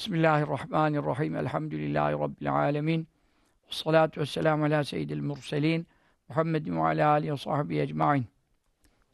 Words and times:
Bismillahirrahmanirrahim. 0.00 1.36
Elhamdülillahi 1.36 2.12
Rabbil 2.12 2.52
alemin. 2.52 3.08
Salatu 3.70 4.20
vesselamu 4.20 4.64
ala 4.64 4.84
seyyidil 4.84 5.20
murselin. 5.20 5.86
Muhammedin 6.28 6.76
ve 6.76 6.80
ala 6.80 7.08
alihi 7.08 7.32
ve 7.32 7.36
sahbihi 7.36 7.80
ecmain. 7.80 8.26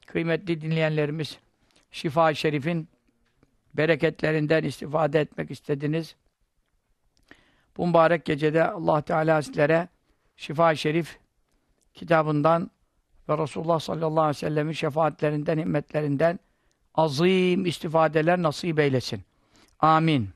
Kıymetli 0.06 0.60
dinleyenlerimiz, 0.60 1.38
Şifa-i 1.90 2.36
Şerif'in 2.36 2.88
bereketlerinden 3.74 4.64
istifade 4.64 5.20
etmek 5.20 5.50
istediniz. 5.50 6.16
Bu 7.76 7.86
mübarek 7.86 8.24
gecede 8.24 8.64
Allah 8.64 9.02
Teala 9.02 9.42
sizlere 9.42 9.88
Şifa-i 10.36 10.76
Şerif 10.76 11.18
kitabından 11.94 12.70
ve 13.28 13.38
Resulullah 13.38 13.80
sallallahu 13.80 14.20
aleyhi 14.20 14.36
ve 14.36 14.48
sellemin 14.48 14.72
şefaatlerinden, 14.72 15.58
himmetlerinden 15.58 16.38
azim 16.94 17.66
istifadeler 17.66 18.42
nasip 18.42 18.78
eylesin. 18.78 19.22
Amin. 19.80 20.35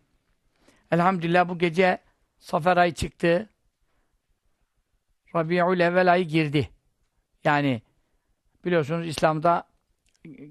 Elhamdülillah 0.91 1.49
bu 1.49 1.59
gece 1.59 1.99
Safer 2.39 2.77
ayı 2.77 2.95
çıktı. 2.95 3.51
Rabi'ül 5.35 5.81
evvel 5.81 6.13
ayı 6.13 6.25
girdi. 6.25 6.71
Yani 7.45 7.83
biliyorsunuz 8.65 9.07
İslam'da 9.07 9.69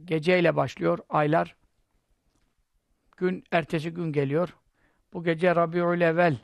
geceyle 0.05 0.55
başlıyor 0.55 0.99
aylar. 1.09 1.55
Gün 3.17 3.43
ertesi 3.51 3.93
gün 3.93 4.11
geliyor. 4.11 4.55
Bu 5.13 5.23
gece 5.23 5.55
Rabi'ül 5.55 6.01
evvel, 6.01 6.37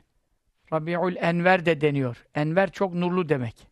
Rabi'ül 0.72 1.16
enver 1.16 1.66
de 1.66 1.80
deniyor. 1.80 2.26
Enver 2.34 2.72
çok 2.72 2.94
nurlu 2.94 3.28
demek. 3.28 3.68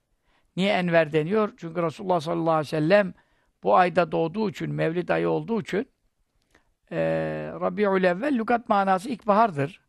Niye 0.56 0.72
enver 0.72 1.12
deniyor? 1.12 1.52
Çünkü 1.56 1.82
Resulullah 1.82 2.20
sallallahu 2.20 2.50
aleyhi 2.50 2.66
ve 2.66 2.80
sellem 2.80 3.14
bu 3.62 3.76
ayda 3.76 4.12
doğduğu 4.12 4.50
için, 4.50 4.74
Mevlid 4.74 5.08
ayı 5.08 5.28
olduğu 5.28 5.60
için 5.60 5.88
e, 6.90 6.96
Rabi'ül 7.60 8.04
evvel 8.04 8.38
lügat 8.38 8.68
manası 8.68 9.08
ilkbahardır. 9.08 9.83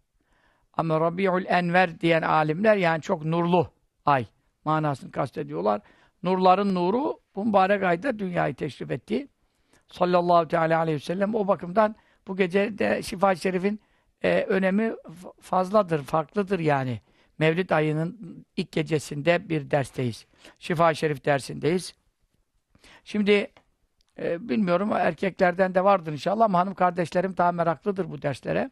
Ama 0.77 1.01
Rabi'ül 1.01 1.45
enver 1.45 1.99
diyen 1.99 2.21
alimler 2.21 2.77
yani 2.77 3.01
çok 3.01 3.25
nurlu 3.25 3.71
ay 4.05 4.25
manasını 4.65 5.11
kastediyorlar. 5.11 5.81
Nurların 6.23 6.75
nuru 6.75 7.19
bu 7.35 7.45
mübarek 7.45 7.83
ayda 7.83 8.19
dünyayı 8.19 8.55
teşrif 8.55 8.91
etti. 8.91 9.27
Sallallahu 9.87 10.47
teala 10.47 10.79
aleyhi 10.79 10.95
ve 10.95 11.01
sellem 11.01 11.35
o 11.35 11.47
bakımdan 11.47 11.95
bu 12.27 12.37
gece 12.37 12.77
de 12.77 13.03
Şifa-i 13.03 13.37
Şerif'in 13.37 13.79
e, 14.23 14.41
önemi 14.41 14.93
fazladır, 15.41 16.03
farklıdır 16.03 16.59
yani. 16.59 17.01
Mevlid 17.39 17.69
ayının 17.69 18.45
ilk 18.57 18.71
gecesinde 18.71 19.49
bir 19.49 19.71
dersteyiz. 19.71 20.25
Şifa-i 20.59 20.95
Şerif 20.95 21.25
dersindeyiz. 21.25 21.95
Şimdi 23.03 23.51
e, 24.19 24.49
bilmiyorum 24.49 24.91
erkeklerden 24.91 25.75
de 25.75 25.83
vardır 25.83 26.11
inşallah 26.11 26.45
ama 26.45 26.59
hanım 26.59 26.73
kardeşlerim 26.73 27.37
daha 27.37 27.51
meraklıdır 27.51 28.09
bu 28.11 28.21
derslere. 28.21 28.71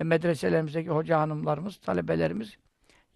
E, 0.00 0.04
medreselerimizdeki 0.04 0.90
hoca 0.90 1.20
hanımlarımız, 1.20 1.76
talebelerimiz, 1.76 2.56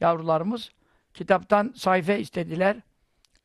yavrularımız 0.01 0.71
kitaptan 1.15 1.73
sayfa 1.77 2.13
istediler. 2.13 2.77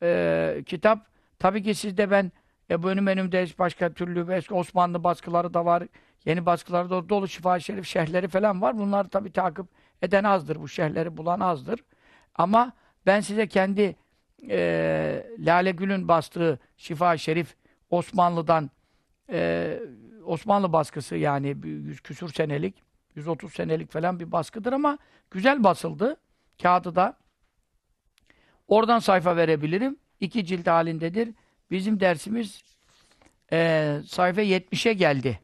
E, 0.02 0.62
kitap, 0.66 1.06
tabii 1.38 1.62
ki 1.62 1.74
sizde 1.74 2.10
ben 2.10 2.32
e, 2.70 2.82
bu 2.82 2.88
önüm 2.90 3.06
önümde 3.06 3.46
başka 3.58 3.92
türlü 3.92 4.34
eski 4.34 4.54
Osmanlı 4.54 5.04
baskıları 5.04 5.54
da 5.54 5.64
var. 5.64 5.82
Yeni 6.24 6.46
baskıları 6.46 6.90
da 6.90 7.08
dolu 7.08 7.28
şifa 7.28 7.60
şerif 7.60 7.86
şerhleri 7.86 8.28
falan 8.28 8.62
var. 8.62 8.78
Bunları 8.78 9.08
tabii 9.08 9.32
takip 9.32 9.66
eden 10.02 10.24
azdır. 10.24 10.60
Bu 10.60 10.68
şerhleri 10.68 11.16
bulan 11.16 11.40
azdır. 11.40 11.84
Ama 12.34 12.72
ben 13.06 13.20
size 13.20 13.48
kendi 13.48 13.96
e, 14.50 15.26
Lale 15.38 15.70
Gül'ün 15.70 16.08
bastığı 16.08 16.58
şifa 16.76 17.16
şerif 17.16 17.56
Osmanlı'dan 17.90 18.70
e, 19.32 19.78
Osmanlı 20.24 20.72
baskısı 20.72 21.16
yani 21.16 21.56
100 21.64 22.00
küsur 22.00 22.32
senelik 22.32 22.85
130 23.16 23.52
senelik 23.52 23.92
falan 23.92 24.20
bir 24.20 24.32
baskıdır 24.32 24.72
ama 24.72 24.98
güzel 25.30 25.64
basıldı. 25.64 26.16
Kağıdı 26.62 26.94
da 26.94 27.16
oradan 28.68 28.98
sayfa 28.98 29.36
verebilirim. 29.36 29.96
İki 30.20 30.44
cilt 30.44 30.66
halindedir. 30.66 31.34
Bizim 31.70 32.00
dersimiz 32.00 32.62
e, 33.52 34.00
sayfa 34.06 34.42
70'e 34.42 34.92
geldi. 34.92 35.40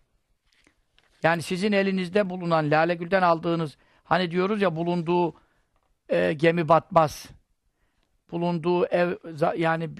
Yani 1.22 1.42
sizin 1.42 1.72
elinizde 1.72 2.30
bulunan 2.30 2.70
Lale 2.70 2.94
Gül'den 2.94 3.22
aldığınız 3.22 3.76
hani 4.04 4.30
diyoruz 4.30 4.62
ya 4.62 4.76
bulunduğu 4.76 5.34
e, 6.08 6.32
gemi 6.32 6.68
batmaz. 6.68 7.26
Bulunduğu 8.30 8.86
ev 8.86 9.16
yani 9.56 9.90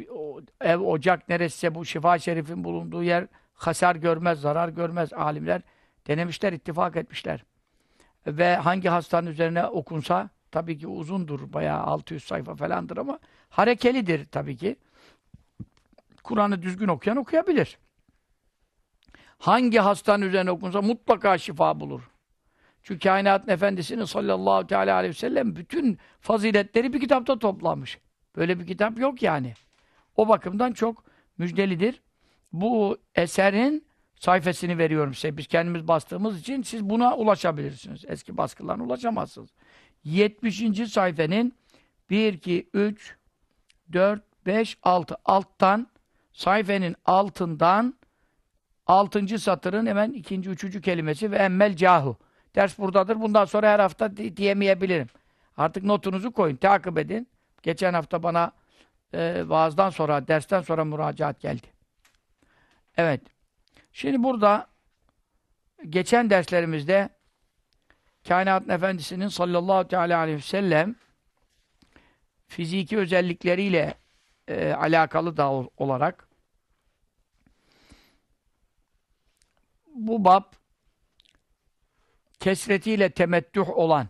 ev 0.61 0.79
ocak 0.79 1.29
neresi 1.29 1.75
bu 1.75 1.85
şifa 1.85 2.19
şerifin 2.19 2.65
bulunduğu 2.65 3.03
yer 3.03 3.27
hasar 3.55 3.97
görmez, 3.97 4.41
zarar 4.41 4.69
görmez 4.69 5.13
alimler 5.13 5.63
denemişler, 6.07 6.53
ittifak 6.53 6.97
etmişler. 6.97 7.45
Ve 8.27 8.57
hangi 8.57 8.89
hastanın 8.89 9.27
üzerine 9.27 9.67
okunsa 9.67 10.31
tabii 10.51 10.79
ki 10.79 10.87
uzundur, 10.87 11.53
bayağı 11.53 11.83
600 11.83 12.25
sayfa 12.25 12.55
falandır 12.55 12.97
ama 12.97 13.19
harekelidir 13.49 14.25
tabii 14.25 14.57
ki. 14.57 14.77
Kur'an'ı 16.23 16.63
düzgün 16.63 16.89
okuyan 16.89 17.17
okuyabilir. 17.17 17.79
Hangi 19.39 19.79
hastanın 19.79 20.27
üzerine 20.27 20.51
okunsa 20.51 20.83
mutlaka 20.83 21.39
şifa 21.39 21.81
bulur. 21.81 22.11
Çünkü 22.83 23.01
kainatın 23.01 23.53
efendisinin 23.53 24.05
sallallahu 24.05 24.67
teala 24.67 24.95
aleyhi 24.95 25.15
ve 25.15 25.19
sellem 25.19 25.57
bütün 25.57 25.99
faziletleri 26.21 26.93
bir 26.93 27.01
kitapta 27.01 27.39
toplamış. 27.39 27.99
Böyle 28.37 28.61
bir 28.61 28.67
kitap 28.67 28.99
yok 28.99 29.23
yani. 29.23 29.55
O 30.17 30.29
bakımdan 30.29 30.73
çok 30.73 31.05
müjdelidir. 31.39 32.03
Bu 32.53 32.99
eserin 33.15 33.87
sayfasını 34.23 34.79
veriyorum 34.79 35.15
size. 35.15 35.37
Biz 35.37 35.47
kendimiz 35.47 35.89
bastığımız 35.89 36.41
için 36.41 36.63
siz 36.63 36.85
buna 36.85 37.17
ulaşabilirsiniz. 37.17 38.05
Eski 38.09 38.37
baskılarına 38.37 38.83
ulaşamazsınız. 38.83 39.51
70. 40.05 40.91
sayfanın 40.93 41.53
1, 42.11 42.33
2, 42.33 42.69
3, 42.75 43.17
4, 43.93 44.23
5, 44.47 44.79
6 44.83 45.17
alttan 45.25 45.87
sayfenin 46.33 46.97
altından 47.05 47.95
altıncı 48.87 49.39
satırın 49.39 49.87
hemen 49.87 50.13
ikinci, 50.13 50.51
üçüncü 50.51 50.81
kelimesi 50.81 51.31
ve 51.31 51.37
emmel 51.37 51.77
cahu. 51.77 52.17
Ders 52.55 52.79
buradadır. 52.79 53.21
Bundan 53.21 53.45
sonra 53.45 53.71
her 53.71 53.81
hafta 53.81 54.17
di 54.17 54.37
diyemeyebilirim. 54.37 55.09
Artık 55.57 55.85
notunuzu 55.85 56.33
koyun, 56.33 56.57
takip 56.57 56.99
edin. 56.99 57.29
Geçen 57.63 57.95
hafta 57.95 58.23
bana 58.23 58.53
e, 59.15 59.49
vaazdan 59.49 59.91
sonra, 59.91 60.29
dersten 60.29 60.61
sonra 60.61 60.85
müracaat 60.85 61.41
geldi. 61.41 61.67
Evet. 62.97 63.32
Şimdi 63.93 64.23
burada 64.23 64.67
geçen 65.89 66.31
derslerimizde 66.31 67.09
Kainatın 68.29 68.69
Efendisi'nin 68.69 69.29
sallallahu 69.29 69.89
teala 69.89 70.19
aleyhi 70.19 70.39
ve 70.39 70.43
sellem 70.43 70.97
fiziki 72.47 72.99
özellikleriyle 72.99 73.95
e, 74.49 74.73
alakalı 74.73 75.37
da 75.37 75.51
olarak 75.77 76.29
bu 79.95 80.25
bab 80.25 80.45
kesretiyle 82.41 83.11
temettüh 83.11 83.69
olan 83.69 84.09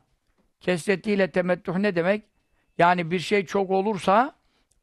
kesretiyle 0.60 1.30
temettüh 1.30 1.76
ne 1.76 1.96
demek? 1.96 2.24
Yani 2.78 3.10
bir 3.10 3.18
şey 3.18 3.46
çok 3.46 3.70
olursa 3.70 4.34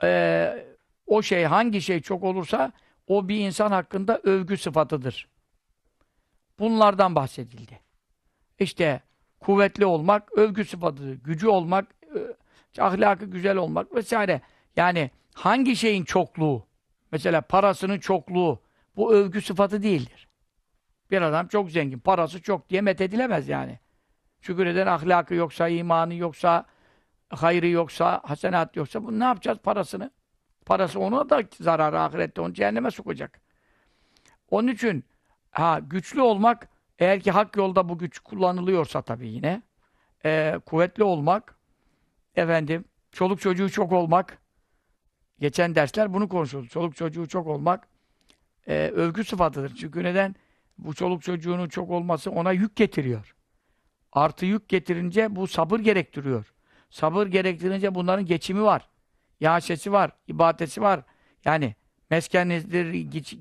e, 0.03 0.65
o 1.07 1.21
şey 1.21 1.43
hangi 1.43 1.81
şey 1.81 2.01
çok 2.01 2.23
olursa 2.23 2.71
o 3.09 3.27
bir 3.27 3.39
insan 3.39 3.71
hakkında 3.71 4.19
övgü 4.23 4.57
sıfatıdır. 4.57 5.27
Bunlardan 6.59 7.15
bahsedildi. 7.15 7.79
İşte 8.59 9.01
kuvvetli 9.39 9.85
olmak 9.85 10.37
övgü 10.37 10.65
sıfatıdır. 10.65 11.13
Gücü 11.13 11.47
olmak, 11.47 11.95
e, 12.15 12.81
ahlakı 12.81 13.25
güzel 13.25 13.57
olmak 13.57 13.95
vesaire. 13.95 14.41
Yani 14.75 15.11
hangi 15.33 15.75
şeyin 15.75 16.03
çokluğu, 16.03 16.65
mesela 17.11 17.41
parasının 17.41 17.99
çokluğu, 17.99 18.61
bu 18.95 19.13
övgü 19.13 19.41
sıfatı 19.41 19.83
değildir. 19.83 20.27
Bir 21.11 21.21
adam 21.21 21.47
çok 21.47 21.71
zengin, 21.71 21.99
parası 21.99 22.41
çok 22.41 22.69
diye 22.69 22.81
methedilemez 22.81 23.49
yani. 23.49 23.79
Şükür 24.41 24.65
eden 24.65 24.87
ahlakı 24.87 25.33
yoksa, 25.33 25.67
imanı 25.67 26.13
yoksa, 26.13 26.65
hayrı 27.29 27.67
yoksa, 27.67 28.21
hasenat 28.23 28.75
yoksa, 28.75 29.03
bunu 29.03 29.19
ne 29.19 29.23
yapacağız 29.23 29.57
parasını? 29.57 30.12
Parası 30.69 31.00
ona 31.00 31.30
da 31.30 31.44
zararı 31.60 32.00
ahirette, 32.00 32.42
onu 32.42 32.54
cehenneme 32.54 32.92
sokacak. 32.92 33.42
Onun 34.51 34.68
için 34.68 35.06
ha 35.51 35.80
güçlü 35.80 36.21
olmak, 36.21 36.69
eğer 37.00 37.19
ki 37.19 37.31
hak 37.31 37.57
yolda 37.57 37.89
bu 37.89 37.98
güç 37.98 38.19
kullanılıyorsa 38.19 39.01
tabii 39.01 39.30
yine, 39.30 39.62
e, 40.25 40.60
kuvvetli 40.66 41.04
olmak, 41.04 41.56
efendim, 42.36 42.86
çoluk 43.12 43.42
çocuğu 43.42 43.69
çok 43.69 43.92
olmak, 43.92 44.38
geçen 45.39 45.75
dersler 45.75 46.13
bunu 46.13 46.30
konuşuyoruz. 46.30 46.69
Çoluk 46.69 46.95
çocuğu 46.95 47.27
çok 47.27 47.48
olmak, 47.48 47.88
e, 48.68 48.74
övgü 48.95 49.24
sıfatıdır. 49.24 49.75
Çünkü 49.75 50.04
neden? 50.04 50.36
Bu 50.77 50.94
çoluk 50.94 51.24
çocuğunun 51.24 51.69
çok 51.69 51.89
olması 51.89 52.31
ona 52.31 52.51
yük 52.51 52.75
getiriyor. 52.75 53.36
Artı 54.12 54.45
yük 54.45 54.69
getirince 54.69 55.36
bu 55.36 55.48
sabır 55.48 55.80
gerektiriyor. 55.80 56.54
Sabır 56.89 57.27
gerektirince 57.27 57.95
bunların 57.95 58.25
geçimi 58.25 58.63
var. 58.63 58.88
Yaşesi 59.39 59.91
var, 59.91 60.12
ibadeti 60.27 60.81
var. 60.81 61.01
Yani 61.45 61.75
meskenizdir, 62.09 62.86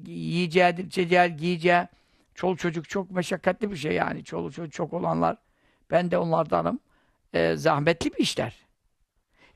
yiyeceğidir, 0.06 0.84
içeceği, 0.84 1.36
giyeceği. 1.36 1.88
Çoluk 2.34 2.58
çocuk 2.58 2.88
çok 2.88 3.10
meşakkatli 3.10 3.70
bir 3.70 3.76
şey 3.76 3.92
yani. 3.92 4.24
Çoluk 4.24 4.54
çocuk 4.54 4.72
çok 4.72 4.92
olanlar 4.92 5.36
Ben 5.90 6.10
de 6.10 6.18
onlardanım. 6.18 6.80
E, 7.32 7.56
zahmetli 7.56 8.12
bir 8.12 8.18
işler. 8.18 8.68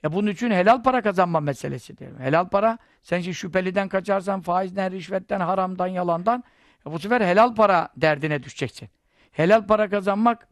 Ya 0.03 0.13
bunun 0.13 0.31
için 0.31 0.51
helal 0.51 0.83
para 0.83 1.03
kazanma 1.03 1.41
meselesidir. 1.41 2.19
Helal 2.19 2.49
para, 2.49 2.79
sen 3.03 3.21
şimdi 3.21 3.35
şüpheliden 3.35 3.89
kaçarsan, 3.89 4.41
faizden, 4.41 4.93
rişvetten, 4.93 5.41
haramdan, 5.41 5.87
yalandan, 5.87 6.45
e 6.87 6.93
bu 6.93 6.99
sefer 6.99 7.21
helal 7.21 7.55
para 7.55 7.89
derdine 7.97 8.43
düşeceksin. 8.43 8.89
Helal 9.33 9.67
para 9.67 9.89
kazanmak, 9.89 10.49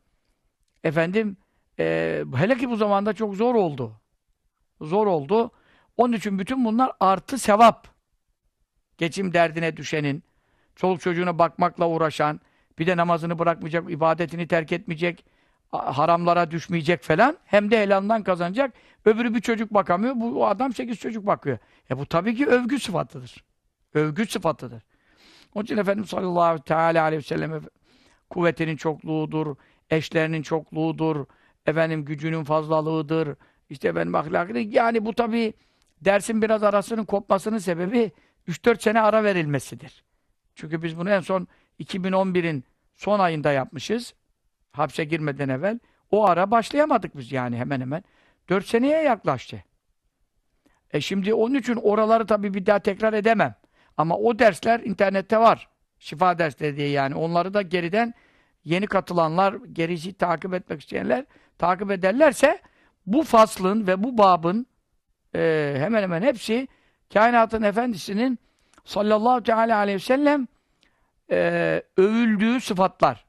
efendim, 0.85 1.37
e, 1.79 2.25
hele 2.35 2.57
ki 2.57 2.71
bu 2.71 2.77
zamanda 2.77 3.13
çok 3.13 3.35
zor 3.35 3.55
oldu. 3.55 4.01
Zor 4.81 5.07
oldu. 5.07 5.53
Onun 5.97 6.13
için 6.13 6.39
bütün 6.39 6.65
bunlar 6.65 6.93
artı 7.01 7.39
sevap. 7.39 7.89
Geçim 8.99 9.35
derdine 9.35 9.77
düşenin, 9.77 10.23
çoluk 10.77 11.01
çocuğuna 11.01 11.39
bakmakla 11.39 11.89
uğraşan, 11.89 12.41
bir 12.79 12.87
de 12.87 12.97
namazını 12.97 13.39
bırakmayacak, 13.39 13.91
ibadetini 13.91 14.49
terk 14.49 14.73
etmeyecek, 14.73 15.25
haramlara 15.73 16.51
düşmeyecek 16.51 17.03
falan. 17.03 17.37
Hem 17.45 17.71
de 17.71 17.83
helalından 17.83 18.23
kazanacak. 18.23 18.75
Öbürü 19.05 19.35
bir 19.35 19.41
çocuk 19.41 19.75
bakamıyor. 19.75 20.15
Bu 20.17 20.47
adam 20.47 20.73
sekiz 20.73 20.99
çocuk 20.99 21.27
bakıyor. 21.27 21.59
E 21.91 21.99
bu 21.99 22.07
tabii 22.07 22.35
ki 22.37 22.47
övgü 22.47 22.79
sıfatıdır. 22.79 23.45
Övgü 23.95 24.27
sıfatıdır. 24.27 24.83
Onun 25.55 25.65
için 25.65 25.77
Efendimiz 25.77 26.11
sallallahu 26.11 26.65
teala 26.65 27.03
aleyhi 27.03 27.23
ve 27.23 27.27
sellem 27.27 27.63
kuvvetinin 28.31 28.77
çokluğudur, 28.77 29.57
eşlerinin 29.91 30.43
çokluğudur, 30.43 31.27
efendim 31.67 32.05
gücünün 32.05 32.45
fazlalığıdır, 32.45 33.37
işte 33.71 33.97
benim 33.97 34.15
ahlakını. 34.15 34.59
Yani 34.59 35.05
bu 35.05 35.15
tabii 35.15 35.55
dersin 36.01 36.43
biraz 36.43 36.63
arasının 36.63 37.05
kopmasının 37.05 37.59
sebebi 37.59 38.13
3-4 38.49 38.83
sene 38.83 39.01
ara 39.01 39.25
verilmesidir. 39.25 40.05
Çünkü 40.55 40.83
biz 40.83 40.99
bunu 40.99 41.11
en 41.11 41.21
son 41.21 41.49
2011'in 41.81 42.65
son 42.95 43.19
ayında 43.19 43.53
yapmışız. 43.53 44.15
Hapse 44.73 45.05
girmeden 45.05 45.49
evvel. 45.49 45.79
O 46.11 46.27
ara 46.27 46.51
başlayamadık 46.51 47.17
biz 47.17 47.33
yani 47.33 47.57
hemen 47.57 47.81
hemen. 47.81 48.05
4 48.49 48.67
seneye 48.67 49.03
yaklaştı. 49.03 49.65
E 50.91 51.01
şimdi 51.01 51.35
onun 51.35 51.55
için 51.55 51.75
oraları 51.75 52.27
tabii 52.27 52.55
bir 52.55 52.67
daha 52.67 52.79
tekrar 52.79 53.13
edemem. 53.13 53.55
Ama 53.97 54.17
o 54.17 54.39
dersler 54.39 54.81
internette 54.81 55.39
var. 55.39 55.69
Şifa 55.99 56.39
dersleri 56.39 56.77
diye 56.77 56.89
yani. 56.89 57.15
Onları 57.15 57.55
da 57.55 57.63
geriden 57.63 58.15
yeni 58.65 58.87
katılanlar, 58.87 59.55
gerisi 59.73 60.13
takip 60.13 60.55
etmek 60.55 60.81
isteyenler 60.81 61.25
takip 61.59 61.91
ederlerse 61.91 62.59
bu 63.07 63.23
faslın 63.23 63.87
ve 63.87 64.03
bu 64.03 64.19
babın 64.19 64.67
e, 65.35 65.75
hemen 65.79 66.03
hemen 66.03 66.23
hepsi 66.23 66.69
kainatın 67.13 67.63
efendisinin 67.63 68.39
sallallahu 68.85 69.43
teala 69.43 69.77
aleyhi 69.77 69.97
ve 69.97 70.03
sellem 70.03 70.49
e, 71.31 71.83
övüldüğü 71.97 72.61
sıfatlar. 72.61 73.25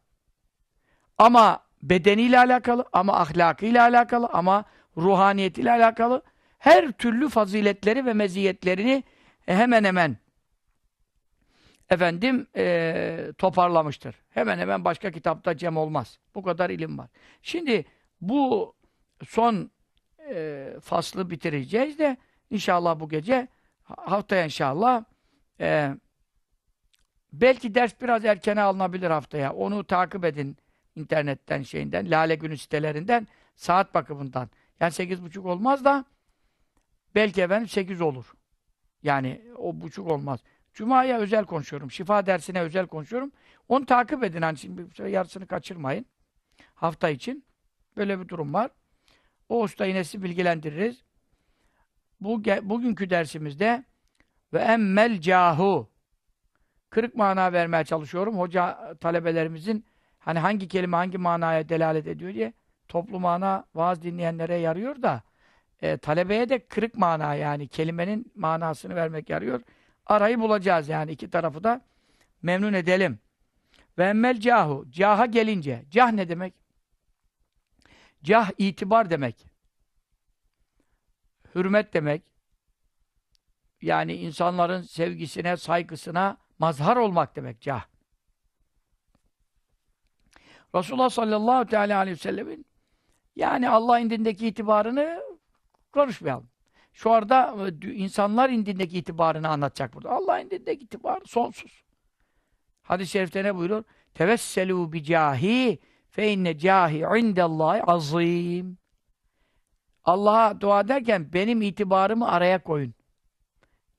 Ama 1.17 1.63
bedeniyle 1.83 2.39
alakalı, 2.39 2.85
ama 2.93 3.19
ahlakıyla 3.19 3.83
alakalı, 3.83 4.29
ama 4.33 4.65
ruhaniyetiyle 4.97 5.71
alakalı 5.71 6.21
her 6.59 6.91
türlü 6.91 7.29
faziletleri 7.29 8.05
ve 8.05 8.13
meziyetlerini 8.13 9.03
hemen 9.45 9.83
hemen 9.83 10.17
efendim 11.89 12.47
e, 12.55 13.33
toparlamıştır. 13.37 14.15
Hemen 14.29 14.59
hemen 14.59 14.85
başka 14.85 15.11
kitapta 15.11 15.57
cem 15.57 15.77
olmaz. 15.77 16.19
Bu 16.35 16.43
kadar 16.43 16.69
ilim 16.69 16.97
var. 16.97 17.07
Şimdi 17.41 17.85
bu 18.21 18.73
son 19.27 19.71
e, 20.31 20.73
faslı 20.81 21.29
bitireceğiz 21.29 21.99
de 21.99 22.17
inşallah 22.49 22.99
bu 22.99 23.09
gece 23.09 23.47
haftaya 23.83 24.45
inşallah 24.45 25.03
e, 25.59 25.95
belki 27.33 27.75
ders 27.75 28.01
biraz 28.01 28.25
erkene 28.25 28.61
alınabilir 28.61 29.09
haftaya. 29.09 29.53
Onu 29.53 29.83
takip 29.83 30.25
edin 30.25 30.57
internetten 30.95 31.61
şeyinden, 31.63 32.11
Lale 32.11 32.35
Günü 32.35 32.57
sitelerinden 32.57 33.27
saat 33.55 33.93
bakımından. 33.93 34.49
Yani 34.79 34.91
sekiz 34.91 35.23
buçuk 35.23 35.45
olmaz 35.45 35.85
da 35.85 36.05
belki 37.15 37.41
efendim 37.41 37.67
sekiz 37.67 38.01
olur. 38.01 38.33
Yani 39.03 39.41
o 39.57 39.81
buçuk 39.81 40.11
olmaz. 40.11 40.39
Cuma'ya 40.73 41.19
özel 41.19 41.45
konuşuyorum. 41.45 41.91
Şifa 41.91 42.25
dersine 42.25 42.61
özel 42.61 42.87
konuşuyorum. 42.87 43.31
Onu 43.67 43.85
takip 43.85 44.23
edin. 44.23 44.41
Hani 44.41 44.57
şimdi 44.57 45.11
yarısını 45.11 45.47
kaçırmayın. 45.47 46.05
Hafta 46.75 47.09
için. 47.09 47.45
Böyle 47.97 48.19
bir 48.19 48.27
durum 48.27 48.53
var. 48.53 48.71
O 49.51 49.61
usta 49.61 49.85
yine 49.85 50.03
sizi 50.03 50.23
bilgilendiririz. 50.23 51.03
Bu, 52.21 52.43
bugünkü 52.45 53.09
dersimizde 53.09 53.83
ve 54.53 54.59
emmel 54.59 55.21
cahu 55.21 55.89
kırık 56.89 57.15
mana 57.15 57.53
vermeye 57.53 57.83
çalışıyorum. 57.83 58.39
Hoca 58.39 58.95
talebelerimizin 59.01 59.85
hani 60.19 60.39
hangi 60.39 60.67
kelime 60.67 60.97
hangi 60.97 61.17
manaya 61.17 61.69
delalet 61.69 62.07
ediyor 62.07 62.33
diye 62.33 62.53
toplu 62.87 63.19
mana 63.19 63.65
vaaz 63.75 64.01
dinleyenlere 64.01 64.55
yarıyor 64.55 65.01
da 65.01 65.21
e, 65.81 65.97
talebeye 65.97 66.49
de 66.49 66.67
kırık 66.67 66.97
mana 66.97 67.35
yani 67.35 67.67
kelimenin 67.67 68.31
manasını 68.35 68.95
vermek 68.95 69.29
yarıyor. 69.29 69.61
Arayı 70.05 70.39
bulacağız 70.39 70.89
yani 70.89 71.11
iki 71.11 71.29
tarafı 71.29 71.63
da 71.63 71.81
memnun 72.41 72.73
edelim. 72.73 73.19
Ve 73.97 74.05
emmel 74.05 74.39
cahu. 74.39 74.85
Caha 74.91 75.25
gelince. 75.25 75.85
Cah 75.89 76.11
ne 76.11 76.29
demek? 76.29 76.60
Cah 78.23 78.51
itibar 78.57 79.09
demek. 79.09 79.47
Hürmet 81.55 81.93
demek. 81.93 82.31
Yani 83.81 84.13
insanların 84.13 84.81
sevgisine, 84.81 85.57
saygısına 85.57 86.37
mazhar 86.59 86.97
olmak 86.97 87.35
demek 87.35 87.61
cah. 87.61 87.85
Resulullah 90.75 91.09
sallallahu 91.09 91.65
teala 91.65 91.97
aleyhi 91.97 92.15
ve 92.15 92.19
sellemin 92.19 92.65
yani 93.35 93.69
Allah 93.69 93.99
indindeki 93.99 94.47
itibarını 94.47 95.21
konuşmayalım. 95.91 96.49
Şu 96.93 97.11
anda 97.11 97.55
e, 97.83 97.91
insanlar 97.91 98.49
indindeki 98.49 98.97
itibarını 98.97 99.49
anlatacak 99.49 99.93
burada. 99.93 100.09
Allah 100.09 100.39
indindeki 100.39 100.83
itibar 100.83 101.21
sonsuz. 101.25 101.83
Hadis-i 102.81 103.11
şerifte 103.11 103.43
ne 103.43 103.55
buyuruyor? 103.55 103.83
Tevesselu 104.13 104.93
bi 104.93 105.03
cahi 105.03 105.79
fe 106.11 106.33
inne 106.33 106.57
cahi 106.57 106.97
indallahi 106.97 107.83
azim. 107.83 108.77
Allah'a 110.03 110.61
dua 110.61 110.87
derken 110.87 111.33
benim 111.33 111.61
itibarımı 111.61 112.27
araya 112.31 112.63
koyun. 112.63 112.93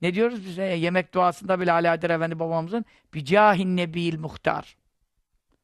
Ne 0.03 0.15
diyoruz 0.15 0.47
biz? 0.47 0.59
Yemek 0.59 1.15
duasında 1.15 1.61
bile 1.61 1.73
Ali 1.73 1.91
Adil 1.91 2.11
Efendi 2.11 2.39
babamızın 2.39 2.85
bi 3.15 3.25
cahin 3.25 3.77
nebil 3.77 4.19
muhtar 4.19 4.77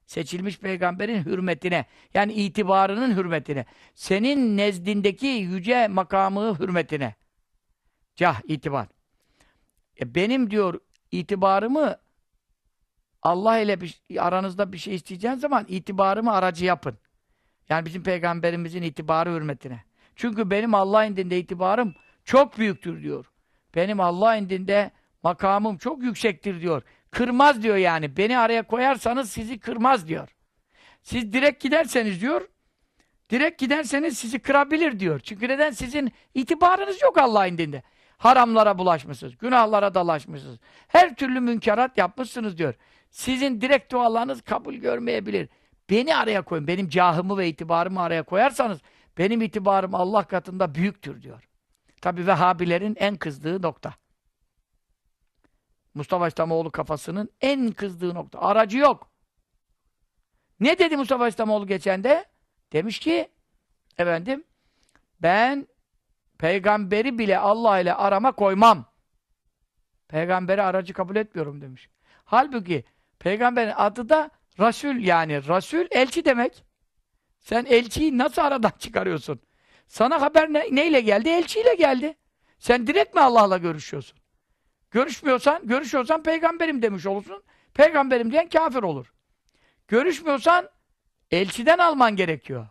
seçilmiş 0.09 0.59
peygamberin 0.59 1.25
hürmetine, 1.25 1.85
yani 2.15 2.33
itibarının 2.33 3.17
hürmetine, 3.17 3.65
senin 3.95 4.57
nezdindeki 4.57 5.27
yüce 5.27 5.89
makamı 5.89 6.59
hürmetine. 6.59 7.15
Cah, 8.17 8.41
itibar. 8.45 8.89
E 10.01 10.15
benim 10.15 10.51
diyor 10.51 10.81
itibarımı 11.11 11.97
Allah 13.23 13.59
ile 13.59 13.81
bir, 13.81 14.01
aranızda 14.19 14.73
bir 14.73 14.79
şey 14.79 14.95
isteyeceğiniz 14.95 15.41
zaman 15.41 15.65
itibarımı 15.69 16.33
aracı 16.33 16.65
yapın. 16.65 16.99
Yani 17.69 17.87
bizim 17.87 18.03
peygamberimizin 18.03 18.83
itibarı 18.83 19.35
hürmetine. 19.35 19.85
Çünkü 20.17 20.51
benim 20.51 20.75
Allah 20.75 21.05
indinde 21.05 21.39
itibarım 21.39 21.95
çok 22.25 22.59
büyüktür 22.59 23.03
diyor. 23.03 23.27
Benim 23.75 24.01
Allah 24.01 24.37
indinde 24.37 24.91
makamım 25.23 25.79
çok 25.79 26.03
yüksektir 26.03 26.61
diyor. 26.61 26.83
Kırmaz 27.11 27.63
diyor 27.63 27.77
yani. 27.77 28.17
Beni 28.17 28.39
araya 28.39 28.63
koyarsanız 28.63 29.31
sizi 29.31 29.59
kırmaz 29.59 30.09
diyor. 30.09 30.29
Siz 31.03 31.33
direkt 31.33 31.63
giderseniz 31.63 32.21
diyor, 32.21 32.49
direkt 33.31 33.61
giderseniz 33.61 34.19
sizi 34.19 34.39
kırabilir 34.39 35.01
diyor. 35.01 35.21
Çünkü 35.21 35.49
neden? 35.49 35.71
Sizin 35.71 36.13
itibarınız 36.35 37.03
yok 37.03 37.19
Allah 37.19 37.47
indinde. 37.47 37.83
Haramlara 38.19 38.79
bulaşmışsınız, 38.79 39.39
günahlara 39.39 39.95
dalaşmışsınız. 39.95 40.59
Her 40.89 41.15
türlü 41.15 41.41
münkerat 41.41 41.99
yapmışsınız 41.99 42.59
diyor. 42.59 42.75
Sizin 43.11 43.61
direkt 43.61 43.93
dualarınız 43.93 44.43
kabul 44.43 44.75
görmeyebilir. 44.75 45.49
Beni 45.91 46.17
araya 46.17 46.43
koyun, 46.43 46.67
benim 46.67 46.89
cahımı 46.89 47.39
ve 47.39 47.49
itibarımı 47.49 48.01
araya 48.01 48.23
koyarsanız 48.23 48.79
benim 49.19 49.43
itibarım 49.43 49.95
Allah 49.95 50.25
katında 50.25 50.75
büyüktür 50.75 51.23
diyor. 51.23 51.49
Tabi 52.01 52.27
Vehhabilerin 52.27 52.97
en 52.99 53.17
kızdığı 53.17 53.63
nokta. 53.63 53.95
Mustafa 55.95 56.29
İslamoğlu 56.29 56.71
kafasının 56.71 57.31
en 57.41 57.73
kızdığı 57.73 58.15
nokta. 58.15 58.41
Aracı 58.41 58.79
yok. 58.79 59.11
Ne 60.61 60.79
dedi 60.79 60.97
Mustafa 60.97 61.29
İslamoğlu 61.29 61.67
geçen 61.67 62.05
de? 62.05 62.25
Demiş 62.73 62.99
ki 62.99 63.29
efendim 63.99 64.45
ben 65.23 65.69
peygamberi 66.39 67.19
bile 67.19 67.39
Allah 67.39 67.81
ile 67.81 67.95
arama 67.95 68.33
koymam. 68.33 68.85
Peygamberi 70.09 70.63
aracı 70.63 70.93
kabul 70.93 71.17
etmiyorum 71.17 71.61
demiş. 71.61 71.89
Halbuki 72.25 72.85
peygamberin 73.19 73.73
adı 73.77 74.09
da 74.09 74.31
Rasul 74.59 74.97
yani. 74.97 75.49
Rasul 75.49 75.87
elçi 75.91 76.25
demek. 76.25 76.65
Sen 77.39 77.65
elçiyi 77.65 78.19
nasıl 78.19 78.43
aradan 78.43 78.73
çıkarıyorsun? 78.79 79.41
Sana 79.87 80.21
haber 80.21 80.53
ne, 80.53 80.67
neyle 80.71 81.01
geldi? 81.01 81.29
Elçiyle 81.29 81.75
geldi. 81.75 82.17
Sen 82.59 82.87
direkt 82.87 83.15
mi 83.15 83.21
Allah'la 83.21 83.59
görüşüyorsun? 83.59 84.19
Görüşmüyorsan, 84.91 85.67
görüşüyorsan 85.67 86.23
peygamberim 86.23 86.83
demiş 86.83 87.07
olursun. 87.07 87.43
Peygamberim 87.75 88.31
diyen 88.33 88.49
kafir 88.49 88.83
olur. 88.83 89.13
Görüşmüyorsan 89.89 90.69
elçiden 91.31 91.79
alman 91.79 92.17
gerekiyor. 92.17 92.69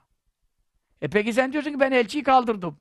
E 1.01 1.07
peki 1.07 1.33
sen 1.33 1.53
diyorsun 1.53 1.71
ki 1.71 1.79
ben 1.79 1.91
elçiyi 1.91 2.23
kaldırdım. 2.23 2.79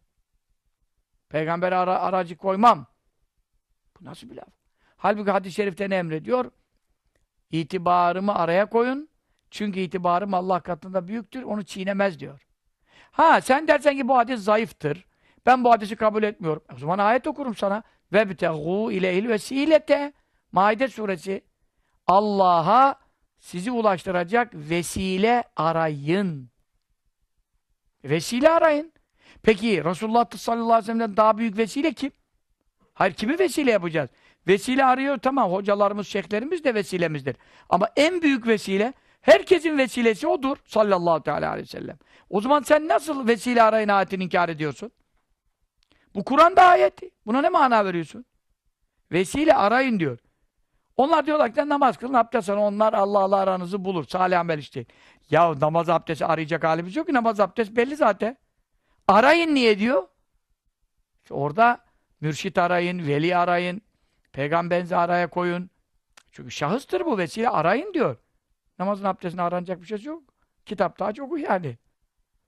Peygamber 1.28 1.72
ara, 1.72 1.98
aracı 1.98 2.36
koymam. 2.36 2.86
Bu 4.00 4.04
nasıl 4.04 4.30
bir 4.30 4.36
laf? 4.36 4.48
Halbuki 4.96 5.30
hadis-i 5.30 5.54
şerifte 5.54 5.90
ne 5.90 5.96
emrediyor? 5.96 6.50
İtibarımı 7.50 8.34
araya 8.34 8.66
koyun. 8.66 9.08
Çünkü 9.50 9.80
itibarım 9.80 10.34
Allah 10.34 10.60
katında 10.60 11.08
büyüktür. 11.08 11.42
Onu 11.42 11.64
çiğnemez 11.64 12.18
diyor. 12.18 12.46
Ha 13.10 13.40
sen 13.40 13.68
dersen 13.68 13.96
ki 13.96 14.08
bu 14.08 14.16
hadis 14.16 14.40
zayıftır. 14.40 15.06
Ben 15.46 15.64
bu 15.64 15.70
hadisi 15.70 15.96
kabul 15.96 16.22
etmiyorum. 16.22 16.62
O 16.74 16.78
zaman 16.78 16.98
ayet 16.98 17.26
okurum 17.26 17.54
sana. 17.54 17.82
Ve 18.12 18.22
btegû 18.22 18.92
ileyhil 18.92 19.28
vesilete. 19.28 20.12
Maide 20.52 20.88
suresi. 20.88 21.44
Allah'a 22.06 22.98
sizi 23.38 23.70
ulaştıracak 23.70 24.54
vesile 24.54 25.44
arayın. 25.56 26.50
Vesile 28.04 28.50
arayın. 28.50 28.92
Peki 29.42 29.84
Resulullah 29.84 30.30
sallallahu 30.36 30.64
aleyhi 30.64 30.82
ve 30.82 30.86
sellem'den 30.86 31.16
daha 31.16 31.38
büyük 31.38 31.58
vesile 31.58 31.92
kim? 31.92 32.12
Hayır 32.94 33.14
kimi 33.14 33.38
vesile 33.38 33.70
yapacağız? 33.70 34.10
Vesile 34.46 34.84
arıyor 34.84 35.18
tamam 35.18 35.52
hocalarımız, 35.52 36.06
şeyhlerimiz 36.06 36.64
de 36.64 36.74
vesilemizdir. 36.74 37.36
Ama 37.68 37.88
en 37.96 38.22
büyük 38.22 38.46
vesile 38.46 38.92
herkesin 39.20 39.78
vesilesi 39.78 40.26
odur 40.26 40.56
sallallahu 40.64 41.22
teala 41.22 41.50
aleyhi 41.50 41.66
ve 41.66 41.70
sellem. 41.70 41.98
O 42.30 42.40
zaman 42.40 42.62
sen 42.62 42.88
nasıl 42.88 43.28
vesile 43.28 43.62
arayın 43.62 43.88
ayetini 43.88 44.24
inkar 44.24 44.48
ediyorsun? 44.48 44.90
Bu 46.14 46.24
Kur'an'da 46.24 46.62
ayeti. 46.62 47.10
Buna 47.26 47.40
ne 47.40 47.48
mana 47.48 47.84
veriyorsun? 47.84 48.24
Vesile 49.12 49.54
arayın 49.54 50.00
diyor. 50.00 50.18
Onlar 50.96 51.26
diyorlar 51.26 51.54
ki 51.54 51.68
namaz 51.68 51.96
kılın, 51.96 52.14
abdest 52.14 52.50
alın. 52.50 52.58
Onlar 52.58 52.92
Allah'la 52.92 53.36
aranızı 53.36 53.84
bulur. 53.84 54.04
Salih 54.04 54.40
amel 54.40 54.58
işte. 54.58 54.86
Ya 55.30 55.60
namaz 55.60 55.88
abdesti 55.88 56.26
arayacak 56.26 56.64
halimiz 56.64 56.96
yok 56.96 57.06
ki. 57.06 57.14
Namaz 57.14 57.40
abdest 57.40 57.76
belli 57.76 57.96
zaten. 57.96 58.36
Arayın 59.08 59.54
niye 59.54 59.78
diyor? 59.78 60.02
İşte 61.22 61.34
orada 61.34 61.84
mürşit 62.20 62.58
arayın, 62.58 63.06
veli 63.06 63.36
arayın, 63.36 63.82
peygamberinizi 64.36 64.96
araya 64.96 65.26
koyun. 65.30 65.70
Çünkü 66.32 66.50
şahıstır 66.50 67.06
bu 67.06 67.18
vesile 67.18 67.48
arayın 67.48 67.94
diyor. 67.94 68.16
Namazın 68.78 69.04
abdestine 69.04 69.42
aranacak 69.42 69.80
bir 69.80 69.86
şey 69.86 70.02
yok. 70.02 70.22
Kitapta 70.66 71.04
aç 71.04 71.20
oku 71.20 71.38
yani. 71.38 71.78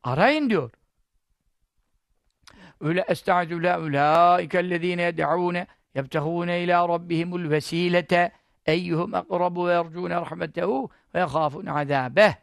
Arayın 0.03 0.51
diyor. 0.51 0.71
Öyle 2.81 3.05
estaizu 3.09 3.63
la 3.63 3.81
ulaikellezine 3.81 5.03
yed'ûne 5.03 5.67
yebtehûne 5.95 6.63
ilâ 6.63 6.89
rabbihimul 6.89 7.51
vesilete 7.51 8.33
eyyuhum 8.67 9.15
akrabu 9.15 9.69
ve 9.69 9.73
yercûne 9.73 10.15
rahmetehu 10.15 10.91
ve 11.15 11.19
yehâfûne 11.19 11.73
azâbeh. 11.73 12.35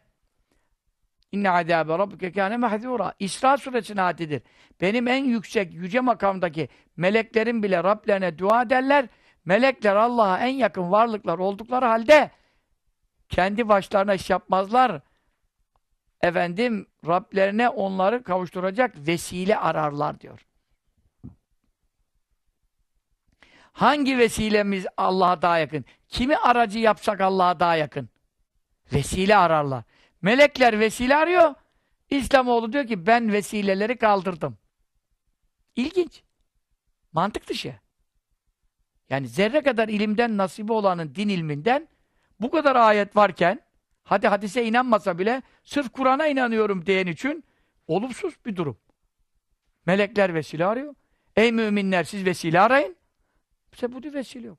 İnne 1.31 1.49
azâbe 1.49 1.97
rabbike 1.97 2.31
kâne 2.31 2.55
mahzûrâ. 2.55 3.13
İsra 3.19 3.57
suresinin 3.57 3.97
ayetidir. 3.97 4.41
Benim 4.81 5.07
en 5.07 5.23
yüksek, 5.23 5.73
yüce 5.73 5.99
makamdaki 5.99 6.69
meleklerin 6.97 7.63
bile 7.63 7.83
Rablerine 7.83 8.37
dua 8.37 8.61
ederler. 8.61 9.07
Melekler 9.45 9.95
Allah'a 9.95 10.39
en 10.39 10.53
yakın 10.53 10.91
varlıklar 10.91 11.37
oldukları 11.37 11.85
halde 11.85 12.31
kendi 13.29 13.69
başlarına 13.69 14.13
iş 14.13 14.29
yapmazlar. 14.29 15.01
Efendim 16.21 16.87
Rablerine 17.07 17.69
onları 17.69 18.23
kavuşturacak 18.23 18.95
vesile 18.97 19.57
ararlar 19.57 20.19
diyor. 20.19 20.45
Hangi 23.71 24.17
vesilemiz 24.17 24.85
Allah'a 24.97 25.41
daha 25.41 25.57
yakın? 25.57 25.85
Kimi 26.07 26.37
aracı 26.37 26.79
yapsak 26.79 27.21
Allah'a 27.21 27.59
daha 27.59 27.75
yakın? 27.75 28.09
Vesile 28.93 29.37
ararlar. 29.37 29.83
Melekler 30.21 30.79
vesile 30.79 31.15
arıyor. 31.15 31.53
İslamoğlu 32.09 32.73
diyor 32.73 32.87
ki 32.87 33.05
ben 33.05 33.33
vesileleri 33.33 33.97
kaldırdım. 33.97 34.57
İlginç. 35.75 36.23
Mantık 37.13 37.49
dışı. 37.49 37.75
Yani 39.09 39.27
zerre 39.27 39.62
kadar 39.62 39.89
ilimden 39.89 40.38
nasibi 40.38 40.74
olanın 40.74 41.15
din 41.15 41.29
ilminden 41.29 41.88
bu 42.39 42.51
kadar 42.51 42.75
ayet 42.75 43.15
varken 43.15 43.59
hadi 44.03 44.27
hadise 44.27 44.65
inanmasa 44.65 45.19
bile 45.19 45.41
sırf 45.63 45.89
Kur'an'a 45.91 46.27
inanıyorum 46.27 46.85
diyen 46.85 47.07
için 47.07 47.43
olumsuz 47.88 48.33
bir 48.45 48.55
durum. 48.55 48.77
Melekler 49.85 50.33
vesile 50.33 50.65
arıyor. 50.65 50.95
Ey 51.35 51.51
müminler 51.51 52.03
siz 52.03 52.25
vesile 52.25 52.59
arayın. 52.59 52.95
Bize 53.74 53.91
bu 53.91 54.13
vesile 54.13 54.47
yok. 54.47 54.57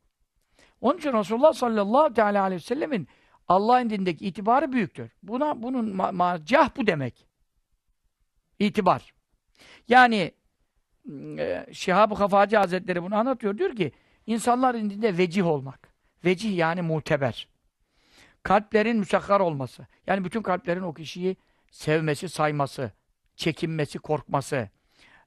Onun 0.81 0.99
için 0.99 1.13
Resulullah 1.13 1.53
sallallahu 1.53 2.15
teala 2.15 2.43
aleyhi 2.43 2.61
ve 2.61 2.65
sellemin 2.65 3.09
Allah'ın 3.49 3.91
dindeki 3.91 4.27
itibarı 4.27 4.73
büyüktür. 4.73 5.11
Buna 5.23 5.63
bunun 5.63 5.97
ma 5.97 6.39
bu 6.77 6.87
demek. 6.87 7.27
İtibar. 8.59 9.15
Yani 9.89 10.33
e, 11.39 11.67
Şihab-ı 11.73 12.15
Kafacı 12.15 12.57
Hazretleri 12.57 13.03
bunu 13.03 13.17
anlatıyor. 13.17 13.59
Diyor 13.59 13.77
ki 13.77 13.93
insanların 14.27 14.91
dinde 14.91 15.19
vecih 15.19 15.47
olmak. 15.47 15.89
Vecih 16.25 16.57
yani 16.57 16.83
muteber. 16.83 17.49
Kalplerin 18.43 18.97
müsakkar 18.97 19.41
olması. 19.41 19.87
Yani 20.07 20.25
bütün 20.25 20.43
kalplerin 20.43 20.83
o 20.83 20.95
kişiyi 20.95 21.37
sevmesi, 21.71 22.29
sayması, 22.29 22.93
çekinmesi, 23.37 23.99
korkması. 23.99 24.69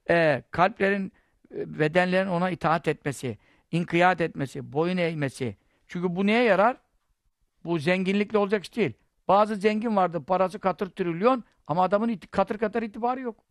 E, 0.10 0.44
kalplerin, 0.52 1.12
e, 1.56 1.80
bedenlerin 1.80 2.30
ona 2.30 2.50
itaat 2.50 2.88
etmesi, 2.88 3.38
inkiyat 3.72 4.22
etmesi, 4.22 4.74
boyun 4.74 4.98
eğmesi. 4.98 5.58
Çünkü 5.88 6.16
bu 6.16 6.28
neye 6.28 6.44
yarar? 6.44 6.78
Bu 7.64 7.80
zenginlikle 7.80 8.38
olacak 8.38 8.64
iş 8.64 8.76
değil. 8.76 8.94
Bazı 9.28 9.56
zengin 9.56 9.96
vardı, 9.96 10.24
parası 10.26 10.60
katır 10.60 10.90
trilyon 10.90 11.44
ama 11.68 11.84
adamın 11.84 12.20
katır 12.32 12.58
katır 12.58 12.82
itibarı 12.84 13.20
yok. 13.20 13.44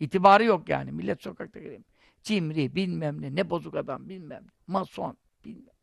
İtibarı 0.00 0.44
yok 0.44 0.68
yani. 0.68 0.92
Millet 0.92 1.22
sokakta 1.22 1.60
geleyim. 1.60 1.84
Cimri, 2.26 2.74
bilmem 2.74 3.22
ne, 3.22 3.34
ne 3.34 3.50
bozuk 3.50 3.74
adam, 3.74 4.08
bilmem 4.08 4.44
ne, 4.44 4.50
mason, 4.66 5.16
bilmem. 5.44 5.74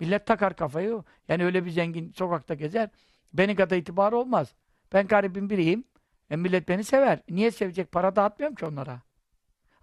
Millet 0.00 0.26
takar 0.26 0.56
kafayı. 0.56 1.02
Yani 1.28 1.44
öyle 1.44 1.64
bir 1.64 1.70
zengin 1.70 2.12
sokakta 2.12 2.54
gezer. 2.54 2.90
Benim 3.32 3.56
kadar 3.56 3.76
itibarı 3.76 4.16
olmaz. 4.16 4.54
Ben 4.92 5.06
garibin 5.06 5.50
biriyim. 5.50 5.84
E 6.30 6.36
millet 6.36 6.68
beni 6.68 6.84
sever. 6.84 7.22
Niye 7.28 7.50
sevecek? 7.50 7.92
Para 7.92 8.16
dağıtmıyorum 8.16 8.54
ki 8.56 8.66
onlara. 8.66 9.02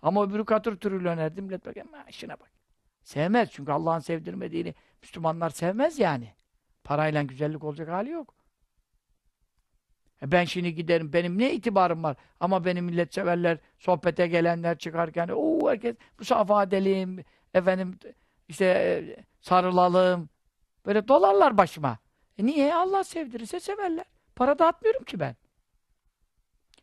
Ama 0.02 0.26
öbürü 0.26 0.46
katır 0.46 0.76
trilyonerdi. 0.76 1.42
Millet 1.42 1.66
bak, 1.66 1.78
işine 2.10 2.40
bak. 2.40 2.52
Sevmez. 3.04 3.50
Çünkü 3.52 3.72
Allah'ın 3.72 4.00
sevdirmediğini 4.00 4.76
Müslümanlar 5.02 5.50
sevmez 5.50 6.00
yani. 6.00 6.34
Parayla 6.84 7.24
güzellik 7.24 7.64
olacak 7.64 7.90
hali 7.90 8.10
yok. 8.10 8.36
E 10.24 10.32
ben 10.32 10.46
şimdi 10.46 10.76
giderim, 10.76 11.14
benim 11.14 11.38
ne 11.38 11.54
itibarım 11.54 12.04
var? 12.04 12.18
Ama 12.40 12.66
benim 12.66 12.86
millet 12.86 13.14
severler, 13.14 13.58
sohbete 13.80 14.28
gelenler 14.28 14.78
çıkarken, 14.78 15.30
o 15.36 15.70
herkes 15.70 15.96
musafaha 16.20 16.64
edelim, 16.64 17.24
efendim 17.54 18.00
işte 18.48 18.66
e, 18.66 19.16
sarılalım. 19.42 20.30
Böyle 20.86 21.08
dolarlar 21.08 21.58
başıma. 21.58 21.98
E 22.38 22.46
niye? 22.46 22.76
Allah 22.76 23.04
sevdirirse 23.04 23.60
severler. 23.60 24.06
Para 24.36 24.60
dağıtmıyorum 24.60 25.04
ki 25.04 25.20
ben. 25.20 25.36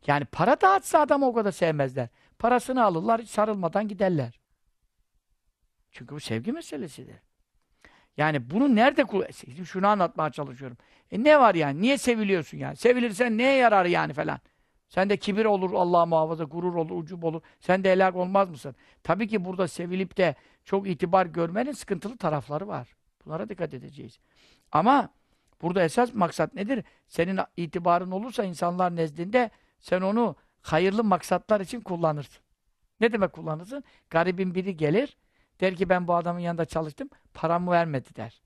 Yani 0.06 0.24
para 0.24 0.60
dağıtsa 0.60 1.00
adamı 1.00 1.26
o 1.26 1.32
kadar 1.32 1.52
sevmezler. 1.52 2.08
Parasını 2.38 2.84
alırlar, 2.84 3.22
sarılmadan 3.22 3.88
giderler. 3.88 4.40
Çünkü 5.90 6.14
bu 6.14 6.20
sevgi 6.20 6.52
meselesidir. 6.52 7.16
Yani 8.18 8.50
bunu 8.50 8.76
nerede 8.76 9.04
kullanıyorsun? 9.04 9.64
Şunu 9.64 9.86
anlatmaya 9.86 10.30
çalışıyorum. 10.30 10.76
E 11.10 11.24
ne 11.24 11.40
var 11.40 11.54
yani? 11.54 11.82
Niye 11.82 11.98
seviliyorsun 11.98 12.58
yani? 12.58 12.76
Sevilirsen 12.76 13.38
neye 13.38 13.56
yarar 13.56 13.84
yani 13.84 14.12
falan? 14.12 14.40
Sen 14.88 15.10
de 15.10 15.16
kibir 15.16 15.44
olur 15.44 15.72
Allah 15.72 16.06
muhafaza, 16.06 16.44
gurur 16.44 16.74
olur, 16.74 17.02
ucub 17.02 17.22
olur. 17.22 17.42
Sen 17.60 17.84
de 17.84 17.92
helak 17.92 18.16
olmaz 18.16 18.50
mısın? 18.50 18.76
Tabii 19.02 19.28
ki 19.28 19.44
burada 19.44 19.68
sevilip 19.68 20.16
de 20.16 20.34
çok 20.64 20.88
itibar 20.88 21.26
görmenin 21.26 21.72
sıkıntılı 21.72 22.16
tarafları 22.16 22.68
var. 22.68 22.88
Bunlara 23.24 23.48
dikkat 23.48 23.74
edeceğiz. 23.74 24.18
Ama 24.72 25.08
burada 25.62 25.82
esas 25.82 26.14
maksat 26.14 26.54
nedir? 26.54 26.84
Senin 27.08 27.40
itibarın 27.56 28.10
olursa 28.10 28.44
insanlar 28.44 28.96
nezdinde 28.96 29.50
sen 29.80 30.00
onu 30.00 30.36
hayırlı 30.62 31.04
maksatlar 31.04 31.60
için 31.60 31.80
kullanırsın. 31.80 32.42
Ne 33.00 33.12
demek 33.12 33.32
kullanırsın? 33.32 33.84
Garibin 34.10 34.54
biri 34.54 34.76
gelir, 34.76 35.16
der 35.60 35.76
ki 35.76 35.88
ben 35.88 36.08
bu 36.08 36.14
adamın 36.14 36.40
yanında 36.40 36.64
çalıştım, 36.64 37.10
paramı 37.34 37.70
vermedi 37.70 38.08
der. 38.16 38.42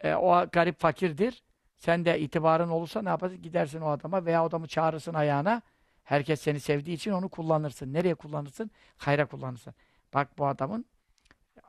E, 0.00 0.14
o 0.14 0.46
garip 0.52 0.80
fakirdir. 0.80 1.42
Sen 1.76 2.04
de 2.04 2.20
itibarın 2.20 2.68
olursa 2.68 3.02
ne 3.02 3.08
yaparsın? 3.08 3.42
Gidersin 3.42 3.80
o 3.80 3.88
adama 3.88 4.24
veya 4.24 4.42
adamı 4.42 4.66
çağırırsın 4.66 5.14
ayağına. 5.14 5.62
Herkes 6.04 6.40
seni 6.40 6.60
sevdiği 6.60 6.96
için 6.96 7.12
onu 7.12 7.28
kullanırsın. 7.28 7.92
Nereye 7.92 8.14
kullanırsın? 8.14 8.70
Hayra 8.96 9.26
kullanırsın. 9.26 9.74
Bak 10.14 10.38
bu 10.38 10.46
adamın 10.46 10.84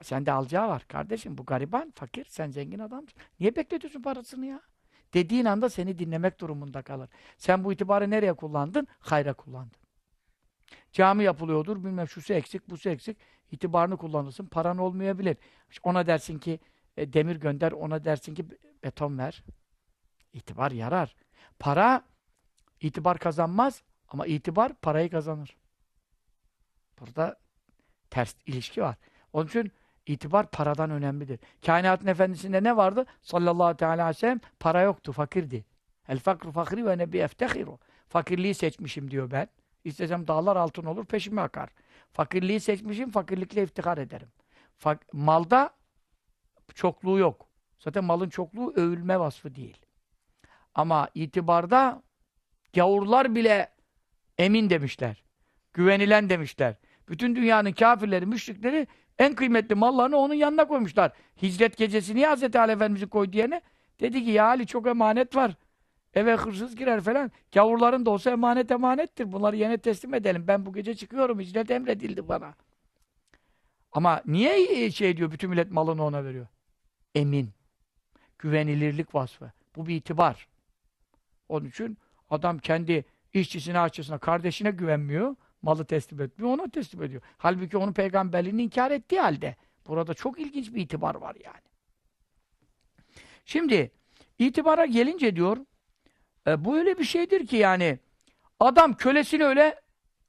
sende 0.02 0.32
alacağı 0.32 0.68
var. 0.68 0.86
Kardeşim 0.88 1.38
bu 1.38 1.46
gariban, 1.46 1.92
fakir, 1.96 2.26
sen 2.26 2.50
zengin 2.52 2.80
adamsın. 2.80 3.20
Niye 3.40 3.56
bekletiyorsun 3.56 4.02
parasını 4.02 4.46
ya? 4.46 4.62
Dediğin 5.14 5.46
anda 5.46 5.70
seni 5.70 6.00
dinlemek 6.00 6.40
durumunda 6.40 6.82
kalır. 6.82 7.10
Sen 7.38 7.64
bu 7.64 7.74
itibarı 7.74 8.10
nereye 8.10 8.34
kullandın? 8.34 8.88
Hayra 9.00 9.34
kullandın. 9.34 9.79
Cami 10.92 11.24
yapılıyordur, 11.24 11.84
bilmem 11.84 12.08
şusu 12.08 12.34
eksik, 12.34 12.70
busu 12.70 12.90
eksik. 12.90 13.18
İtibarını 13.52 13.98
kullanırsın, 13.98 14.46
paran 14.46 14.78
olmayabilir. 14.78 15.38
Ona 15.84 16.08
dersin 16.08 16.40
ki 16.40 16.60
e, 16.98 17.14
demir 17.14 17.36
gönder, 17.36 17.72
ona 17.72 18.06
dersin 18.06 18.36
ki 18.36 18.46
beton 18.84 19.18
ver. 19.18 19.44
İtibar 20.34 20.72
yarar. 20.72 21.16
Para 21.60 22.04
itibar 22.82 23.18
kazanmaz 23.18 23.84
Ama 24.08 24.26
itibar 24.26 24.74
parayı 24.74 25.10
kazanır. 25.10 25.58
Burada 27.00 27.40
ters 28.10 28.36
ilişki 28.46 28.82
var. 28.82 28.96
Onun 29.34 29.48
için 29.48 29.72
itibar 30.06 30.52
paradan 30.52 30.90
önemlidir. 30.90 31.40
Kainatın 31.66 32.08
efendisinde 32.08 32.64
ne 32.64 32.78
vardı? 32.78 33.06
Sallallahu 33.22 33.86
aleyhi 33.86 34.10
ve 34.10 34.14
sellem 34.14 34.40
para 34.60 34.82
yoktu, 34.82 35.12
fakirdi. 35.12 35.66
El 36.08 36.20
fakru 36.20 36.52
fakri 36.52 36.86
ve 36.86 36.98
nebi 36.98 37.18
eftehiru. 37.18 37.80
Fakirliği 38.08 38.54
seçmişim 38.54 39.12
diyor 39.12 39.32
ben. 39.32 39.48
İstesem 39.84 40.28
dağlar 40.28 40.56
altın 40.56 40.86
olur, 40.86 41.06
peşime 41.06 41.42
akar. 41.42 41.70
Fakirliği 42.14 42.60
seçmişim, 42.60 43.12
fakirlikle 43.12 43.64
iftihar 43.64 43.98
ederim. 43.98 44.28
Fak 44.78 45.14
malda 45.14 45.70
çokluğu 46.76 47.20
yok. 47.20 47.48
Zaten 47.80 48.04
malın 48.04 48.30
çokluğu 48.30 48.74
övülme 48.76 49.20
vasfı 49.20 49.56
değil. 49.56 49.78
Ama 50.76 51.10
itibarda 51.16 52.04
gavurlar 52.74 53.36
bile 53.36 53.70
emin 54.38 54.70
demişler. 54.70 55.24
Güvenilen 55.74 56.30
demişler. 56.30 56.76
Bütün 57.10 57.36
dünyanın 57.36 57.72
kafirleri, 57.72 58.26
müşrikleri 58.26 58.88
en 59.20 59.36
kıymetli 59.36 59.76
mallarını 59.76 60.18
onun 60.18 60.34
yanına 60.34 60.68
koymuşlar. 60.68 61.12
Hicret 61.42 61.78
gecesi 61.78 62.16
niye 62.16 62.36
Hz. 62.36 62.56
Ali 62.56 62.72
Efendimiz'i 62.72 63.08
koydu 63.08 63.38
yerine? 63.38 63.62
Dedi 64.00 64.26
ki 64.26 64.32
ya 64.32 64.46
Ali 64.46 64.68
çok 64.68 64.88
emanet 64.88 65.36
var. 65.36 65.56
Eve 66.14 66.36
hırsız 66.36 66.76
girer 66.76 67.02
falan. 67.02 67.32
Gavurların 67.52 68.06
da 68.06 68.10
olsa 68.10 68.32
emanet 68.32 68.72
emanettir. 68.72 69.32
Bunları 69.32 69.56
yine 69.56 69.78
teslim 69.78 70.14
edelim. 70.14 70.48
Ben 70.48 70.66
bu 70.66 70.74
gece 70.74 70.96
çıkıyorum. 70.96 71.40
Hicret 71.40 71.72
emredildi 71.72 72.28
bana. 72.28 72.54
Ama 73.92 74.22
niye 74.26 74.92
şey 74.92 75.18
diyor 75.18 75.32
bütün 75.32 75.50
millet 75.50 75.72
malını 75.72 76.04
ona 76.04 76.24
veriyor? 76.24 76.48
Emin. 77.16 77.50
Güvenilirlik 78.40 79.16
vasfı. 79.16 79.52
Bu 79.76 79.86
bir 79.86 79.96
itibar. 79.96 80.48
Onun 81.50 81.66
için 81.66 81.98
adam 82.30 82.60
kendi 82.60 83.06
işçisine, 83.34 83.80
aşçısına, 83.80 84.18
kardeşine 84.18 84.72
güvenmiyor. 84.72 85.36
Malı 85.62 85.86
teslim 85.86 86.22
etmiyor, 86.22 86.54
ona 86.54 86.70
teslim 86.70 87.04
ediyor. 87.04 87.22
Halbuki 87.38 87.78
onun 87.78 87.94
peygamberliğini 87.94 88.64
inkar 88.64 88.92
ettiği 88.92 89.20
halde. 89.20 89.56
Burada 89.88 90.14
çok 90.14 90.40
ilginç 90.40 90.74
bir 90.74 90.82
itibar 90.82 91.16
var 91.16 91.36
yani. 91.46 91.62
Şimdi 93.46 93.92
itibara 94.40 94.86
gelince 94.86 95.36
diyor 95.36 95.58
e, 96.48 96.66
bu 96.66 96.78
öyle 96.78 96.98
bir 96.98 97.04
şeydir 97.04 97.48
ki 97.48 97.56
yani 97.56 98.00
adam 98.60 98.94
kölesini 98.94 99.44
öyle 99.44 99.82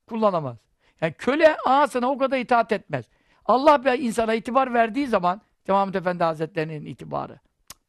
kullanamaz. 0.07 0.57
Yani 1.01 1.13
köle 1.13 1.57
ağasına 1.57 2.11
o 2.11 2.19
kadar 2.19 2.39
itaat 2.39 2.73
etmez. 2.73 3.05
Allah 3.45 3.85
bir 3.85 3.99
insana 3.99 4.35
itibar 4.35 4.75
verdiği 4.75 5.07
zaman 5.07 5.41
Devamlı 5.67 5.99
Efendi 5.99 6.25
Hazretleri'nin 6.25 6.87
itibarı. 6.87 7.39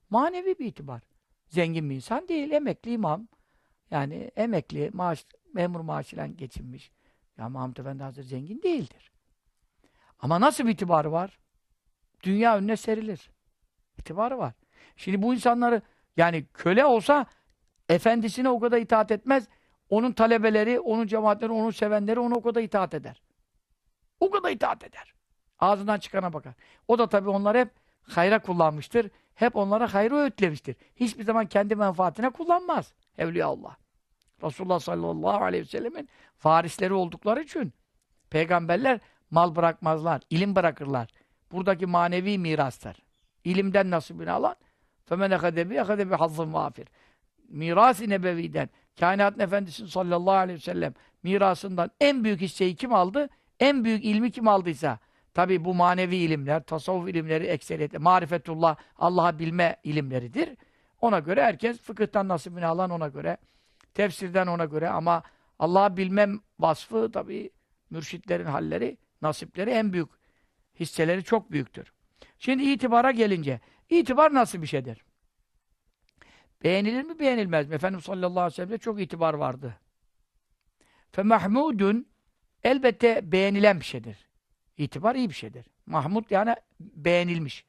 Manevi 0.10 0.60
bir 0.60 0.66
itibar. 0.66 1.02
Zengin 1.48 1.90
bir 1.90 1.96
insan 1.96 2.28
değil, 2.28 2.52
emekli 2.52 2.92
imam. 2.92 3.28
Yani 3.92 4.32
emekli, 4.36 4.90
maaş, 4.94 5.26
memur 5.54 5.80
maaşıyla 5.80 6.28
geçinmiş. 6.28 6.92
Ya 7.38 7.50
Mahmud 7.50 7.78
Efendi 7.78 8.04
Hazretleri 8.04 8.28
zengin 8.28 8.62
değildir. 8.62 9.12
Ama 10.20 10.42
nasıl 10.42 10.66
bir 10.66 10.72
itibarı 10.72 11.12
var? 11.12 11.40
Dünya 12.24 12.58
önüne 12.58 12.78
serilir. 12.78 13.30
İtibarı 14.00 14.38
var. 14.38 14.54
Şimdi 14.96 15.22
bu 15.22 15.34
insanları 15.34 15.82
yani 16.18 16.46
köle 16.54 16.86
olsa 16.86 17.26
efendisine 17.91 18.49
o 18.49 18.61
kadar 18.61 18.79
itaat 18.79 19.11
etmez. 19.11 19.49
Onun 19.91 20.13
talebeleri, 20.13 20.81
onun 20.81 21.07
cemaatleri, 21.07 21.53
onun 21.53 21.71
sevenleri 21.71 22.21
ona 22.21 22.35
o 22.35 22.43
kadar 22.43 22.63
itaat 22.63 22.95
eder. 22.95 23.23
O 24.21 24.31
kadar 24.31 24.51
itaat 24.51 24.85
eder. 24.85 25.15
Ağzından 25.59 25.99
çıkana 25.99 26.33
bakar. 26.33 26.55
O 26.89 26.99
da 26.99 27.09
tabii 27.09 27.31
onlar 27.31 27.57
hep 27.57 27.71
hayra 28.03 28.39
kullanmıştır. 28.39 29.11
Hep 29.35 29.57
onlara 29.57 29.95
hayrı 29.95 30.15
öğütlemiştir. 30.15 30.77
Hiçbir 30.97 31.25
zaman 31.25 31.47
kendi 31.47 31.77
menfaatine 31.77 32.31
kullanmaz. 32.31 32.95
Evliyaullah. 33.19 33.77
Resulullah 34.43 34.81
sallallahu 34.81 35.45
aleyhi 35.45 35.65
ve 35.65 35.69
sellemin 35.69 36.09
varisleri 36.45 36.93
oldukları 36.93 37.43
için 37.43 37.73
peygamberler 38.31 39.01
mal 39.31 39.57
bırakmazlar, 39.57 40.23
ilim 40.31 40.57
bırakırlar. 40.57 41.09
Buradaki 41.53 41.87
manevi 41.87 42.39
mirastır. 42.39 42.97
İlimden 43.45 43.91
nasibini 43.91 44.31
alan 44.31 44.57
فَمَنْ 45.11 45.35
اَخَدَبِ 45.37 45.81
اَخَدَبِ 45.83 46.15
حَظٍ 46.15 46.53
vafir. 46.53 46.89
Miras-ı 47.52 48.10
nebeviden, 48.10 48.70
kainatın 49.00 49.40
efendisi 49.40 49.88
sallallahu 49.88 50.36
aleyhi 50.36 50.60
ve 50.60 50.64
sellem 50.64 50.94
mirasından 51.24 51.92
en 52.00 52.24
büyük 52.24 52.42
hisseyi 52.42 52.76
kim 52.76 52.94
aldı? 52.94 53.30
En 53.60 53.84
büyük 53.84 54.06
ilmi 54.06 54.32
kim 54.32 54.48
aldıysa, 54.48 55.00
tabi 55.34 55.66
bu 55.66 55.74
manevi 55.74 56.16
ilimler, 56.16 56.64
tasavvuf 56.64 57.10
ilimleri 57.10 57.46
ekseriyetle, 57.46 57.98
marifetullah, 57.98 58.76
Allah'a 58.98 59.40
bilme 59.40 59.76
ilimleridir. 59.84 60.50
Ona 61.02 61.20
göre 61.20 61.44
herkes 61.44 61.82
fıkıhtan 61.82 62.28
nasibini 62.28 62.66
alan 62.66 62.90
ona 62.90 63.08
göre, 63.08 63.38
tefsirden 63.94 64.48
ona 64.48 64.66
göre 64.66 64.90
ama 64.90 65.24
Allah'ı 65.60 65.98
bilmem 65.98 66.40
vasfı 66.60 67.12
tabi 67.12 67.50
mürşitlerin 67.90 68.46
halleri, 68.46 68.98
nasipleri 69.22 69.70
en 69.70 69.94
büyük 69.94 70.10
hisseleri 70.80 71.24
çok 71.24 71.52
büyüktür. 71.52 71.94
Şimdi 72.40 72.64
itibara 72.64 73.12
gelince, 73.12 73.60
itibar 73.90 74.34
nasıl 74.34 74.62
bir 74.62 74.68
şeydir? 74.68 75.04
Beğenilir 76.64 77.04
mi, 77.04 77.20
beğenilmez 77.20 77.68
mi? 77.70 77.76
Efendimiz 77.76 78.06
sallallahu 78.06 78.40
aleyhi 78.40 78.52
ve 78.52 78.56
sellem'de 78.56 78.78
çok 78.78 79.02
itibar 79.02 79.34
vardı. 79.34 79.76
Fe 81.12 81.24
mahmudun 81.24 82.08
elbette 82.64 83.32
beğenilen 83.32 83.80
bir 83.80 83.86
şeydir. 83.86 84.30
İtibar 84.78 85.16
iyi 85.16 85.30
bir 85.30 85.34
şeydir. 85.36 85.66
Mahmud 85.86 86.26
yani 86.30 86.56
beğenilmiş. 86.80 87.66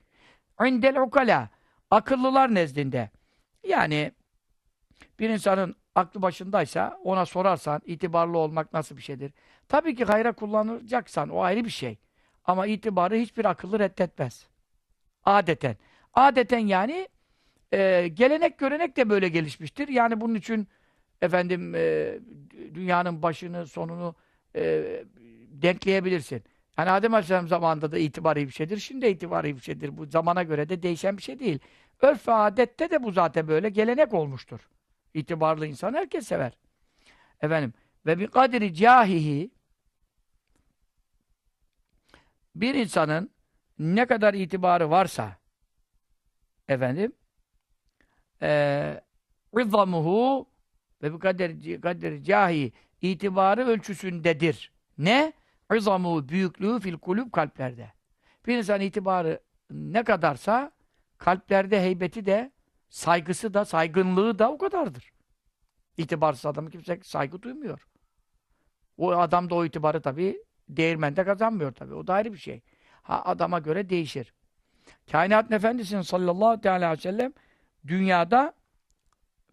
İndel 0.66 1.00
ukala 1.00 1.48
akıllılar 1.90 2.54
nezdinde. 2.54 3.10
Yani 3.64 4.12
bir 5.18 5.30
insanın 5.30 5.76
aklı 5.94 6.22
başındaysa 6.22 6.98
ona 7.04 7.26
sorarsan 7.26 7.82
itibarlı 7.84 8.38
olmak 8.38 8.72
nasıl 8.72 8.96
bir 8.96 9.02
şeydir? 9.02 9.32
Tabii 9.68 9.94
ki 9.94 10.04
hayra 10.04 10.32
kullanacaksan 10.32 11.28
o 11.28 11.42
ayrı 11.42 11.64
bir 11.64 11.70
şey. 11.70 11.98
Ama 12.44 12.66
itibarı 12.66 13.14
hiçbir 13.16 13.44
akıllı 13.44 13.78
reddetmez. 13.78 14.46
Adeten. 15.24 15.76
Adeten 16.14 16.58
yani 16.58 17.08
e, 17.72 18.08
gelenek 18.08 18.58
görenek 18.58 18.96
de 18.96 19.10
böyle 19.10 19.28
gelişmiştir. 19.28 19.88
Yani 19.88 20.20
bunun 20.20 20.34
için 20.34 20.68
efendim 21.22 21.74
e, 21.74 22.14
dünyanın 22.74 23.22
başını 23.22 23.66
sonunu 23.66 24.14
e, 24.56 24.84
denkleyebilirsin. 25.48 26.42
Yani 26.78 26.90
Adem 26.90 27.14
Aleyhisselam 27.14 27.48
zamanında 27.48 27.92
da 27.92 27.98
itibari 27.98 28.46
bir 28.46 28.52
şeydir. 28.52 28.78
Şimdi 28.78 29.02
de 29.02 29.10
itibari 29.10 29.56
bir 29.56 29.60
şeydir. 29.60 29.96
Bu 29.96 30.06
zamana 30.06 30.42
göre 30.42 30.68
de 30.68 30.82
değişen 30.82 31.16
bir 31.16 31.22
şey 31.22 31.38
değil. 31.38 31.58
Örf 32.00 32.28
ve 32.28 32.32
adette 32.32 32.90
de 32.90 33.02
bu 33.02 33.12
zaten 33.12 33.48
böyle 33.48 33.68
gelenek 33.68 34.14
olmuştur. 34.14 34.68
İtibarlı 35.14 35.66
insan 35.66 35.94
herkes 35.94 36.26
sever. 36.26 36.52
Efendim 37.40 37.72
ve 38.06 38.18
bir 38.18 38.26
kadri 38.26 38.74
cahihi 38.74 39.50
bir 42.54 42.74
insanın 42.74 43.30
ne 43.78 44.06
kadar 44.06 44.34
itibarı 44.34 44.90
varsa 44.90 45.36
efendim 46.68 47.12
rızamuhu 49.56 50.48
ve 51.02 51.14
bir 51.14 51.18
kaderi, 51.18 51.80
kaderi 51.80 52.24
cahi 52.24 52.72
itibarı 53.00 53.66
ölçüsündedir. 53.66 54.72
Ne? 54.98 55.32
Rızamuhu 55.72 56.28
büyüklüğü 56.28 56.80
fil 56.80 56.98
kulüp 56.98 57.32
kalplerde. 57.32 57.92
Bir 58.46 58.58
insan 58.58 58.80
itibarı 58.80 59.40
ne 59.70 60.04
kadarsa 60.04 60.72
kalplerde 61.18 61.80
heybeti 61.80 62.26
de 62.26 62.52
saygısı 62.90 63.54
da, 63.54 63.64
saygınlığı 63.64 64.38
da 64.38 64.52
o 64.52 64.58
kadardır. 64.58 65.12
İtibarsız 65.96 66.46
adamı 66.46 66.70
kimse 66.70 67.00
saygı 67.02 67.42
duymuyor. 67.42 67.86
O 68.96 69.12
adam 69.12 69.50
da 69.50 69.54
o 69.54 69.64
itibarı 69.64 70.00
tabii 70.00 70.44
değirmende 70.68 71.24
kazanmıyor 71.24 71.72
tabii. 71.72 71.94
O 71.94 72.06
da 72.06 72.14
ayrı 72.14 72.32
bir 72.32 72.38
şey. 72.38 72.60
Ha 73.02 73.22
adama 73.24 73.58
göre 73.58 73.88
değişir. 73.88 74.34
Kainatın 75.12 75.54
Efendisi'nin 75.54 76.02
sallallahu 76.02 76.68
aleyhi 76.68 76.92
ve 76.92 76.96
sellem 76.96 77.32
dünyada 77.86 78.54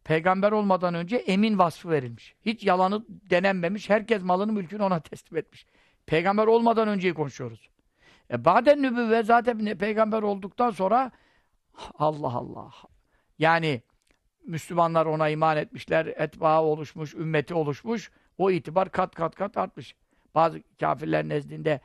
peygamber 0.03 0.51
olmadan 0.51 0.93
önce 0.93 1.15
emin 1.15 1.59
vasfı 1.59 1.89
verilmiş. 1.89 2.35
Hiç 2.45 2.63
yalanı 2.63 3.05
denenmemiş. 3.09 3.89
Herkes 3.89 4.21
malını 4.23 4.53
mülkünü 4.53 4.83
ona 4.83 4.99
teslim 4.99 5.37
etmiş. 5.37 5.65
Peygamber 6.05 6.47
olmadan 6.47 6.87
önceyi 6.87 7.13
konuşuyoruz. 7.13 7.69
E 8.31 8.45
baden 8.45 8.81
nübüvve 8.81 9.23
zaten 9.23 9.77
peygamber 9.77 10.21
olduktan 10.21 10.71
sonra 10.71 11.11
Allah 11.93 12.33
Allah. 12.33 12.71
Yani 13.39 13.81
Müslümanlar 14.45 15.05
ona 15.05 15.29
iman 15.29 15.57
etmişler, 15.57 16.05
etbaı 16.05 16.61
oluşmuş, 16.61 17.13
ümmeti 17.15 17.53
oluşmuş. 17.53 18.11
O 18.37 18.51
itibar 18.51 18.91
kat 18.91 19.15
kat 19.15 19.35
kat 19.35 19.57
artmış. 19.57 19.95
Bazı 20.35 20.63
kafirler 20.79 21.29
nezdinde 21.29 21.79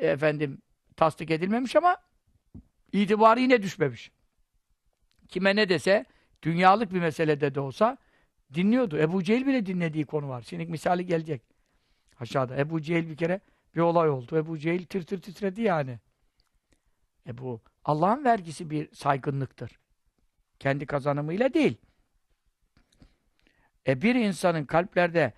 efendim 0.00 0.62
tasdik 0.96 1.30
edilmemiş 1.30 1.76
ama 1.76 1.96
itibarı 2.92 3.40
yine 3.40 3.62
düşmemiş. 3.62 4.10
Kime 5.28 5.56
ne 5.56 5.68
dese 5.68 6.04
dünyalık 6.42 6.92
bir 6.92 7.00
meselede 7.00 7.54
de 7.54 7.60
olsa 7.60 7.98
dinliyordu. 8.54 8.98
Ebu 8.98 9.22
Cehil 9.22 9.46
bile 9.46 9.66
dinlediği 9.66 10.06
konu 10.06 10.28
var. 10.28 10.42
Şimdi 10.42 10.66
misali 10.66 11.06
gelecek. 11.06 11.42
Aşağıda. 12.20 12.56
Ebu 12.56 12.82
Cehil 12.82 13.08
bir 13.08 13.16
kere 13.16 13.40
bir 13.74 13.80
olay 13.80 14.10
oldu. 14.10 14.36
Ebu 14.36 14.58
Cehil 14.58 14.86
tir 14.86 15.02
tir 15.02 15.22
titredi 15.22 15.62
yani. 15.62 15.98
E 17.26 17.38
bu 17.38 17.60
Allah'ın 17.84 18.24
vergisi 18.24 18.70
bir 18.70 18.94
saygınlıktır. 18.94 19.78
Kendi 20.58 20.86
kazanımıyla 20.86 21.54
değil. 21.54 21.76
E 23.86 24.02
bir 24.02 24.14
insanın 24.14 24.64
kalplerde 24.64 25.32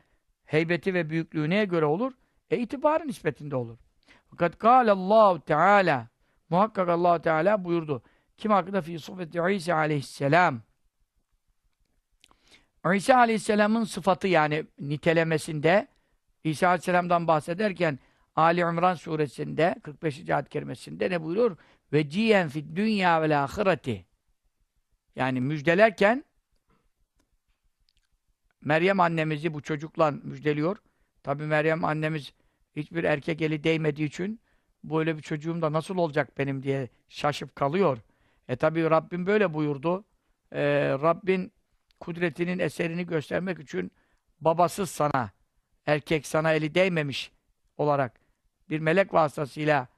heybeti 0.45 0.95
ve 0.95 1.11
büyüklüğüne 1.11 1.65
göre 1.65 1.85
olur? 1.85 2.13
E 2.51 2.59
itibarı 2.59 3.07
nispetinde 3.07 3.57
olur. 3.57 3.79
Fakat 4.31 4.65
Allahu 4.65 5.41
Teala 5.41 6.09
muhakkak 6.51 6.89
Allah 6.89 7.23
Teala 7.23 7.65
buyurdu. 7.65 8.03
Kim 8.39 8.53
hakkında 8.53 8.83
fi 8.83 8.99
sohbeti 8.99 9.39
İsa 9.51 9.75
aleyhisselam 9.75 10.63
İsa 12.95 13.17
aleyhisselamın 13.17 13.85
sıfatı 13.85 14.29
yani 14.29 14.67
nitelemesinde 14.81 15.89
İsa 16.45 16.69
aleyhisselamdan 16.69 17.29
bahsederken 17.29 17.99
Ali 18.37 18.61
İmran 18.61 18.95
suresinde 18.95 19.77
45. 19.83 20.31
ayet 20.31 20.49
kerimesinde 20.49 21.11
ne 21.11 21.23
buyuruyor? 21.23 21.57
Ve 21.93 22.11
ciyen 22.11 22.49
fid 22.49 22.77
dünya 22.77 23.23
vel 23.23 23.45
ahireti 23.45 24.07
yani 25.17 25.41
müjdelerken 25.41 26.25
Meryem 28.61 29.01
annemizi 29.01 29.55
bu 29.55 29.63
çocukla 29.63 30.11
müjdeliyor. 30.11 30.77
Tabi 31.23 31.47
Meryem 31.47 31.85
annemiz 31.85 32.33
hiçbir 32.77 33.05
erkek 33.05 33.43
eli 33.43 33.65
değmediği 33.65 34.09
için 34.09 34.41
böyle 34.85 35.17
bir 35.17 35.23
çocuğum 35.23 35.63
da 35.63 35.73
nasıl 35.73 35.97
olacak 35.97 36.39
benim 36.39 36.63
diye 36.63 36.89
şaşıp 37.09 37.57
kalıyor. 37.57 37.99
E 38.49 38.57
tabi 38.57 38.91
Rabbim 38.91 39.27
böyle 39.27 39.55
buyurdu. 39.55 40.05
E, 40.53 40.63
Rabbin 40.89 41.53
kudretinin 42.01 42.59
eserini 42.59 43.07
göstermek 43.07 43.59
için 43.59 43.93
babasız 44.41 44.91
sana, 44.91 45.31
erkek 45.87 46.27
sana 46.27 46.53
eli 46.53 46.75
değmemiş 46.75 47.33
olarak 47.77 48.21
bir 48.71 48.81
melek 48.81 49.15
vasıtasıyla 49.15 49.89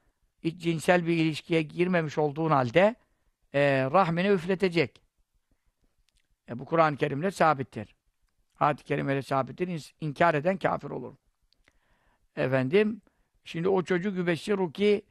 iç 0.43 0.63
cinsel 0.63 1.07
bir 1.07 1.17
ilişkiye 1.17 1.63
girmemiş 1.63 2.19
olduğun 2.19 2.51
halde 2.51 2.95
e, 3.55 3.85
rahmini 3.93 4.29
üfletecek. 4.29 5.03
E, 6.49 6.59
bu 6.59 6.65
Kur'an-ı 6.65 6.97
Kerim'le 6.97 7.31
sabittir. 7.31 7.95
Hadis-i 8.55 8.85
Kerime'yle 8.85 9.23
sabittir. 9.23 9.69
İn 9.69 9.81
inkar 10.01 10.35
eden 10.35 10.57
kafir 10.57 10.91
olur. 10.91 11.15
Efendim, 12.37 13.03
şimdi 13.45 13.69
o 13.69 13.83
çocuk 13.83 14.17
yübeşşiruki 14.17 15.03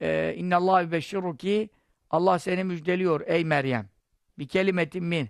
e, 0.00 0.34
innallâhu 0.36 0.82
yübeşşiruki 0.82 1.70
Allah 2.10 2.38
seni 2.38 2.64
müjdeliyor 2.64 3.20
ey 3.26 3.44
Meryem. 3.44 3.88
Bir 4.38 4.48
kelimetin 4.48 5.04
min. 5.04 5.28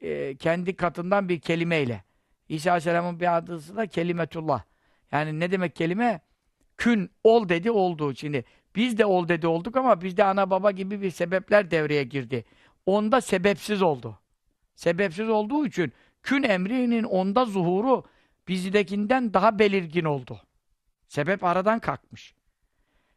E, 0.00 0.36
kendi 0.36 0.76
katından 0.76 1.28
bir 1.28 1.40
kelimeyle. 1.40 2.04
İsa 2.48 2.70
Aleyhisselam'ın 2.70 3.20
bir 3.20 3.36
adısı 3.36 3.76
da 3.76 3.86
kelimetullah. 3.86 4.62
Yani 5.12 5.40
ne 5.40 5.50
demek 5.50 5.76
kelime? 5.76 6.20
Kün, 6.76 7.10
ol 7.24 7.48
dedi, 7.48 7.70
oldu. 7.70 8.14
Şimdi 8.14 8.44
biz 8.76 8.98
de 8.98 9.06
ol 9.06 9.28
dedi 9.28 9.46
olduk 9.46 9.76
ama 9.76 10.00
bizde 10.00 10.24
ana 10.24 10.50
baba 10.50 10.70
gibi 10.70 11.02
bir 11.02 11.10
sebepler 11.10 11.70
devreye 11.70 12.04
girdi. 12.04 12.44
Onda 12.86 13.20
sebepsiz 13.20 13.82
oldu. 13.82 14.18
Sebepsiz 14.74 15.28
olduğu 15.28 15.66
için 15.66 15.92
kün 16.22 16.42
emrinin 16.42 17.04
onda 17.04 17.44
zuhuru 17.44 18.04
bizdekinden 18.48 19.34
daha 19.34 19.58
belirgin 19.58 20.04
oldu. 20.04 20.40
Sebep 21.08 21.44
aradan 21.44 21.78
kalkmış. 21.78 22.34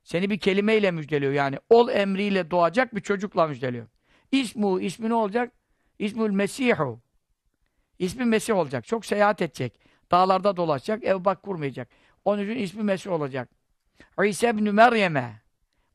Seni 0.03 0.29
bir 0.29 0.39
kelimeyle 0.39 0.91
müjdeliyor 0.91 1.31
yani. 1.31 1.57
Ol 1.69 1.89
emriyle 1.89 2.51
doğacak 2.51 2.95
bir 2.95 3.01
çocukla 3.01 3.47
müjdeliyor. 3.47 3.87
İsmu, 4.31 4.81
ismi 4.81 5.09
ne 5.09 5.13
olacak? 5.13 5.51
İsmül 5.99 6.31
Mesihu. 6.31 7.01
İsmi 7.99 8.25
Mesih 8.25 8.55
olacak. 8.55 8.85
Çok 8.85 9.05
seyahat 9.05 9.41
edecek. 9.41 9.79
Dağlarda 10.11 10.57
dolaşacak, 10.57 11.03
ev 11.03 11.25
bak 11.25 11.43
kurmayacak. 11.43 11.87
Onun 12.25 12.43
için 12.43 12.55
ismi 12.55 12.83
Mesih 12.83 13.11
olacak. 13.11 13.49
İsa 14.25 14.49
ibn 14.49 14.69
Meryem'e. 14.69 15.41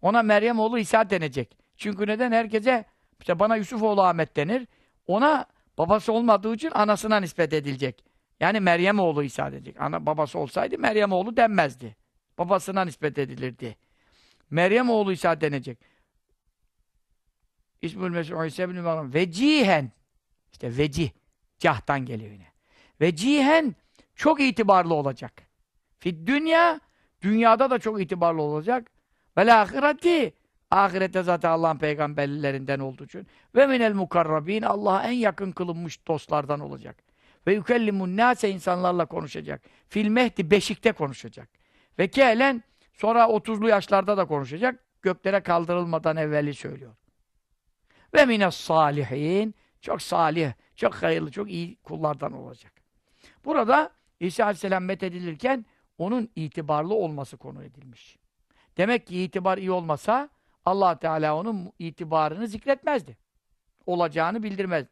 Ona 0.03 0.23
Meryem 0.23 0.59
oğlu 0.59 0.79
İsa 0.79 1.11
denecek. 1.11 1.59
Çünkü 1.77 2.07
neden? 2.07 2.33
Herkese 2.33 2.85
işte 3.21 3.39
bana 3.39 3.57
Yusuf 3.57 3.83
oğlu 3.83 4.03
Ahmet 4.03 4.37
denir. 4.37 4.67
Ona 5.07 5.47
babası 5.79 6.13
olmadığı 6.13 6.55
için 6.55 6.71
anasına 6.71 7.21
nispet 7.21 7.53
edilecek. 7.53 8.05
Yani 8.41 8.61
Meryem 8.61 8.99
oğlu 8.99 9.23
İsa 9.23 9.53
denecek. 9.53 9.81
Ana 9.81 10.07
babası 10.07 10.39
olsaydı 10.39 10.79
Meryem 10.79 11.13
oğlu 11.13 11.37
denmezdi. 11.37 11.97
Babasına 12.39 12.85
nispet 12.85 13.19
edilirdi. 13.19 13.77
Meryem 14.51 14.91
oğlu 14.91 15.13
İsa 15.13 15.41
denecek. 15.41 15.79
İsmül 17.83 18.11
Mesih 18.11 18.47
İsa 18.47 18.63
ibn 18.63 18.73
Meryem. 18.73 19.15
Vecihen. 19.15 19.93
İşte 20.53 20.77
vecih. 20.77 21.11
Cahtan 21.59 22.05
geliyor 22.05 22.33
yine. 22.33 22.47
Vecihen 23.01 23.75
çok 24.15 24.41
itibarlı 24.41 24.95
olacak. 24.95 25.33
Fid 25.99 26.27
dünya 26.27 26.81
dünyada 27.23 27.71
da 27.71 27.79
çok 27.79 28.01
itibarlı 28.01 28.43
olacak. 28.43 28.91
Ve 29.37 29.53
ahireti 29.53 30.35
ahirette 30.71 31.23
zaten 31.23 31.51
Allah'ın 31.51 31.79
peygamberlerinden 31.79 32.79
olduğu 32.79 33.05
için 33.05 33.27
ve 33.55 33.67
minel 33.67 33.95
mukarrabin 33.95 34.63
Allah'a 34.63 35.03
en 35.03 35.13
yakın 35.13 35.53
kılınmış 35.53 36.07
dostlardan 36.07 36.61
olacak. 36.61 36.97
Ve 37.47 37.55
yükellimun 37.55 38.17
nase 38.17 38.51
insanlarla 38.51 39.07
konuşacak. 39.07 39.63
Fil 39.89 40.09
mehdi 40.09 40.51
beşikte 40.51 40.93
konuşacak. 40.93 41.49
Ve 41.99 42.09
kehlen 42.09 42.63
sonra 42.97 43.25
30'lu 43.25 43.69
yaşlarda 43.69 44.17
da 44.17 44.25
konuşacak. 44.25 44.85
Göklere 45.03 45.41
kaldırılmadan 45.41 46.17
evveli 46.17 46.55
söylüyor. 46.55 46.93
Ve 48.15 48.27
mines 48.27 48.55
salihin 48.55 49.55
çok 49.81 50.03
salih, 50.03 50.53
çok 50.77 50.95
hayırlı, 50.95 51.31
çok 51.31 51.51
iyi 51.51 51.77
kullardan 51.77 52.33
olacak. 52.33 52.73
Burada 53.45 53.91
İsa 54.21 54.45
Aleyhisselam 54.45 54.85
methedilirken 54.85 55.67
onun 55.99 56.31
itibarlı 56.37 56.95
olması 56.95 57.37
konu 57.37 57.65
edilmiş. 57.65 58.17
Demek 58.77 59.07
ki 59.07 59.23
itibar 59.23 59.59
iyi 59.59 59.71
olmasa 59.71 60.29
allah 60.65 60.99
Teala 60.99 61.37
onun 61.37 61.73
itibarını 61.79 62.49
zikretmezdi. 62.49 63.17
Olacağını 63.87 64.43
bildirmez. 64.43 64.87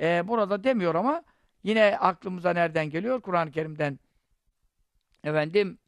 Ee, 0.00 0.28
burada 0.28 0.64
demiyor 0.64 0.94
ama 0.94 1.22
yine 1.62 1.98
aklımıza 1.98 2.52
nereden 2.52 2.90
geliyor? 2.90 3.20
Kur'an-ı 3.20 3.50
Kerim'den 3.50 3.98
efendim 5.24 5.78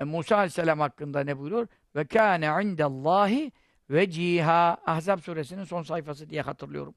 e, 0.00 0.04
Musa 0.04 0.36
Aleyhisselam 0.36 0.80
hakkında 0.80 1.20
ne 1.20 1.38
buyuruyor? 1.38 1.66
Ve 1.96 2.06
kâne 2.06 2.62
indallahi 2.62 3.52
veciha 3.90 4.78
Ahzab 4.86 5.18
suresinin 5.18 5.64
son 5.64 5.82
sayfası 5.82 6.30
diye 6.30 6.42
hatırlıyorum. 6.42 6.94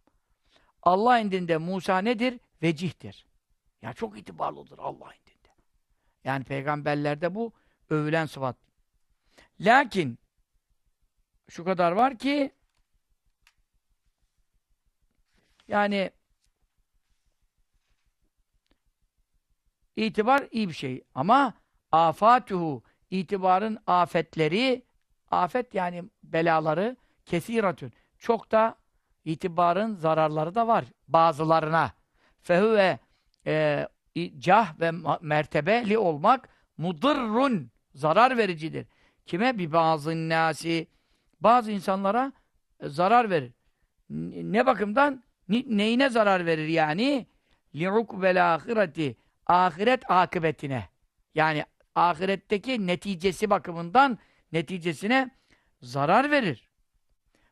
Allah 0.84 1.20
indinde 1.20 1.58
Musa 1.58 1.98
nedir? 1.98 2.40
Vecihtir. 2.62 3.26
Ya 3.82 3.94
çok 3.94 4.20
itibarlıdır 4.20 4.80
Allah 4.80 5.14
indinde. 5.14 5.50
Yani 6.24 6.44
peygamberlerde 6.44 7.36
bu 7.36 7.54
övülen 7.90 8.26
sıfat. 8.26 8.56
Lakin 9.60 10.20
şu 11.50 11.64
kadar 11.64 11.92
var 11.92 12.18
ki 12.18 12.52
yani 15.68 16.12
itibar 19.96 20.48
iyi 20.52 20.70
bir 20.70 20.74
şey 20.74 21.04
ama 21.16 21.54
afatuhu 21.92 22.84
itibarın 23.12 23.78
afetleri 23.88 24.86
afet 25.32 25.74
yani 25.74 26.04
belaları 26.24 26.98
kesiratün 27.26 27.94
çok 28.18 28.52
da 28.52 28.76
itibarın 29.26 29.96
zararları 29.96 30.56
da 30.56 30.68
var 30.68 30.86
bazılarına 31.08 31.92
fehuve 32.42 33.00
e, 33.46 33.88
cah 34.38 34.80
ve 34.80 34.92
mertebeli 35.22 35.98
olmak 35.98 36.50
mudırrun 36.78 37.72
zarar 37.94 38.38
vericidir. 38.38 38.88
Kime? 39.26 39.58
Bir 39.58 39.72
bazı 39.72 40.30
nasi 40.30 40.88
bazı 41.42 41.72
insanlara 41.72 42.32
e, 42.80 42.90
zarar 42.90 43.30
verir. 43.30 43.54
Ne 44.10 44.66
bakımdan? 44.66 45.24
Neyine 45.50 46.10
zarar 46.10 46.46
verir 46.46 46.68
yani? 46.68 47.28
li'ukbel 47.76 48.54
ahireti 48.54 49.18
ahiret 49.46 50.12
akıbetine. 50.12 50.90
Yani 51.36 51.66
ahiretteki 51.98 52.88
neticesi 52.88 53.50
bakımından 53.50 54.18
neticesine 54.52 55.32
zarar 55.82 56.32
verir. 56.32 56.70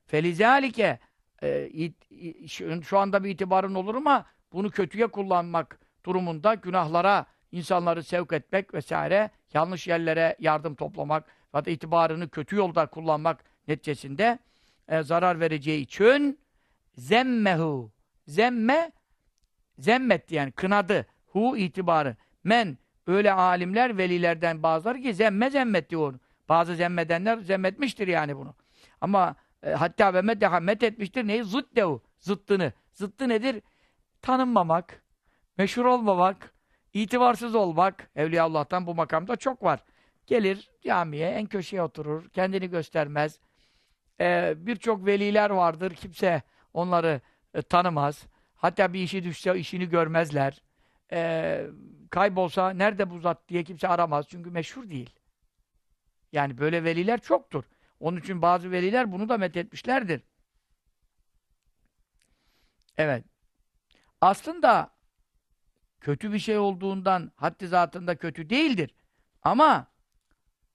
Felizalike 0.05 0.99
e, 1.43 1.69
şu 2.81 2.99
anda 2.99 3.23
bir 3.23 3.29
itibarın 3.29 3.75
olur 3.75 3.95
ama 3.95 4.25
bunu 4.53 4.71
kötüye 4.71 5.07
kullanmak 5.07 5.79
durumunda 6.05 6.53
günahlara 6.53 7.25
insanları 7.51 8.03
sevk 8.03 8.33
etmek 8.33 8.73
vesaire 8.73 9.29
yanlış 9.53 9.87
yerlere 9.87 10.35
yardım 10.39 10.75
toplamak 10.75 11.27
ya 11.55 11.61
itibarını 11.61 12.29
kötü 12.29 12.55
yolda 12.55 12.85
kullanmak 12.85 13.43
neticesinde 13.67 14.39
e, 14.87 15.03
zarar 15.03 15.39
vereceği 15.39 15.81
için 15.81 16.39
zemmehu 16.97 17.91
zemme 18.27 18.91
zemmetti 19.79 20.35
yani 20.35 20.51
kınadı 20.51 21.05
hu 21.25 21.57
itibarı 21.57 22.15
men 22.43 22.77
öyle 23.07 23.33
alimler 23.33 23.97
velilerden 23.97 24.63
bazıları 24.63 25.01
ki 25.01 25.13
zemme 25.13 25.49
zemmetti 25.49 25.97
onu. 25.97 26.19
Bazı 26.49 26.75
zemmedenler 26.75 27.37
zemmetmiştir 27.37 28.07
yani 28.07 28.37
bunu. 28.37 28.55
Ama 29.01 29.35
e, 29.63 29.71
hatta 29.71 30.13
ve 30.13 30.21
meddeha 30.21 30.59
met 30.59 30.83
etmiştir. 30.83 31.27
Neyi? 31.27 31.43
Zıddehu 31.43 32.03
zıttını. 32.19 32.73
Zıttı 32.93 33.29
nedir? 33.29 33.61
Tanınmamak 34.21 35.03
meşhur 35.57 35.85
olmamak 35.85 36.53
itibarsız 36.93 37.55
olmak. 37.55 38.09
Evliya 38.15 38.43
Allah'tan 38.43 38.87
bu 38.87 38.95
makamda 38.95 39.35
çok 39.35 39.63
var. 39.63 39.83
Gelir 40.27 40.69
camiye 40.81 41.29
en 41.29 41.45
köşeye 41.45 41.81
oturur 41.81 42.29
kendini 42.29 42.69
göstermez. 42.69 43.39
Ee, 44.19 44.53
birçok 44.57 45.05
veliler 45.05 45.49
vardır. 45.49 45.93
Kimse 45.93 46.41
onları 46.73 47.21
e, 47.53 47.61
tanımaz. 47.61 48.25
Hatta 48.55 48.93
bir 48.93 48.99
işi 48.99 49.23
düşse 49.23 49.59
işini 49.59 49.89
görmezler. 49.89 50.61
Ee, 51.11 51.65
kaybolsa 52.15 52.69
nerede 52.69 53.09
bu 53.09 53.19
zat 53.19 53.49
diye 53.49 53.63
kimse 53.63 53.87
aramaz. 53.87 54.25
Çünkü 54.29 54.51
meşhur 54.51 54.89
değil. 54.89 55.09
Yani 56.31 56.57
böyle 56.57 56.83
veliler 56.83 57.21
çoktur. 57.21 57.63
Onun 57.99 58.19
için 58.19 58.41
bazı 58.41 58.71
veliler 58.71 59.11
bunu 59.11 59.29
da 59.29 59.37
methetmişlerdir. 59.37 60.21
Evet. 62.97 63.25
Aslında 64.21 64.89
kötü 66.01 66.33
bir 66.33 66.39
şey 66.39 66.57
olduğundan 66.57 67.31
haddi 67.35 67.67
zatında 67.67 68.15
kötü 68.15 68.49
değildir. 68.49 68.95
Ama 69.43 69.87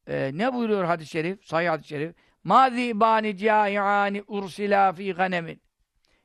e, 0.07 0.31
ne 0.35 0.55
buyuruyor 0.55 0.85
hadis-i 0.85 1.11
şerif? 1.11 1.45
Sahih 1.45 1.71
hadis-i 1.71 1.89
şerif. 1.89 2.15
Mazibani 2.45 3.37
caiani 3.37 4.25
ursila 4.27 4.93
fi 4.93 5.13
ganemin. 5.13 5.61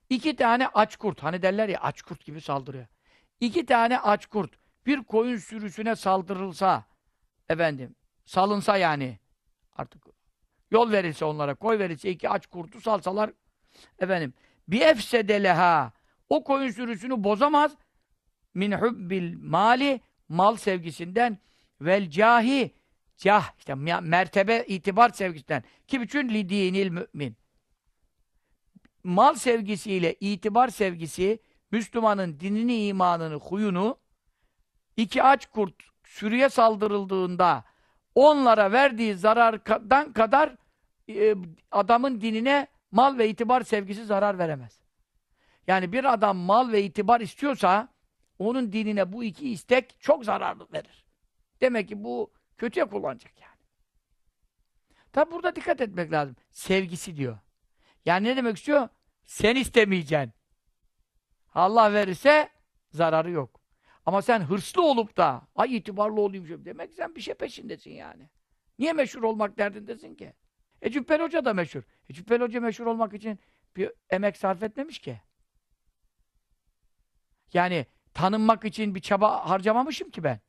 İki 0.10 0.36
tane 0.36 0.68
aç 0.68 0.96
kurt. 0.96 1.24
Hani 1.24 1.42
derler 1.42 1.70
ya 1.70 1.80
aç 1.80 2.02
kurt 2.02 2.26
gibi 2.26 2.42
saldırıyor. 2.42 2.88
İki 3.40 3.66
tane 3.66 4.00
aç 4.00 4.26
kurt 4.26 4.65
bir 4.86 5.04
koyun 5.04 5.38
sürüsüne 5.38 5.96
saldırılsa 5.96 6.86
efendim 7.50 7.96
salınsa 8.26 8.78
yani 8.78 9.20
artık 9.76 10.04
yol 10.72 10.92
verilse 10.92 11.26
onlara 11.26 11.56
koy 11.56 11.80
verilse 11.80 12.10
iki 12.10 12.30
aç 12.30 12.48
kurtu 12.48 12.82
salsalar 12.82 13.32
efendim 14.00 14.34
bir 14.68 14.82
efsedeleha 14.82 15.94
o 16.30 16.44
koyun 16.44 16.72
sürüsünü 16.72 17.24
bozamaz. 17.24 17.76
Min 18.54 18.72
hubbil 18.72 19.38
mali 19.38 20.02
mal 20.30 20.56
sevgisinden 20.56 21.38
vel 21.82 22.10
cahi 22.10 22.76
cah 23.18 23.58
işte 23.58 23.76
mertebe 24.02 24.66
itibar 24.68 25.10
sevgisinden. 25.10 25.64
Kim 25.88 26.04
için? 26.04 26.30
Li 26.30 26.50
dinil 26.50 26.90
mümin. 26.90 27.38
Mal 29.04 29.36
sevgisiyle 29.36 30.16
itibar 30.20 30.68
sevgisi 30.68 31.40
Müslümanın 31.72 32.40
dinini, 32.40 32.88
imanını, 32.88 33.36
huyunu 33.36 33.98
iki 34.98 35.24
aç 35.24 35.46
kurt 35.46 35.74
sürüye 36.04 36.50
saldırıldığında 36.50 37.64
onlara 38.16 38.72
verdiği 38.72 39.16
zarardan 39.16 40.14
kadar 40.14 40.56
e, 41.10 41.36
adamın 41.72 42.22
dinine 42.22 42.68
mal 42.92 43.18
ve 43.18 43.30
itibar 43.30 43.62
sevgisi 43.62 44.06
zarar 44.06 44.40
veremez. 44.40 44.80
Yani 45.68 45.92
bir 45.92 46.14
adam 46.14 46.38
mal 46.38 46.72
ve 46.72 46.84
itibar 46.84 47.22
istiyorsa 47.22 47.88
onun 48.40 48.74
dinine 48.74 49.14
bu 49.14 49.24
iki 49.24 49.50
istek 49.50 49.96
çok 50.00 50.26
zararlı 50.26 50.68
verir. 50.74 51.06
Demek 51.62 51.90
ki 51.90 52.04
bu 52.04 52.32
kötüye 52.58 52.86
kullanacak 52.86 53.42
yani. 53.42 53.56
Tabi 55.14 55.32
burada 55.32 55.56
dikkat 55.56 55.82
etmek 55.82 56.12
lazım. 56.12 56.36
Sevgisi 56.52 57.18
diyor. 57.18 57.38
Yani 58.06 58.28
ne 58.28 58.38
demek 58.38 58.58
istiyor? 58.58 58.90
Sen 59.24 59.56
istemeyeceksin. 59.56 60.34
Allah 61.54 61.94
verirse 61.94 62.50
zararı 62.92 63.32
yok. 63.32 63.65
Ama 64.06 64.22
sen 64.22 64.40
hırslı 64.40 64.82
olup 64.82 65.18
da 65.18 65.48
ay 65.56 65.78
itibarlı 65.78 66.22
olayım 66.22 66.66
demek 66.66 66.94
sen 66.94 67.16
bir 67.16 67.22
şey 67.22 67.34
peşindesin 67.34 67.92
yani. 67.92 68.30
Niye 68.80 68.94
meşhur 68.94 69.24
olmak 69.24 69.58
derdindesin 69.58 70.16
ki? 70.16 70.34
E 70.82 70.92
Cübbeli 70.92 71.24
Hoca 71.24 71.46
da 71.46 71.54
meşhur. 71.54 71.84
E 72.10 72.14
Cübbeli 72.14 72.44
Hoca 72.44 72.62
meşhur 72.62 72.86
olmak 72.86 73.14
için 73.14 73.40
bir 73.76 73.92
emek 74.10 74.38
sarf 74.38 74.64
etmemiş 74.64 75.00
ki. 75.00 75.22
Yani 77.54 77.86
tanınmak 78.14 78.66
için 78.66 78.96
bir 78.96 79.00
çaba 79.00 79.50
harcamamışım 79.50 80.10
ki 80.10 80.24
ben. 80.24 80.40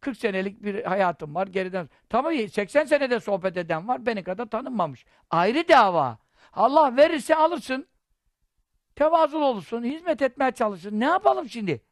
40 0.00 0.16
senelik 0.16 0.62
bir 0.62 0.84
hayatım 0.84 1.34
var 1.34 1.46
geriden. 1.46 1.88
Tabii 2.08 2.48
80 2.48 2.84
senede 2.84 3.20
sohbet 3.20 3.56
eden 3.56 3.88
var. 3.88 4.06
Beni 4.06 4.24
kadar 4.24 4.46
tanınmamış. 4.46 5.04
Ayrı 5.30 5.68
dava. 5.68 6.18
Allah 6.52 6.96
verirse 6.96 7.36
alırsın. 7.36 7.86
Tevazul 8.96 9.42
olursun. 9.42 9.84
Hizmet 9.84 10.22
etmeye 10.22 10.52
çalışırsın. 10.52 11.00
Ne 11.00 11.04
yapalım 11.04 11.48
şimdi? 11.48 11.82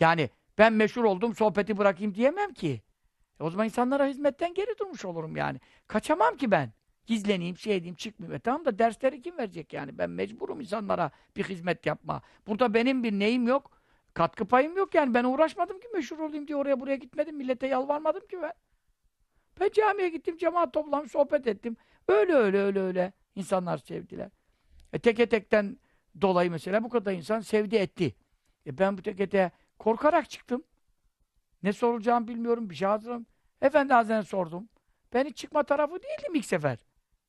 Yani 0.00 0.30
ben 0.58 0.72
meşhur 0.72 1.04
oldum 1.04 1.34
sohbeti 1.34 1.78
bırakayım 1.78 2.14
diyemem 2.14 2.52
ki. 2.52 2.82
E 3.40 3.44
o 3.44 3.50
zaman 3.50 3.64
insanlara 3.64 4.06
hizmetten 4.06 4.54
geri 4.54 4.78
durmuş 4.78 5.04
olurum 5.04 5.36
yani. 5.36 5.60
Kaçamam 5.86 6.36
ki 6.36 6.50
ben. 6.50 6.72
Gizleneyim, 7.06 7.56
şey 7.56 7.76
edeyim, 7.76 7.94
çıkmayayım. 7.94 8.36
E 8.36 8.38
tamam 8.38 8.64
da 8.64 8.78
dersleri 8.78 9.22
kim 9.22 9.38
verecek 9.38 9.72
yani? 9.72 9.98
Ben 9.98 10.10
mecburum 10.10 10.60
insanlara 10.60 11.10
bir 11.36 11.44
hizmet 11.44 11.86
yapma. 11.86 12.22
Burada 12.46 12.74
benim 12.74 13.02
bir 13.02 13.12
neyim 13.12 13.48
yok. 13.48 13.80
Katkı 14.14 14.44
payım 14.44 14.76
yok 14.76 14.94
yani. 14.94 15.14
Ben 15.14 15.24
uğraşmadım 15.24 15.80
ki 15.80 15.88
meşhur 15.94 16.18
olayım 16.18 16.48
diye 16.48 16.56
oraya 16.56 16.80
buraya 16.80 16.96
gitmedim. 16.96 17.36
Millete 17.36 17.66
yalvarmadım 17.66 18.26
ki 18.26 18.38
ben. 18.42 18.52
Ben 19.60 19.70
camiye 19.72 20.08
gittim, 20.08 20.36
cemaat 20.36 20.72
toplamış, 20.72 21.12
sohbet 21.12 21.46
ettim. 21.46 21.76
Öyle 22.08 22.34
öyle 22.34 22.58
öyle 22.58 22.80
öyle. 22.80 23.12
İnsanlar 23.34 23.78
sevdiler. 23.78 24.30
E 24.92 24.98
teke 24.98 25.28
tekten 25.28 25.78
dolayı 26.20 26.50
mesela 26.50 26.84
bu 26.84 26.88
kadar 26.88 27.12
insan 27.12 27.40
sevdi 27.40 27.76
etti. 27.76 28.14
E 28.66 28.78
ben 28.78 28.98
bu 28.98 29.02
teke 29.02 29.28
te 29.28 29.50
korkarak 29.78 30.30
çıktım. 30.30 30.64
Ne 31.62 31.72
soracağımı 31.72 32.28
bilmiyorum, 32.28 32.70
bir 32.70 32.74
şey 32.74 32.88
hazırım. 32.88 33.26
Efendi 33.62 33.92
Hazretleri'ne 33.92 34.24
sordum. 34.24 34.68
Ben 35.12 35.24
hiç 35.24 35.36
çıkma 35.36 35.62
tarafı 35.62 35.94
değildim 36.02 36.34
ilk 36.34 36.44
sefer. 36.44 36.78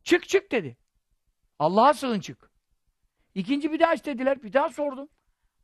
Çık 0.04 0.28
çık 0.28 0.52
dedi. 0.52 0.78
Allah'a 1.60 1.94
sığın 1.94 2.20
çık. 2.20 2.52
İkinci 3.36 3.72
bir 3.72 3.80
daha 3.80 3.94
istediler, 3.94 4.44
bir 4.44 4.54
daha 4.54 4.70
sordum. 4.70 5.10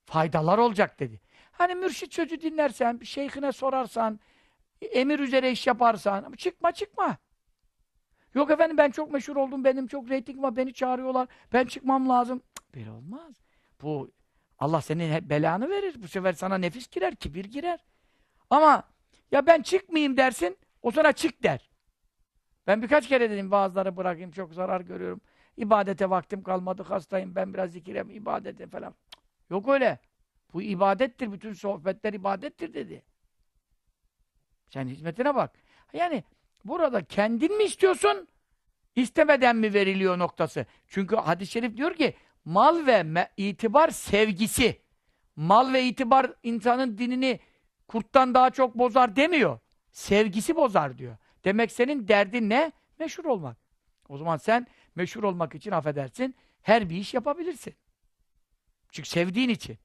Faydalar 0.05 0.57
olacak 0.57 0.99
dedi. 0.99 1.21
Hani 1.51 1.75
mürşit 1.75 2.13
sözü 2.13 2.41
dinlersen, 2.41 3.01
bir 3.01 3.05
şeyhine 3.05 3.51
sorarsan, 3.51 4.19
emir 4.81 5.19
üzere 5.19 5.51
iş 5.51 5.67
yaparsan, 5.67 6.23
ama 6.23 6.35
çıkma 6.35 6.71
çıkma. 6.71 7.17
Yok 8.33 8.51
efendim 8.51 8.77
ben 8.77 8.91
çok 8.91 9.11
meşhur 9.11 9.35
oldum, 9.35 9.63
benim 9.63 9.87
çok 9.87 10.09
reyting 10.09 10.41
var, 10.41 10.55
beni 10.55 10.73
çağırıyorlar, 10.73 11.27
ben 11.53 11.65
çıkmam 11.65 12.09
lazım. 12.09 12.41
Cık, 12.55 12.75
böyle 12.75 12.91
olmaz. 12.91 13.35
Bu 13.81 14.11
Allah 14.63 14.81
senin 14.81 15.29
belanı 15.29 15.69
verir. 15.69 15.95
Bu 16.03 16.07
sefer 16.07 16.33
sana 16.33 16.57
nefis 16.57 16.87
girer, 16.87 17.15
kibir 17.15 17.45
girer. 17.45 17.79
Ama 18.49 18.83
ya 19.31 19.45
ben 19.45 19.61
çıkmayayım 19.61 20.17
dersin, 20.17 20.57
o 20.81 20.91
sana 20.91 21.11
çık 21.11 21.43
der. 21.43 21.69
Ben 22.67 22.81
birkaç 22.81 23.07
kere 23.07 23.29
dedim 23.29 23.51
bazıları 23.51 23.97
bırakayım, 23.97 24.31
çok 24.31 24.53
zarar 24.53 24.81
görüyorum. 24.81 25.21
İbadete 25.57 26.09
vaktim 26.09 26.43
kalmadı, 26.43 26.83
hastayım, 26.83 27.35
ben 27.35 27.53
biraz 27.53 27.71
zikirem, 27.71 28.09
ibadete 28.09 28.67
falan. 28.67 28.95
Yok 29.49 29.69
öyle. 29.69 29.99
Bu 30.53 30.61
ibadettir, 30.61 31.31
bütün 31.31 31.53
sohbetler 31.53 32.13
ibadettir 32.13 32.73
dedi. 32.73 33.03
Sen 34.69 34.87
hizmetine 34.87 35.35
bak. 35.35 35.51
Yani 35.93 36.23
burada 36.65 37.03
kendin 37.03 37.57
mi 37.57 37.63
istiyorsun, 37.63 38.27
istemeden 38.95 39.55
mi 39.55 39.73
veriliyor 39.73 40.19
noktası? 40.19 40.65
Çünkü 40.87 41.15
hadis-i 41.15 41.51
şerif 41.51 41.77
diyor 41.77 41.93
ki, 41.93 42.15
mal 42.45 42.87
ve 42.87 43.29
itibar 43.37 43.89
sevgisi. 43.89 44.81
Mal 45.35 45.73
ve 45.73 45.83
itibar 45.83 46.33
insanın 46.43 46.97
dinini 46.97 47.39
kurttan 47.87 48.33
daha 48.33 48.49
çok 48.49 48.75
bozar 48.75 49.15
demiyor. 49.15 49.59
Sevgisi 49.91 50.55
bozar 50.55 50.97
diyor. 50.97 51.17
Demek 51.45 51.71
senin 51.71 52.07
derdin 52.07 52.49
ne? 52.49 52.71
Meşhur 52.99 53.25
olmak. 53.25 53.57
O 54.09 54.17
zaman 54.17 54.37
sen 54.37 54.67
meşhur 54.95 55.23
olmak 55.23 55.55
için 55.55 55.71
affedersin, 55.71 56.35
her 56.61 56.89
bir 56.89 56.95
iş 56.95 57.13
yapabilirsin. 57.13 57.75
Çünkü 58.91 59.09
sevdiğin 59.09 59.49
için. 59.49 59.77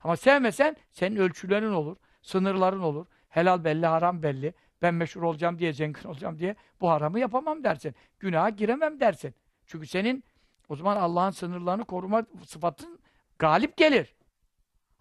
Ama 0.00 0.16
sevmesen 0.16 0.76
senin 0.90 1.16
ölçülerin 1.16 1.72
olur, 1.72 1.96
sınırların 2.22 2.80
olur. 2.80 3.06
Helal 3.28 3.64
belli, 3.64 3.86
haram 3.86 4.22
belli. 4.22 4.54
Ben 4.82 4.94
meşhur 4.94 5.22
olacağım 5.22 5.58
diye, 5.58 5.72
zengin 5.72 6.04
olacağım 6.08 6.38
diye 6.38 6.56
bu 6.80 6.90
haramı 6.90 7.20
yapamam 7.20 7.64
dersin. 7.64 7.94
Günaha 8.20 8.56
giremem 8.56 9.00
dersin. 9.00 9.34
Çünkü 9.66 9.86
senin 9.86 10.24
o 10.72 10.76
zaman 10.76 10.96
Allah'ın 10.96 11.30
sınırlarını 11.30 11.84
koruma 11.84 12.24
sıfatın 12.46 12.98
galip 13.38 13.76
gelir. 13.76 14.14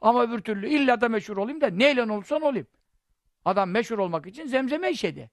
Ama 0.02 0.24
öbür 0.24 0.40
türlü 0.40 0.70
illa 0.70 1.02
da 1.02 1.10
meşhur 1.10 1.38
olayım 1.38 1.62
da 1.62 1.68
neyle 1.68 2.04
olursan 2.04 2.42
olayım. 2.42 2.68
Adam 3.46 3.70
meşhur 3.70 3.98
olmak 3.98 4.28
için 4.28 4.48
zemzeme 4.48 4.92
işedi. 4.92 5.32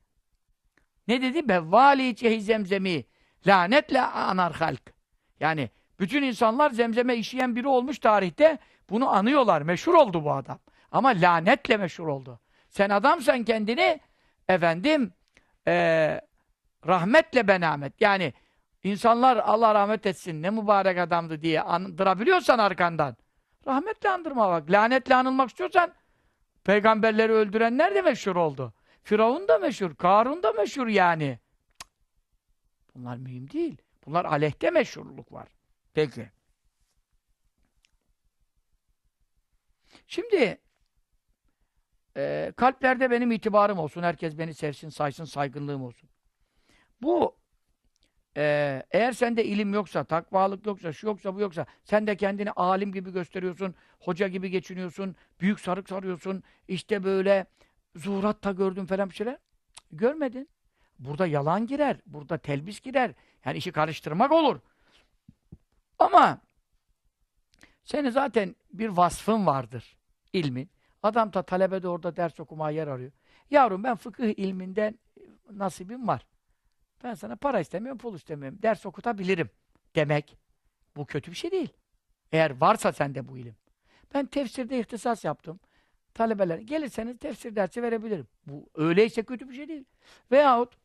Ne 1.08 1.22
dedi? 1.22 1.48
Bevvali 1.48 2.16
cehi 2.16 2.40
zemzemi 2.40 3.04
lanetle 3.46 4.02
anar 4.02 4.52
halk. 4.52 4.94
Yani 5.40 5.70
bütün 6.00 6.22
insanlar 6.22 6.70
zemzeme 6.70 7.16
işleyen 7.16 7.56
biri 7.56 7.68
olmuş 7.68 7.98
tarihte 7.98 8.58
bunu 8.90 9.08
anıyorlar. 9.08 9.62
Meşhur 9.62 9.94
oldu 9.94 10.24
bu 10.24 10.32
adam. 10.32 10.58
Ama 10.90 11.08
lanetle 11.08 11.76
meşhur 11.76 12.06
oldu. 12.06 12.40
Sen 12.68 12.90
adamsan 12.90 13.44
kendini 13.44 14.00
efendim 14.48 15.12
ee, 15.68 16.20
rahmetle 16.86 17.48
benamet. 17.48 18.00
Yani 18.00 18.32
insanlar 18.82 19.36
Allah 19.36 19.74
rahmet 19.74 20.06
etsin 20.06 20.42
ne 20.42 20.50
mübarek 20.50 20.98
adamdı 20.98 21.42
diye 21.42 21.62
andırabiliyorsan 21.62 22.58
arkandan 22.58 23.16
rahmetle 23.68 24.10
andırma 24.10 24.48
bak. 24.50 24.70
Lanetle 24.70 25.14
anılmak 25.14 25.48
istiyorsan 25.50 25.94
peygamberleri 26.64 27.32
öldürenler 27.32 27.94
de 27.94 28.02
meşhur 28.02 28.36
oldu. 28.36 28.72
Firavun 29.02 29.48
da 29.48 29.58
meşhur, 29.58 29.94
Karun 29.94 30.42
da 30.42 30.52
meşhur 30.52 30.86
yani. 30.86 31.38
Bunlar 32.94 33.16
mühim 33.16 33.50
değil. 33.50 33.76
Bunlar 34.06 34.24
aleyhte 34.24 34.70
meşhurluk 34.70 35.32
var. 35.32 35.48
Peki. 35.94 36.30
Şimdi 40.06 40.58
e, 42.16 42.52
kalplerde 42.56 43.10
benim 43.10 43.32
itibarım 43.32 43.78
olsun, 43.78 44.02
herkes 44.02 44.38
beni 44.38 44.54
sevsin, 44.54 44.88
saysın, 44.88 45.24
saygınlığım 45.24 45.82
olsun. 45.82 46.08
Bu 47.02 47.37
Eğer 48.36 49.12
sende 49.12 49.44
ilim 49.44 49.74
yoksa, 49.74 50.04
takvalık 50.04 50.66
yoksa, 50.66 50.92
şu 50.92 51.06
yoksa, 51.06 51.34
bu 51.34 51.40
yoksa, 51.40 51.66
sen 51.84 52.06
de 52.06 52.16
kendini 52.16 52.50
alim 52.50 52.92
gibi 52.92 53.12
gösteriyorsun, 53.12 53.74
hoca 54.00 54.28
gibi 54.28 54.50
geçiniyorsun, 54.50 55.16
büyük 55.40 55.60
sarık 55.60 55.88
sarıyorsun, 55.88 56.42
işte 56.68 57.04
böyle 57.04 57.46
zuhuratta 57.96 58.52
gördün 58.52 58.86
falan 58.86 59.10
bir 59.10 59.14
şeyler. 59.14 59.38
Görmedin. 59.92 60.48
Burada 60.98 61.26
yalan 61.26 61.66
girer, 61.66 61.96
burada 62.06 62.38
telbis 62.38 62.80
girer. 62.80 63.14
Yani 63.44 63.58
işi 63.58 63.72
karıştırmak 63.72 64.32
olur. 64.32 64.60
Ama 65.98 66.40
senin 67.84 68.10
zaten 68.10 68.56
bir 68.72 68.88
vasfın 68.88 69.46
vardır, 69.46 69.96
ilmin. 70.32 70.70
Adam 71.02 71.32
da 71.32 71.42
talebe 71.42 71.82
de 71.82 71.88
orada 71.88 72.16
ders 72.16 72.40
okumaya 72.40 72.76
yer 72.76 72.86
arıyor. 72.86 73.12
Yavrum 73.50 73.84
ben 73.84 73.96
fıkıh 73.96 74.38
ilminden 74.38 74.98
nasibim 75.50 76.08
var. 76.08 76.26
Ben 77.04 77.14
sana 77.14 77.36
para 77.36 77.60
istemiyorum, 77.60 77.98
pul 77.98 78.14
istemiyorum. 78.14 78.58
Ders 78.62 78.86
okutabilirim 78.86 79.50
demek. 79.96 80.36
Bu 80.96 81.06
kötü 81.06 81.30
bir 81.30 81.36
şey 81.36 81.50
değil. 81.50 81.72
Eğer 82.32 82.60
varsa 82.60 82.92
sende 82.92 83.28
bu 83.28 83.38
ilim. 83.38 83.56
Ben 84.14 84.26
tefsirde 84.26 84.80
ihtisas 84.80 85.24
yaptım. 85.24 85.60
Talebeler 86.14 86.58
gelirseniz 86.58 87.18
tefsir 87.18 87.56
dersi 87.56 87.82
verebilirim. 87.82 88.26
Bu 88.46 88.68
öyleyse 88.74 89.22
kötü 89.22 89.48
bir 89.48 89.54
şey 89.54 89.68
değil. 89.68 89.84
Veyahut 90.32 90.76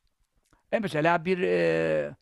e 0.72 0.80
mesela 0.80 1.26
bir 1.26 1.40
e, 1.40 2.16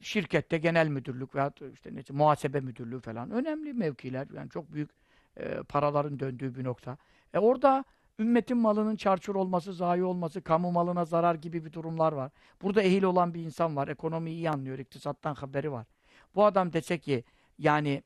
şirkette 0.00 0.58
genel 0.58 0.88
müdürlük 0.88 1.34
veyahut 1.34 1.62
işte 1.74 1.94
neyse, 1.94 2.12
muhasebe 2.12 2.60
müdürlüğü 2.60 3.00
falan 3.00 3.30
önemli 3.30 3.72
mevkiler. 3.72 4.26
Yani 4.34 4.50
çok 4.50 4.72
büyük 4.72 4.90
e, 5.36 5.62
paraların 5.62 6.20
döndüğü 6.20 6.54
bir 6.54 6.64
nokta. 6.64 6.96
E 7.34 7.38
orada 7.38 7.84
ümmetin 8.22 8.56
malının 8.56 8.96
çarçur 8.96 9.34
olması, 9.34 9.72
zayi 9.72 10.04
olması, 10.04 10.42
kamu 10.42 10.72
malına 10.72 11.04
zarar 11.04 11.34
gibi 11.34 11.64
bir 11.64 11.72
durumlar 11.72 12.12
var. 12.12 12.32
Burada 12.62 12.82
ehil 12.82 13.02
olan 13.02 13.34
bir 13.34 13.42
insan 13.42 13.76
var. 13.76 13.88
Ekonomiyi 13.88 14.36
iyi 14.36 14.50
anlıyor. 14.50 14.78
iktisattan 14.78 15.34
haberi 15.34 15.72
var. 15.72 15.86
Bu 16.34 16.44
adam 16.44 16.72
dese 16.72 16.98
ki 16.98 17.24
yani 17.58 18.02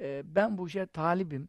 e, 0.00 0.22
ben 0.24 0.58
bu 0.58 0.66
işe 0.66 0.86
talibim. 0.86 1.48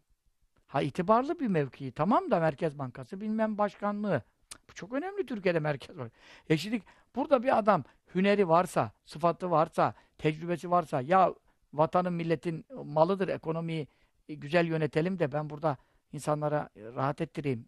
Ha 0.68 0.82
itibarlı 0.82 1.40
bir 1.40 1.48
mevki. 1.48 1.92
Tamam 1.92 2.32
da 2.32 2.40
Merkez 2.40 2.80
Bankası 2.80 3.22
bilmem 3.22 3.58
başkanlığı. 3.58 4.22
Bu 4.70 4.74
çok 4.74 4.94
önemli 4.94 5.26
Türkiye'de 5.26 5.60
Merkez 5.60 5.98
Bankası. 5.98 6.16
E 6.50 6.58
şimdi 6.58 6.82
burada 7.16 7.44
bir 7.44 7.58
adam 7.58 7.84
hüneri 8.16 8.50
varsa, 8.50 8.92
sıfatı 9.06 9.52
varsa, 9.52 9.94
tecrübesi 10.18 10.72
varsa 10.72 11.02
ya 11.02 11.34
vatanın 11.74 12.14
milletin 12.14 12.66
malıdır 12.86 13.28
ekonomiyi 13.28 13.88
e, 14.30 14.34
güzel 14.34 14.66
yönetelim 14.66 15.20
de 15.20 15.32
ben 15.32 15.50
burada 15.50 15.78
insanlara 16.14 16.70
e, 16.76 16.84
rahat 16.84 17.22
ettireyim. 17.22 17.66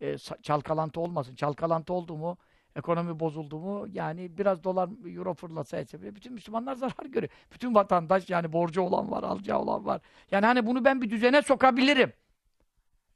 E, 0.00 0.18
çalkalantı 0.18 1.00
olmasın. 1.00 1.34
Çalkalantı 1.34 1.92
oldu 1.92 2.16
mu, 2.16 2.38
ekonomi 2.76 3.20
bozuldu 3.20 3.58
mu 3.58 3.86
yani 3.92 4.38
biraz 4.38 4.64
dolar, 4.64 4.90
euro 5.14 5.34
fırlasa 5.34 5.76
etse 5.76 6.14
bütün 6.14 6.32
Müslümanlar 6.32 6.74
zarar 6.76 7.06
görüyor. 7.06 7.32
Bütün 7.52 7.74
vatandaş 7.74 8.30
yani 8.30 8.52
borcu 8.52 8.82
olan 8.82 9.10
var, 9.10 9.22
alacağı 9.22 9.58
olan 9.58 9.86
var. 9.86 10.00
Yani 10.30 10.46
hani 10.46 10.66
bunu 10.66 10.84
ben 10.84 11.02
bir 11.02 11.10
düzene 11.10 11.42
sokabilirim. 11.42 12.12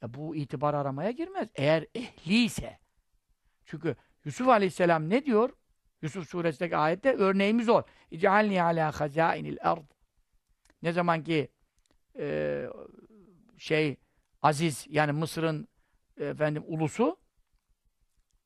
E, 0.03 0.15
bu 0.15 0.37
itibar 0.37 0.75
aramaya 0.75 1.11
girmez. 1.11 1.49
Eğer 1.55 1.87
ehliyse. 1.95 2.79
Çünkü 3.65 3.97
Yusuf 4.25 4.49
Aleyhisselam 4.49 5.11
ne 5.11 5.25
diyor? 5.25 5.51
Yusuf 6.03 6.29
suresindeki 6.29 6.77
ayette 6.77 7.13
örneğimiz 7.15 7.69
o. 7.69 7.83
İcealni 8.11 8.63
ala 8.63 9.01
hazainil 9.01 9.57
ard. 9.61 9.91
Ne 10.83 10.93
zaman 10.93 11.25
ki 11.25 11.49
e, 12.19 12.67
şey 13.59 13.97
Aziz 14.43 14.87
yani 14.91 15.13
Mısır'ın 15.13 15.69
e, 16.17 16.25
efendim 16.25 16.65
ulusu 16.67 17.17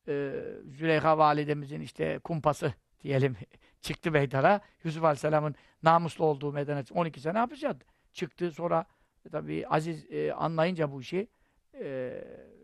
e, 0.07 0.43
Züleyha 0.65 1.17
validemizin 1.17 1.81
işte 1.81 2.19
kumpası 2.19 2.73
diyelim 3.03 3.35
çıktı 3.81 4.11
meydana. 4.11 4.61
Yusuf 4.83 5.03
Aleyhisselam'ın 5.03 5.55
namuslu 5.83 6.25
olduğu 6.25 6.51
meydana 6.53 6.83
12 6.93 7.21
sene 7.21 7.37
hapis 7.37 7.63
yattı. 7.63 7.85
Çıktı 8.13 8.51
sonra 8.51 8.85
e, 9.25 9.29
tabii 9.29 9.67
Aziz 9.67 10.11
e, 10.11 10.33
anlayınca 10.33 10.91
bu 10.91 11.01
işi 11.01 11.27
e, 11.73 11.87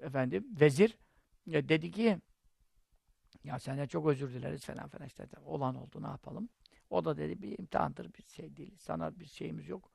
efendim 0.02 0.48
vezir 0.62 0.98
e, 1.52 1.70
dedi 1.70 1.92
ki 1.92 2.18
ya 3.44 3.60
senden 3.60 3.86
çok 3.88 4.08
özür 4.08 4.34
dileriz 4.34 4.66
falan 4.66 4.88
falan 4.88 5.08
işte 5.08 5.28
olan 5.46 5.76
oldu 5.76 6.02
ne 6.02 6.08
yapalım. 6.08 6.50
O 6.90 7.06
da 7.06 7.18
dedi 7.18 7.42
bir 7.42 7.60
imtihandır 7.60 8.14
bir 8.14 8.24
şey 8.24 8.56
değil. 8.58 8.78
Sana 8.78 9.20
bir 9.20 9.26
şeyimiz 9.26 9.70
yok. 9.70 9.92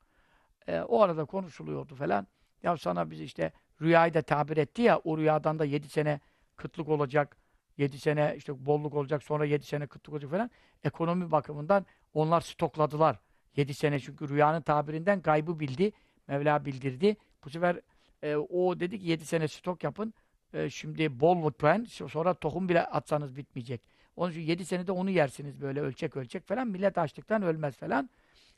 E, 0.67 0.81
o 0.81 1.01
arada 1.03 1.25
konuşuluyordu 1.25 1.95
falan. 1.95 2.27
Ya 2.63 2.77
sana 2.77 3.11
biz 3.11 3.21
işte 3.21 3.53
rüyayı 3.83 4.15
da 4.15 4.23
tabir 4.23 4.57
etti 4.57 4.83
ya 4.83 4.99
o 4.99 5.19
rüyadan 5.19 5.59
da 5.59 5.65
yedi 5.65 5.89
sene 5.89 6.21
kıtlık 6.57 6.89
olacak. 6.89 7.37
yedi 7.77 7.99
sene 7.99 8.35
işte 8.37 8.67
bolluk 8.67 8.95
olacak. 8.95 9.23
Sonra 9.23 9.45
yedi 9.45 9.65
sene 9.65 9.87
kıtlık 9.87 10.15
olacak 10.15 10.31
falan. 10.31 10.51
Ekonomi 10.85 11.31
bakımından 11.31 11.87
onlar 12.15 12.41
stokladılar. 12.41 13.19
yedi 13.57 13.75
sene 13.75 14.01
çünkü 14.01 14.29
rüyanın 14.29 14.63
tabirinden 14.63 15.23
gaybı 15.23 15.61
bildi. 15.61 15.93
Mevla 16.29 16.65
bildirdi. 16.65 17.17
Bu 17.45 17.51
sefer 17.51 17.81
e, 18.23 18.37
o 18.37 18.81
dedi 18.81 18.99
ki 18.99 19.07
yedi 19.07 19.27
sene 19.27 19.49
stok 19.49 19.85
yapın. 19.85 20.15
E, 20.55 20.71
şimdi 20.71 21.21
bol 21.21 21.49
lütfen. 21.49 21.85
Sonra 21.85 22.35
tohum 22.35 22.69
bile 22.69 22.87
atsanız 22.87 23.37
bitmeyecek. 23.37 23.83
Onun 24.17 24.31
için 24.33 24.41
yedi 24.41 24.65
senede 24.65 24.93
onu 24.93 25.11
yersiniz 25.11 25.61
böyle 25.61 25.81
ölçek 25.81 26.17
ölçek 26.17 26.47
falan. 26.49 26.69
Millet 26.69 26.99
açlıktan 26.99 27.43
ölmez 27.43 27.77
falan. 27.77 28.11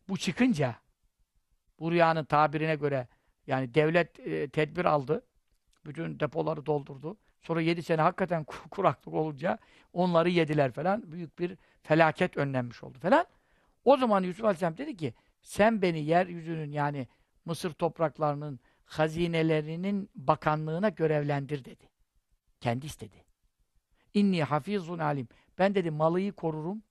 Bu 0.09 0.17
çıkınca 0.17 0.77
bu 1.79 1.93
rüyanın 1.93 2.25
tabirine 2.25 2.75
göre 2.75 3.09
yani 3.51 3.75
devlet 3.75 4.21
e, 4.21 4.49
tedbir 4.49 4.85
aldı. 4.85 5.23
Bütün 5.87 6.21
depoları 6.21 6.67
doldurdu. 6.67 7.17
Sonra 7.43 7.61
yedi 7.61 7.83
sene 7.83 8.03
hakikaten 8.03 8.43
ku- 8.45 8.69
kuraklık 8.69 9.15
olunca 9.15 9.59
onları 9.93 10.31
yediler 10.31 10.73
falan. 10.73 11.13
Büyük 11.13 11.39
bir 11.39 11.57
felaket 11.83 12.37
önlenmiş 12.37 12.83
oldu 12.85 12.99
falan. 12.99 13.27
O 13.85 13.97
zaman 13.97 14.23
Yusuf 14.23 14.45
Aleyhisselam 14.45 14.79
dedi 14.79 14.97
ki 14.97 15.15
sen 15.43 15.83
beni 15.83 16.05
yeryüzünün 16.05 16.73
yani 16.73 17.09
Mısır 17.45 17.73
topraklarının 17.73 18.61
hazinelerinin 18.85 20.11
bakanlığına 20.15 20.89
görevlendir 20.89 21.65
dedi. 21.65 21.89
Kendi 22.61 22.87
istedi. 22.87 23.25
İnni 24.15 24.45
hafizun 24.45 24.99
alim. 24.99 25.29
Ben 25.59 25.75
dedi 25.75 25.91
malıyı 25.91 26.33
korurum. 26.33 26.83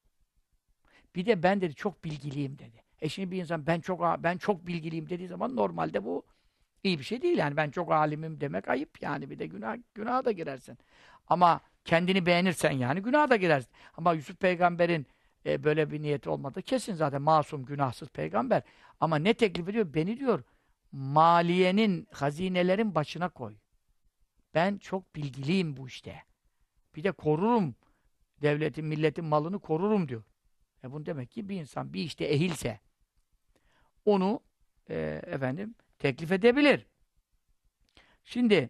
Bir 1.16 1.26
de 1.26 1.44
ben 1.44 1.62
dedi 1.62 1.76
çok 1.76 2.04
bilgiliyim 2.04 2.60
dedi. 2.60 2.84
E 3.02 3.10
şimdi 3.10 3.32
bir 3.32 3.42
insan 3.42 3.68
ben 3.68 3.80
çok 3.80 4.24
ben 4.24 4.38
çok 4.38 4.68
bilgiliyim 4.68 5.10
dediği 5.10 5.28
zaman 5.28 5.56
normalde 5.56 6.06
bu 6.06 6.24
iyi 6.84 7.00
bir 7.00 7.04
şey 7.04 7.22
değil 7.22 7.38
yani 7.38 7.58
ben 7.58 7.70
çok 7.70 7.92
alimim 7.92 8.42
demek 8.42 8.68
ayıp 8.68 9.02
yani 9.02 9.30
bir 9.30 9.40
de 9.40 9.48
günah 9.48 9.78
günaha 9.96 10.26
da 10.26 10.32
girersin. 10.32 10.78
Ama 11.28 11.62
kendini 11.86 12.26
beğenirsen 12.26 12.72
yani 12.72 13.02
günaha 13.02 13.30
da 13.30 13.36
girersin. 13.36 13.70
Ama 13.98 14.14
Yusuf 14.14 14.40
peygamberin 14.40 15.08
e, 15.46 15.64
böyle 15.64 15.92
bir 15.92 16.02
niyeti 16.02 16.30
olmadı. 16.30 16.62
Kesin 16.62 16.94
zaten 16.94 17.22
masum, 17.22 17.66
günahsız 17.66 18.10
peygamber. 18.10 18.62
Ama 19.00 19.16
ne 19.16 19.34
teklif 19.34 19.70
ediyor? 19.70 19.94
Beni 19.94 20.20
diyor 20.20 20.44
maliyenin, 20.92 22.08
hazinelerin 22.12 22.96
başına 22.96 23.30
koy. 23.30 23.56
Ben 24.54 24.78
çok 24.78 25.16
bilgiliyim 25.16 25.78
bu 25.78 25.88
işte. 25.88 26.24
Bir 26.96 27.04
de 27.04 27.12
korurum. 27.12 27.76
Devletin, 28.42 28.86
milletin 28.86 29.26
malını 29.26 29.60
korurum 29.60 30.10
diyor. 30.10 30.24
E 30.84 30.92
bunu 30.92 31.06
demek 31.06 31.32
ki 31.32 31.50
bir 31.50 31.56
insan 31.62 31.94
bir 31.94 32.04
işte 32.04 32.26
ehilse 32.26 32.80
onu 34.06 34.40
e, 34.90 35.22
efendim 35.28 35.76
teklif 36.00 36.32
edebilir. 36.32 36.86
Şimdi 38.24 38.70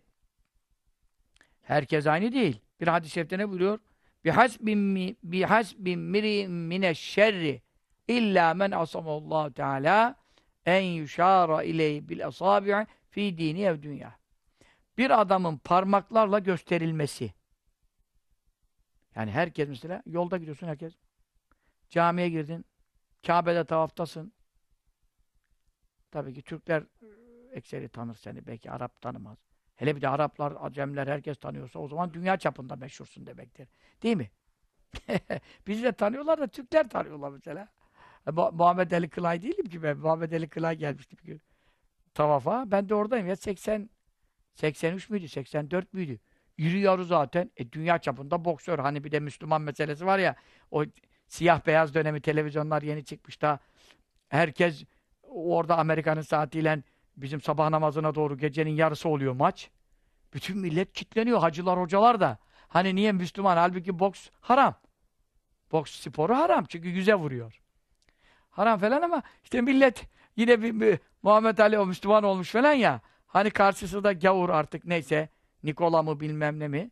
herkes 1.61 2.07
aynı 2.07 2.31
değil. 2.31 2.61
Bir 2.81 2.87
hadis-i 2.87 3.13
şerifte 3.13 3.37
ne 3.37 3.49
buyuruyor? 3.49 3.79
Bihasbin 4.25 5.17
bihasbin 5.23 5.99
miri 5.99 6.47
mineşşerri 6.47 7.61
illa 8.07 8.53
men 8.53 8.71
asamallahu 8.71 9.53
teala 9.53 10.15
en 10.65 10.81
yuşara 10.81 11.63
ileyhi 11.63 12.09
bil 12.09 12.27
asabi'i 12.27 12.87
fi 13.09 13.37
dini 13.37 13.61
ev 13.61 13.81
dünya. 13.81 14.19
Bir 14.97 15.21
adamın 15.21 15.57
parmaklarla 15.57 16.39
gösterilmesi. 16.39 17.33
Yani 19.15 19.31
herkes 19.31 19.69
mesela 19.69 20.03
yolda 20.05 20.37
gidiyorsun 20.37 20.67
herkes. 20.67 20.93
Camiye 21.89 22.29
girdin. 22.29 22.65
Kabe'de 23.27 23.63
tavaftasın. 23.63 24.33
Tabii 26.11 26.33
ki 26.33 26.41
Türkler 26.41 26.83
ekseri 27.53 27.89
tanır 27.89 28.15
seni. 28.15 28.47
Belki 28.47 28.71
Arap 28.71 29.01
tanımaz. 29.01 29.37
Hele 29.75 29.95
bir 29.95 30.01
de 30.01 30.09
Araplar, 30.09 30.53
Acemler 30.59 31.07
herkes 31.07 31.37
tanıyorsa 31.37 31.79
o 31.79 31.87
zaman 31.87 32.13
dünya 32.13 32.37
çapında 32.37 32.75
meşhursun 32.75 33.25
demektir. 33.27 33.67
Değil 34.03 34.17
mi? 34.17 34.31
Bizi 35.67 35.83
de 35.83 35.91
tanıyorlar 35.91 36.39
da 36.39 36.47
Türkler 36.47 36.89
tanıyorlar 36.89 37.29
mesela. 37.29 37.67
E, 38.27 38.31
Mu- 38.31 38.51
Muhammed 38.53 38.91
Ali 38.91 39.09
Kılay 39.09 39.41
değilim 39.41 39.65
ki 39.65 39.83
ben. 39.83 39.97
Muhammed 39.97 40.31
Ali 40.31 40.49
Kılay 40.49 40.77
gelmişti 40.77 41.17
bir 41.17 41.23
gün. 41.23 41.41
Tavafa. 42.13 42.71
Ben 42.71 42.89
de 42.89 42.95
oradayım 42.95 43.27
ya. 43.27 43.35
80 43.35 43.89
83 44.55 45.09
müydü? 45.09 45.27
84 45.27 45.93
müydü? 45.93 46.19
Yürüyoruz 46.57 47.07
zaten. 47.07 47.51
E, 47.57 47.71
dünya 47.71 47.97
çapında 47.99 48.45
boksör. 48.45 48.79
Hani 48.79 49.03
bir 49.03 49.11
de 49.11 49.19
Müslüman 49.19 49.61
meselesi 49.61 50.05
var 50.05 50.19
ya. 50.19 50.35
O 50.71 50.85
siyah 51.27 51.65
beyaz 51.65 51.93
dönemi 51.93 52.21
televizyonlar 52.21 52.81
yeni 52.81 53.05
çıkmış 53.05 53.41
da 53.41 53.59
herkes 54.29 54.83
orada 55.23 55.77
Amerika'nın 55.77 56.21
saatiyle 56.21 56.83
bizim 57.21 57.41
sabah 57.41 57.69
namazına 57.69 58.15
doğru 58.15 58.37
gecenin 58.37 58.71
yarısı 58.75 59.09
oluyor 59.09 59.33
maç. 59.33 59.69
Bütün 60.33 60.57
millet 60.57 60.93
kitleniyor. 60.93 61.39
Hacılar, 61.39 61.79
hocalar 61.79 62.19
da. 62.19 62.37
Hani 62.67 62.95
niye 62.95 63.11
Müslüman? 63.11 63.57
Halbuki 63.57 63.99
boks 63.99 64.29
haram. 64.41 64.75
Boks 65.71 65.91
sporu 66.01 66.35
haram 66.35 66.65
çünkü 66.65 66.89
yüze 66.89 67.15
vuruyor. 67.15 67.61
Haram 68.49 68.79
falan 68.79 69.01
ama 69.01 69.21
işte 69.43 69.61
millet 69.61 70.05
yine 70.35 70.61
bir, 70.61 70.79
bir 70.79 70.99
Muhammed 71.23 71.57
Ali 71.57 71.79
o 71.79 71.85
Müslüman 71.85 72.23
olmuş 72.23 72.51
falan 72.51 72.73
ya. 72.73 73.01
Hani 73.27 73.49
karşısında 73.49 74.13
gavur 74.13 74.49
artık 74.49 74.85
neyse 74.85 75.29
Nikola 75.63 76.03
mı 76.03 76.19
bilmem 76.19 76.59
ne 76.59 76.67
mi. 76.67 76.91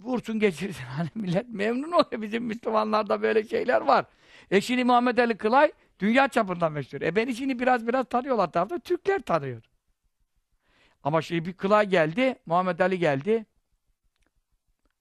Vursun 0.00 0.38
geçirsin. 0.38 0.84
Hani 0.96 1.08
millet 1.14 1.48
memnun 1.48 1.92
oluyor. 1.92 2.22
Bizim 2.22 2.44
Müslümanlarda 2.44 3.22
böyle 3.22 3.44
şeyler 3.48 3.80
var. 3.80 4.04
E 4.50 4.60
şimdi 4.60 4.84
Muhammed 4.84 5.18
Ali 5.18 5.36
Kılay 5.36 5.72
dünya 6.02 6.28
çapında 6.28 6.68
meşhur. 6.68 7.00
E 7.00 7.16
beni 7.16 7.34
şimdi 7.34 7.58
biraz 7.58 7.86
biraz 7.86 8.06
tanıyorlar 8.06 8.52
tarafta. 8.52 8.78
Türkler 8.78 9.22
tanıyor. 9.22 9.62
Ama 11.02 11.22
şimdi 11.22 11.44
bir 11.44 11.52
Kılay 11.52 11.88
geldi. 11.88 12.36
Muhammed 12.46 12.78
Ali 12.78 12.98
geldi. 12.98 13.46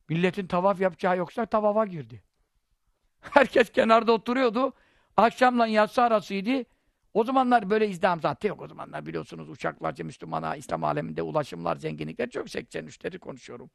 Milletin 0.09 0.47
tavaf 0.47 0.81
yapacağı 0.81 1.17
yoksa 1.17 1.45
tavafa 1.45 1.85
girdi. 1.85 2.23
Herkes 3.21 3.71
kenarda 3.71 4.11
oturuyordu. 4.11 4.73
Akşamla 5.17 5.67
yatsı 5.67 6.01
arasıydı. 6.01 6.65
O 7.13 7.23
zamanlar 7.23 7.69
böyle 7.69 7.87
izdiham 7.87 8.21
zaten 8.21 8.49
yok. 8.49 8.61
O 8.61 8.67
zamanlar 8.67 9.05
biliyorsunuz 9.05 9.49
uçaklarca 9.49 10.05
Müslümana, 10.05 10.55
İslam 10.55 10.83
aleminde 10.83 11.21
ulaşımlar, 11.21 11.75
zenginlikler 11.75 12.29
çok 12.29 12.47
83'leri 12.47 13.19
konuşuyorum. 13.19 13.69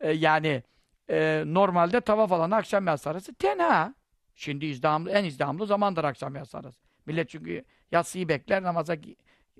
Ee, 0.00 0.10
yani 0.10 0.62
e, 1.10 1.42
normalde 1.46 2.00
tavaf 2.00 2.32
alanı 2.32 2.56
akşam 2.56 2.86
yatsı 2.86 3.10
arası 3.10 3.34
tenha. 3.34 3.94
Şimdi 4.38 4.66
izdihamlı, 4.66 5.10
en 5.10 5.24
izdihamlı 5.24 5.66
zamandır 5.66 6.04
akşam 6.04 6.36
yatsı. 6.36 6.60
Millet 7.06 7.28
çünkü 7.28 7.64
yatsıyı 7.92 8.28
bekler, 8.28 8.62
namaza 8.62 8.96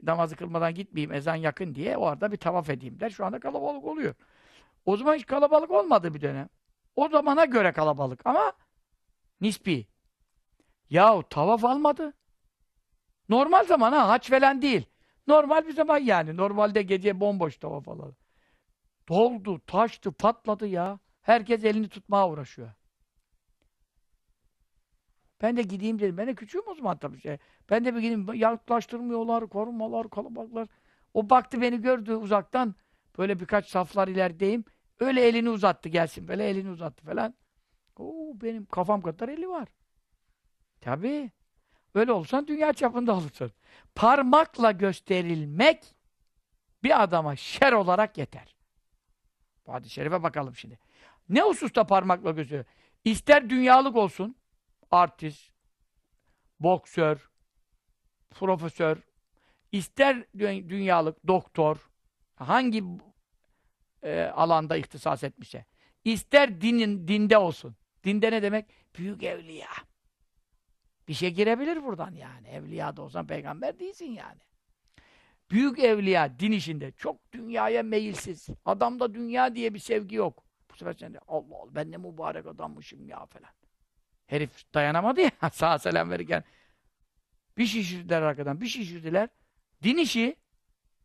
namazı 0.02 0.36
kılmadan 0.36 0.74
gitmeyeyim, 0.74 1.12
ezan 1.12 1.34
yakın 1.34 1.74
diye 1.74 1.96
o 1.96 2.06
arada 2.06 2.32
bir 2.32 2.36
tavaf 2.36 2.70
edeyim 2.70 3.00
der. 3.00 3.10
Şu 3.10 3.24
anda 3.24 3.40
kalabalık 3.40 3.84
oluyor. 3.84 4.14
O 4.84 4.96
zaman 4.96 5.14
hiç 5.14 5.26
kalabalık 5.26 5.70
olmadı 5.70 6.14
bir 6.14 6.20
dönem. 6.20 6.48
O 6.96 7.08
zamana 7.08 7.44
göre 7.44 7.72
kalabalık 7.72 8.26
ama 8.26 8.52
nispi. 9.40 9.86
Yahu 10.90 11.22
tavaf 11.28 11.64
almadı. 11.64 12.12
Normal 13.28 13.64
zaman 13.64 13.92
ha, 13.92 14.08
haç 14.08 14.30
falan 14.30 14.62
değil. 14.62 14.86
Normal 15.26 15.66
bir 15.66 15.72
zaman 15.72 15.98
yani. 15.98 16.36
Normalde 16.36 16.82
gece 16.82 17.20
bomboş 17.20 17.56
tavaf 17.56 17.88
alalım. 17.88 18.16
Doldu, 19.08 19.60
taştı, 19.66 20.12
patladı 20.12 20.66
ya. 20.66 20.98
Herkes 21.22 21.64
elini 21.64 21.88
tutmaya 21.88 22.28
uğraşıyor. 22.28 22.70
Ben 25.42 25.56
de 25.56 25.62
gideyim 25.62 25.98
dedim. 25.98 26.16
Ben 26.16 26.26
de 26.26 26.34
küçüğüm 26.34 26.62
o 26.66 26.74
zaman 26.74 26.98
tabii 26.98 27.20
şey. 27.20 27.38
Ben 27.70 27.84
de 27.84 27.94
bir 27.94 28.00
gideyim. 28.00 28.34
Yaklaştırmıyorlar, 28.34 29.48
korumalar, 29.48 30.10
kalabalıklar. 30.10 30.68
O 31.14 31.30
baktı 31.30 31.60
beni 31.60 31.80
gördü 31.80 32.14
uzaktan. 32.14 32.74
Böyle 33.18 33.40
birkaç 33.40 33.68
saflar 33.68 34.08
ilerideyim. 34.08 34.64
Öyle 35.00 35.28
elini 35.28 35.50
uzattı 35.50 35.88
gelsin. 35.88 36.28
Böyle 36.28 36.48
elini 36.48 36.70
uzattı 36.70 37.04
falan. 37.04 37.34
Oo 37.96 38.32
benim 38.34 38.66
kafam 38.66 39.02
kadar 39.02 39.28
eli 39.28 39.48
var. 39.48 39.68
Tabii. 40.80 41.30
Öyle 41.94 42.12
olsan 42.12 42.46
dünya 42.46 42.72
çapında 42.72 43.16
olursun. 43.16 43.52
Parmakla 43.94 44.70
gösterilmek 44.70 45.94
bir 46.82 47.02
adama 47.02 47.36
şer 47.36 47.72
olarak 47.72 48.18
yeter. 48.18 48.56
Bu 49.66 49.72
hadis-i 49.72 49.92
şerife 49.92 50.22
bakalım 50.22 50.56
şimdi. 50.56 50.78
Ne 51.28 51.42
hususta 51.42 51.84
parmakla 51.84 52.30
gösteriyor? 52.30 52.64
İster 53.04 53.50
dünyalık 53.50 53.96
olsun, 53.96 54.36
artist, 54.90 55.52
boksör, 56.60 57.30
profesör, 58.30 58.98
ister 59.72 60.16
dü- 60.36 60.68
dünyalık, 60.68 61.26
doktor, 61.26 61.90
hangi 62.34 62.84
e, 64.02 64.22
alanda 64.22 64.76
ihtisas 64.76 65.24
etmişse, 65.24 65.64
ister 66.04 66.60
dinin 66.60 67.08
dinde 67.08 67.38
olsun. 67.38 67.76
Dinde 68.04 68.30
ne 68.32 68.42
demek? 68.42 68.66
Büyük 68.98 69.22
evliya. 69.22 69.68
Bir 71.08 71.14
şey 71.14 71.30
girebilir 71.34 71.84
buradan 71.84 72.14
yani. 72.14 72.48
Evliya 72.48 72.96
da 72.96 73.02
olsan 73.02 73.26
peygamber 73.26 73.78
değilsin 73.78 74.10
yani. 74.12 74.40
Büyük 75.50 75.78
evliya 75.78 76.38
din 76.38 76.52
işinde 76.52 76.92
çok 76.92 77.32
dünyaya 77.32 77.82
meyilsiz. 77.82 78.46
Adamda 78.64 79.14
dünya 79.14 79.54
diye 79.54 79.74
bir 79.74 79.78
sevgi 79.78 80.16
yok. 80.16 80.44
Bu 80.70 80.76
sefer 80.76 80.92
sen 80.92 81.14
de 81.14 81.18
Allah 81.28 81.56
Allah 81.56 81.74
ben 81.74 81.90
ne 81.90 81.96
mübarek 81.96 82.46
adammışım 82.46 83.08
ya 83.08 83.26
falan. 83.26 83.50
Herif 84.28 84.74
dayanamadı 84.74 85.20
ya 85.20 85.30
sağa 85.52 85.78
selam 85.78 86.10
verirken. 86.10 86.44
Bir 87.58 87.66
şişirdiler 87.66 88.22
arkadan, 88.22 88.60
bir 88.60 88.66
şişirdiler. 88.66 89.28
Din 89.82 89.96
işi 89.96 90.36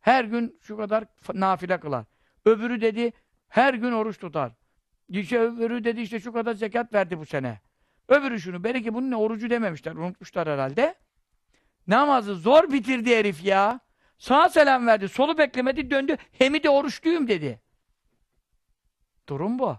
her 0.00 0.24
gün 0.24 0.58
şu 0.62 0.76
kadar 0.76 1.04
nafile 1.34 1.80
kılar. 1.80 2.04
Öbürü 2.44 2.80
dedi 2.80 3.12
her 3.48 3.74
gün 3.74 3.92
oruç 3.92 4.18
tutar. 4.18 4.52
İşte 5.08 5.40
öbürü 5.40 5.84
dedi 5.84 6.00
işte 6.00 6.20
şu 6.20 6.32
kadar 6.32 6.54
zekat 6.54 6.94
verdi 6.94 7.18
bu 7.18 7.26
sene. 7.26 7.60
Öbürü 8.08 8.40
şunu. 8.40 8.64
Belki 8.64 8.94
bunun 8.94 9.10
ne 9.10 9.16
orucu 9.16 9.50
dememişler. 9.50 9.92
Unutmuşlar 9.92 10.48
herhalde. 10.48 10.94
Namazı 11.86 12.34
zor 12.34 12.72
bitirdi 12.72 13.16
herif 13.16 13.44
ya. 13.44 13.80
Sağa 14.18 14.48
selam 14.48 14.86
verdi. 14.86 15.08
Solu 15.08 15.38
beklemedi. 15.38 15.90
Döndü. 15.90 16.16
Hemi 16.32 16.62
de 16.62 16.70
oruçluyum 16.70 17.28
dedi. 17.28 17.60
Durum 19.28 19.58
bu. 19.58 19.76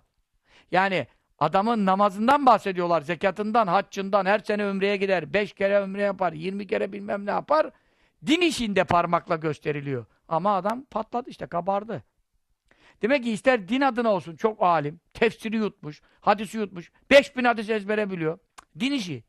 Yani 0.72 1.08
adamın 1.46 1.86
namazından 1.86 2.46
bahsediyorlar. 2.46 3.02
Zekatından, 3.02 3.68
haccından. 3.68 4.26
Her 4.26 4.40
sene 4.40 4.66
ömreye 4.66 4.98
gider. 4.98 5.34
Beş 5.34 5.54
kere 5.54 5.80
ömre 5.80 6.02
yapar. 6.02 6.34
Yirmi 6.34 6.68
kere 6.68 6.92
bilmem 6.92 7.26
ne 7.26 7.32
yapar. 7.32 7.70
Din 8.26 8.42
işinde 8.42 8.84
parmakla 8.84 9.36
gösteriliyor. 9.36 10.06
Ama 10.28 10.56
adam 10.56 10.86
patladı 10.86 11.30
işte. 11.30 11.46
Kabardı. 11.48 12.04
Demek 13.02 13.24
ki 13.24 13.32
ister 13.32 13.68
din 13.68 13.82
adına 13.82 14.10
olsun 14.10 14.36
çok 14.36 14.64
alim, 14.64 15.00
tefsiri 15.14 15.58
yutmuş, 15.58 16.02
hadisi 16.22 16.58
yutmuş, 16.58 16.92
5000 17.10 17.44
hadis 17.44 17.70
ezbere 17.70 18.12
biliyor. 18.12 18.40
Din 18.80 18.92
işi. 18.92 19.24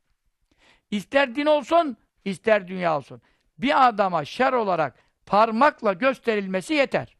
İster 0.91 1.35
din 1.35 1.45
olsun, 1.45 1.97
ister 2.25 2.67
dünya 2.67 2.97
olsun. 2.97 3.21
Bir 3.57 3.87
adama 3.87 4.25
şer 4.25 4.53
olarak 4.53 4.95
parmakla 5.25 5.93
gösterilmesi 5.93 6.73
yeter. 6.73 7.17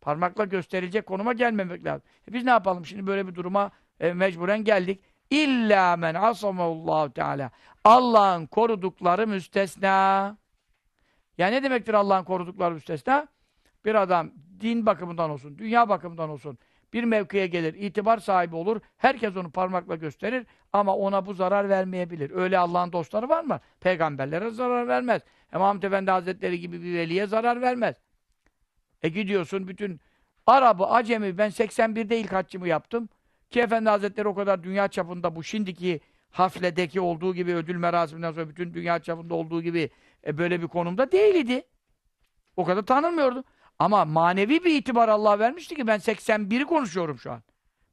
Parmakla 0.00 0.44
gösterilecek 0.44 1.06
konuma 1.06 1.32
gelmemek 1.32 1.84
lazım. 1.84 2.02
E 2.28 2.32
biz 2.32 2.44
ne 2.44 2.50
yapalım 2.50 2.86
şimdi 2.86 3.06
böyle 3.06 3.26
bir 3.28 3.34
duruma 3.34 3.70
e, 4.00 4.12
mecburen 4.12 4.64
geldik. 4.64 5.00
İlla 5.30 5.96
men 5.96 6.14
asamullahu 6.14 7.12
teala. 7.12 7.50
Allah'ın 7.84 8.46
korudukları 8.46 9.26
müstesna. 9.26 10.36
Ya 11.38 11.48
ne 11.48 11.62
demektir 11.62 11.94
Allah'ın 11.94 12.24
korudukları 12.24 12.74
müstesna? 12.74 13.28
Bir 13.84 13.94
adam 13.94 14.30
din 14.60 14.86
bakımından 14.86 15.30
olsun, 15.30 15.58
dünya 15.58 15.88
bakımından 15.88 16.30
olsun 16.30 16.58
bir 16.94 17.04
mevkiye 17.04 17.46
gelir, 17.46 17.74
itibar 17.74 18.18
sahibi 18.18 18.56
olur, 18.56 18.80
herkes 18.96 19.36
onu 19.36 19.50
parmakla 19.50 19.96
gösterir 19.96 20.46
ama 20.72 20.96
ona 20.96 21.26
bu 21.26 21.34
zarar 21.34 21.68
vermeyebilir. 21.68 22.30
Öyle 22.30 22.58
Allah'ın 22.58 22.92
dostları 22.92 23.28
var 23.28 23.44
mı? 23.44 23.60
Peygamberlere 23.80 24.50
zarar 24.50 24.88
vermez. 24.88 25.22
Muhammed 25.52 25.82
Efendi 25.82 26.10
Hazretleri 26.10 26.60
gibi 26.60 26.82
bir 26.82 26.94
veliye 26.94 27.26
zarar 27.26 27.60
vermez. 27.60 27.96
E 29.02 29.08
gidiyorsun 29.08 29.68
bütün 29.68 30.00
Arabı, 30.46 30.86
Acemi, 30.86 31.38
ben 31.38 31.50
81'de 31.50 32.20
ilk 32.20 32.32
haccımı 32.32 32.68
yaptım. 32.68 33.08
Ki 33.54 33.60
Efendi 33.60 33.88
Hazretleri 33.88 34.28
o 34.28 34.34
kadar 34.34 34.62
dünya 34.62 34.88
çapında 34.88 35.36
bu 35.36 35.42
şimdiki 35.42 36.00
hafledeki 36.30 37.00
olduğu 37.00 37.34
gibi 37.34 37.54
ödül 37.54 37.76
merasiminden 37.76 38.32
sonra 38.32 38.48
bütün 38.48 38.74
dünya 38.74 38.98
çapında 38.98 39.34
olduğu 39.34 39.62
gibi 39.62 39.90
e, 40.26 40.38
böyle 40.38 40.62
bir 40.62 40.66
konumda 40.66 41.12
değildi. 41.12 41.62
O 42.56 42.64
kadar 42.64 42.82
tanınmıyordu. 42.82 43.44
Ama 43.78 44.04
manevi 44.04 44.64
bir 44.64 44.74
itibar 44.74 45.08
Allah 45.08 45.38
vermişti 45.38 45.74
ki 45.74 45.86
ben 45.86 45.98
81'i 45.98 46.64
konuşuyorum 46.64 47.18
şu 47.18 47.32
an. 47.32 47.42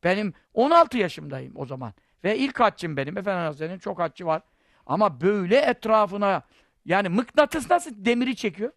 Benim 0.04 0.34
16 0.54 0.98
yaşımdayım 0.98 1.54
o 1.56 1.66
zaman. 1.66 1.94
Ve 2.24 2.38
ilk 2.38 2.60
haccım 2.60 2.98
benim. 2.98 3.18
Efendimiz 3.18 3.48
Hazretleri'nin 3.48 3.80
çok 3.80 4.00
haccı 4.00 4.26
var. 4.26 4.42
Ama 4.86 5.22
böyle 5.22 5.58
etrafına 5.58 6.42
yani 6.86 7.10
mıknatıs 7.10 7.70
nasıl 7.70 7.92
demiri 8.06 8.36
çekiyor? 8.36 8.72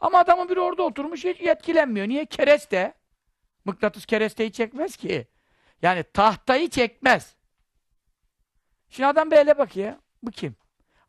Ama 0.00 0.18
adamın 0.18 0.48
biri 0.48 0.60
orada 0.60 0.82
oturmuş 0.82 1.24
hiç 1.24 1.40
etkilenmiyor. 1.40 2.08
Niye? 2.08 2.26
Kereste. 2.26 2.94
Mıknatıs 3.64 4.06
keresteyi 4.06 4.52
çekmez 4.52 4.96
ki. 4.96 5.26
Yani 5.82 6.02
tahtayı 6.02 6.70
çekmez. 6.70 7.36
Şimdi 8.90 9.06
adam 9.06 9.30
böyle 9.30 9.58
bakıyor. 9.58 9.92
Bu 10.22 10.30
kim? 10.30 10.56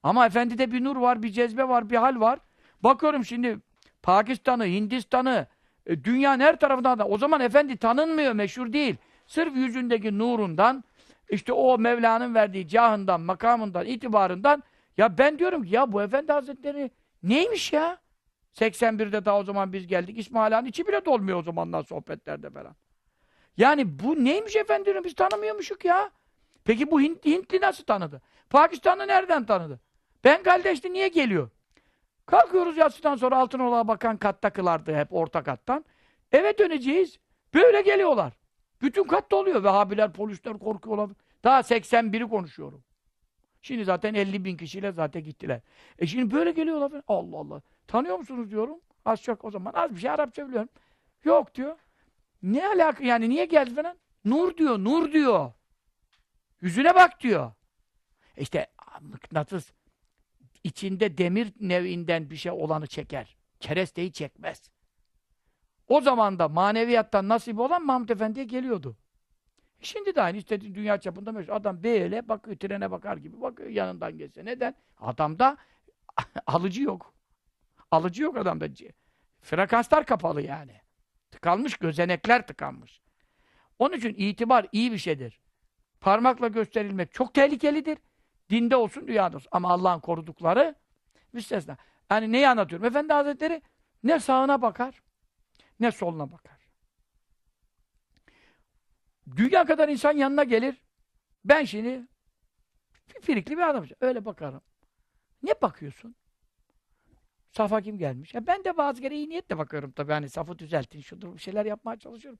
Ama 0.03 0.26
efendide 0.26 0.72
bir 0.72 0.84
nur 0.84 0.95
var, 0.95 1.24
bir 1.24 1.30
cezbe 1.30 1.67
var, 1.67 1.89
bir 1.89 1.95
hal 1.95 2.19
var. 2.19 2.39
Bakıyorum 2.84 3.26
şimdi 3.26 3.59
Pakistan'ı, 4.03 4.65
Hindistan'ı, 4.65 5.47
e, 5.86 6.03
dünyanın 6.03 6.39
her 6.39 6.59
tarafından 6.59 6.99
da 6.99 7.07
o 7.07 7.17
zaman 7.17 7.41
efendi 7.41 7.78
tanınmıyor, 7.78 8.34
meşhur 8.34 8.74
değil. 8.74 8.95
Sırf 9.28 9.55
yüzündeki 9.55 10.17
nurundan, 10.17 10.84
işte 11.30 11.53
o 11.53 11.78
Mevla'nın 11.78 12.36
verdiği 12.36 12.67
cahından, 12.67 13.22
makamından, 13.22 13.86
itibarından 13.86 14.63
ya 14.97 15.17
ben 15.17 15.39
diyorum 15.39 15.63
ki 15.63 15.76
ya 15.76 15.91
bu 15.91 16.01
efendi 16.01 16.32
hazretleri 16.32 16.91
neymiş 17.24 17.74
ya? 17.74 17.97
81'de 18.53 19.26
daha 19.26 19.39
o 19.39 19.43
zaman 19.43 19.74
biz 19.74 19.88
geldik. 19.88 20.17
İsmail 20.17 20.53
Han 20.53 20.65
içi 20.65 20.88
bile 20.88 21.05
dolmuyor 21.05 21.39
o 21.39 21.41
zamanlar 21.41 21.84
sohbetlerde 21.84 22.49
falan. 22.49 22.76
Yani 23.58 23.99
bu 23.99 24.24
neymiş 24.24 24.56
efendi 24.56 24.86
diyorum 24.86 25.04
biz 25.04 25.16
tanımıyormuşuk 25.16 25.86
ya. 25.86 26.12
Peki 26.64 26.91
bu 26.91 27.02
Hint, 27.02 27.26
Hintli 27.26 27.62
nasıl 27.62 27.84
tanıdı? 27.84 28.22
Pakistanlı 28.49 29.08
nereden 29.08 29.45
tanıdı? 29.45 29.80
Bengaldeşli 30.24 30.93
niye 30.93 31.08
geliyor? 31.08 31.49
Kalkıyoruz 32.26 32.78
yatsıdan 32.78 33.16
sonra 33.16 33.38
Altınoluk'a 33.38 33.88
bakan 33.88 34.18
katta 34.18 34.49
kılardı 34.49 34.95
hep 34.95 35.14
orta 35.14 35.43
kattan. 35.43 35.86
Eve 36.32 36.58
döneceğiz. 36.58 37.20
Böyle 37.54 37.82
geliyorlar. 37.82 38.34
Bütün 38.82 39.04
kat 39.04 39.32
doluyor. 39.32 39.64
Vehhabiler, 39.64 40.14
polisler 40.14 40.60
korkuyorlar. 40.60 41.10
Daha 41.43 41.60
81'i 41.60 42.30
konuşuyorum. 42.30 42.84
Şimdi 43.62 43.86
zaten 43.86 44.14
50 44.14 44.45
bin 44.45 44.58
kişiyle 44.58 44.91
zaten 44.91 45.24
gittiler. 45.24 45.62
E 45.99 46.08
şimdi 46.08 46.36
böyle 46.36 46.52
geliyorlar. 46.52 47.02
Allah 47.08 47.38
Allah. 47.38 47.62
Tanıyor 47.88 48.18
musunuz 48.18 48.52
diyorum. 48.52 48.80
Az 49.06 49.22
çok 49.22 49.45
o 49.45 49.52
zaman. 49.52 49.74
Az 49.76 49.95
bir 49.95 49.99
şey 49.99 50.10
Arapça 50.10 50.47
biliyorum. 50.47 50.70
Yok 51.24 51.56
diyor. 51.56 51.76
Ne 52.44 52.68
alaka 52.68 53.04
yani 53.04 53.30
niye 53.30 53.46
geldi 53.46 53.76
falan? 53.76 53.98
Nur 54.26 54.58
diyor, 54.58 54.80
nur 54.80 55.12
diyor. 55.12 55.52
Yüzüne 56.62 56.96
bak 56.96 57.20
diyor. 57.22 57.52
E 58.38 58.42
İşte 58.42 58.68
mıknatıs 59.02 59.72
içinde 60.64 61.18
demir 61.18 61.54
nevinden 61.60 62.30
bir 62.30 62.36
şey 62.36 62.52
olanı 62.52 62.88
çeker. 62.88 63.38
Keresteyi 63.60 64.12
çekmez. 64.12 64.72
O 65.88 66.02
zaman 66.02 66.39
da 66.39 66.48
maneviyattan 66.48 67.30
nasip 67.30 67.60
olan 67.60 67.86
Mahmut 67.86 68.12
Efendi'ye 68.12 68.46
geliyordu. 68.46 68.98
Şimdi 69.82 70.16
de 70.16 70.22
aynı 70.22 70.38
işte 70.38 70.62
dünya 70.62 71.00
çapında 71.00 71.32
meşhur. 71.32 71.54
Adam 71.54 71.84
böyle 71.84 72.30
bakıyor, 72.30 72.58
trene 72.58 72.92
bakar 72.92 73.18
gibi 73.18 73.42
bakıyor 73.42 73.70
yanından 73.70 74.18
geçse. 74.18 74.46
Neden? 74.46 74.76
Adamda 75.00 75.58
alıcı 76.48 76.82
yok. 76.84 77.14
Alıcı 77.92 78.24
yok 78.24 78.38
adamda. 78.38 78.68
Frekanslar 79.42 80.06
kapalı 80.06 80.42
yani. 80.42 80.81
Tıkanmış, 81.32 81.78
gözenekler 81.78 82.48
tıkanmış. 82.48 83.02
Onun 83.80 83.98
için 83.98 84.14
itibar 84.18 84.68
iyi 84.72 84.92
bir 84.92 84.98
şeydir. 84.98 85.40
Parmakla 86.02 86.48
gösterilmek 86.48 87.14
çok 87.14 87.34
tehlikelidir. 87.34 87.98
Dinde 88.50 88.76
olsun, 88.76 89.08
dünyada 89.08 89.36
olsun. 89.36 89.50
Ama 89.52 89.72
Allah'ın 89.72 90.00
korudukları 90.00 90.76
müstesna. 91.34 91.78
Yani 92.12 92.32
neyi 92.32 92.48
anlatıyorum? 92.48 92.88
Efendi 92.88 93.14
Hazretleri 93.14 93.62
ne 94.04 94.20
sağına 94.20 94.62
bakar, 94.62 95.02
ne 95.80 95.92
soluna 95.92 96.32
bakar. 96.32 96.62
Dünya 99.36 99.66
kadar 99.66 99.90
insan 99.90 100.18
yanına 100.18 100.44
gelir. 100.44 100.82
Ben 101.46 101.64
şimdi 101.64 102.08
firikli 103.22 103.58
bir 103.58 103.70
adamım. 103.70 103.90
Öyle 104.02 104.26
bakarım. 104.26 104.62
Ne 105.44 105.54
bakıyorsun? 105.62 106.16
Safa 107.52 107.82
kim 107.82 107.97
gelmiş? 107.97 108.34
Ya 108.34 108.47
ben 108.47 108.64
de 108.64 108.78
bazı 108.78 109.02
kere 109.02 109.16
iyi 109.16 109.30
niyetle 109.30 109.58
bakıyorum 109.58 109.91
tabii. 109.91 110.12
Hani 110.12 110.30
safı 110.30 110.60
düzeltin, 110.60 111.02
şudur 111.02 111.34
bir 111.34 111.39
şeyler 111.39 111.66
yapmaya 111.66 111.99
çalışıyorum. 111.99 112.39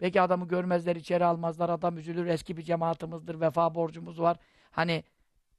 Belki 0.00 0.20
adamı 0.20 0.48
görmezler, 0.48 0.96
içeri 0.96 1.24
almazlar, 1.24 1.68
adam 1.68 1.98
üzülür, 1.98 2.26
eski 2.26 2.56
bir 2.56 2.62
cemaatimizdir, 2.62 3.40
vefa 3.40 3.74
borcumuz 3.74 4.20
var. 4.20 4.36
Hani 4.70 5.04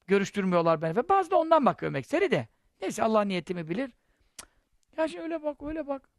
görüştürmüyorlar 0.08 0.82
beni. 0.82 0.95
Ve 0.95 1.10
bazı 1.10 1.32
da 1.32 1.38
ondan 1.38 1.66
bakıyorum 1.66 1.95
ekseri 1.95 2.32
de. 2.32 2.47
Neyse 2.82 3.04
Allah 3.04 3.22
niyetimi 3.22 3.70
bilir. 3.70 3.91
Ya 4.97 5.08
şimdi 5.08 5.24
öyle 5.24 5.43
bak, 5.43 5.64
öyle 5.64 5.88
bak. 5.88 6.10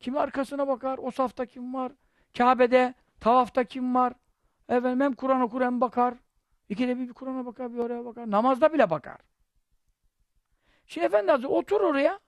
Kimi 0.00 0.18
arkasına 0.18 0.68
bakar, 0.68 0.98
o 1.02 1.10
safta 1.10 1.46
kim 1.46 1.74
var? 1.74 1.92
Kabe'de, 2.38 2.94
tavafta 3.20 3.64
kim 3.64 3.94
var? 3.94 4.12
Efendim 4.68 5.00
hem 5.00 5.12
Kur'an 5.12 5.40
okur 5.40 5.60
hem 5.60 5.80
bakar. 5.80 6.14
İkide 6.68 6.98
bir, 6.98 7.08
bir 7.08 7.12
Kur'an'a 7.12 7.46
bakar, 7.46 7.74
bir 7.74 7.78
oraya 7.78 8.04
bakar. 8.04 8.30
Namazda 8.30 8.72
bile 8.72 8.90
bakar. 8.90 9.16
Şimdi 10.92 11.06
Efendi 11.06 11.30
Hazretleri 11.30 11.52
otur 11.52 11.80
oraya. 11.80 12.20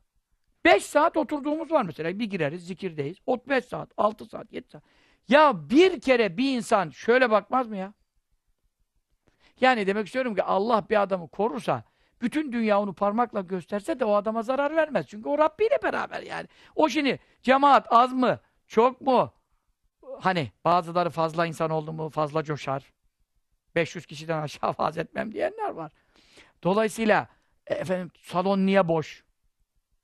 Beş 0.65 0.85
saat 0.85 1.17
oturduğumuz 1.17 1.73
var 1.73 1.83
mesela. 1.83 2.19
Bir 2.19 2.25
gireriz, 2.25 2.67
zikirdeyiz. 2.67 3.17
Ot 3.27 3.49
beş 3.49 3.65
saat, 3.65 3.91
altı 3.97 4.25
saat, 4.27 4.53
yedi 4.53 4.69
saat. 4.69 4.83
Ya 5.29 5.71
bir 5.71 6.01
kere 6.01 6.37
bir 6.37 6.57
insan 6.57 6.91
şöyle 6.91 7.31
bakmaz 7.31 7.69
mı 7.69 7.77
ya? 7.77 7.95
Yani 9.61 9.87
demek 9.87 10.07
istiyorum 10.07 10.35
ki 10.35 10.43
Allah 10.43 10.87
bir 10.91 11.03
adamı 11.03 11.29
korursa, 11.29 11.85
bütün 12.23 12.53
dünya 12.53 12.81
onu 12.81 12.95
parmakla 12.95 13.41
gösterse 13.41 14.01
de 14.01 14.05
o 14.05 14.15
adama 14.15 14.43
zarar 14.43 14.77
vermez. 14.77 15.07
Çünkü 15.07 15.29
o 15.29 15.39
Rabbi 15.39 15.65
ile 15.65 15.79
beraber 15.83 16.23
yani. 16.23 16.49
O 16.75 16.89
şimdi 16.89 17.19
cemaat 17.43 17.87
az 17.91 18.13
mı, 18.13 18.41
çok 18.67 19.01
mu? 19.01 19.33
Hani 20.21 20.53
bazıları 20.65 21.11
fazla 21.11 21.47
insan 21.47 21.71
oldu 21.71 21.93
mu 21.93 22.11
fazla 22.11 22.45
coşar. 22.45 22.93
500 23.75 24.07
kişiden 24.07 24.43
aşağı 24.43 24.75
vaaz 24.79 24.99
etmem 24.99 25.33
diyenler 25.33 25.71
var. 25.71 25.93
Dolayısıyla 26.63 27.34
e, 27.67 27.75
efendim 27.75 28.11
salon 28.23 28.67
niye 28.67 28.89
boş? 28.89 29.25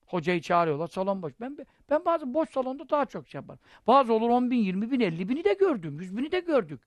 Hocayı 0.06 0.40
çağırıyorlar, 0.40 0.88
salon 0.88 1.22
boş. 1.22 1.32
Ben 1.40 1.58
ben 1.90 2.04
bazı 2.04 2.34
boş 2.34 2.50
salonda 2.50 2.88
daha 2.88 3.06
çok 3.06 3.28
şey 3.28 3.38
yaparım. 3.38 3.60
Bazı 3.86 4.12
olur 4.12 4.30
10 4.30 4.50
bin, 4.50 4.56
20 4.56 4.90
bin, 4.90 5.00
50 5.00 5.28
bini 5.28 5.44
de 5.44 5.52
gördüm, 5.52 6.00
100 6.00 6.16
bini 6.16 6.32
de 6.32 6.40
gördük. 6.40 6.80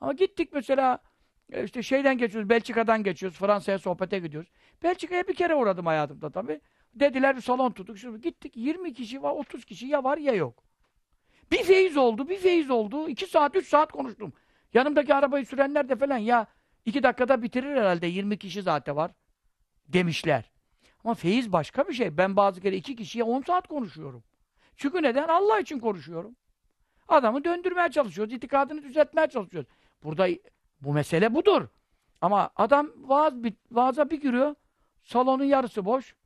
Ama 0.00 0.12
gittik 0.12 0.48
mesela 0.52 0.98
e, 1.52 1.64
işte 1.64 1.82
şeyden 1.82 2.18
geçiyoruz, 2.18 2.48
Belçika'dan 2.50 3.02
geçiyoruz, 3.02 3.38
Fransa'ya 3.38 3.78
sohbete 3.78 4.18
gidiyoruz. 4.18 4.50
Belçika'ya 4.82 5.28
bir 5.28 5.34
kere 5.34 5.54
uğradım 5.54 5.86
hayatımda 5.86 6.30
tabii. 6.30 6.60
Dediler 6.94 7.36
bir 7.36 7.40
salon 7.40 7.72
tuttuk. 7.72 7.98
Şimdi 7.98 8.20
gittik 8.20 8.56
20 8.56 8.94
kişi 8.94 9.22
var, 9.22 9.32
30 9.32 9.64
kişi 9.64 9.86
ya 9.86 10.04
var 10.04 10.18
ya 10.18 10.32
yok. 10.32 10.64
Bir 11.52 11.62
feyiz 11.62 11.96
oldu, 11.96 12.28
bir 12.28 12.38
feyiz 12.38 12.70
oldu. 12.70 13.08
2 13.08 13.26
saat, 13.26 13.56
3 13.56 13.68
saat 13.68 13.92
konuştum. 13.92 14.32
Yanımdaki 14.74 15.14
arabayı 15.14 15.46
sürenler 15.46 15.88
de 15.88 15.96
falan 15.96 16.18
ya 16.18 16.46
iki 16.84 17.02
dakikada 17.02 17.42
bitirir 17.42 17.76
herhalde 17.76 18.06
20 18.06 18.38
kişi 18.38 18.62
zaten 18.62 18.96
var 18.96 19.10
demişler. 19.92 20.50
Ama 21.04 21.14
feyiz 21.14 21.52
başka 21.52 21.88
bir 21.88 21.92
şey. 21.92 22.16
Ben 22.16 22.36
bazı 22.36 22.60
kere 22.60 22.76
iki 22.76 22.96
kişiye 22.96 23.24
10 23.24 23.42
saat 23.42 23.68
konuşuyorum. 23.68 24.24
Çünkü 24.76 25.02
neden? 25.02 25.28
Allah 25.28 25.60
için 25.60 25.78
konuşuyorum. 25.78 26.36
Adamı 27.08 27.44
döndürmeye 27.44 27.90
çalışıyoruz. 27.90 28.34
itikadını 28.34 28.82
düzeltmeye 28.82 29.26
çalışıyoruz. 29.26 29.70
Burada 30.02 30.28
bu 30.80 30.92
mesele 30.92 31.34
budur. 31.34 31.68
Ama 32.20 32.50
adam 32.56 32.90
vaaz, 32.96 33.34
vaaza 33.70 34.10
bir 34.10 34.20
giriyor. 34.20 34.54
Salonun 35.02 35.44
yarısı 35.44 35.84
boş. 35.84 36.06
Cık. 36.06 36.16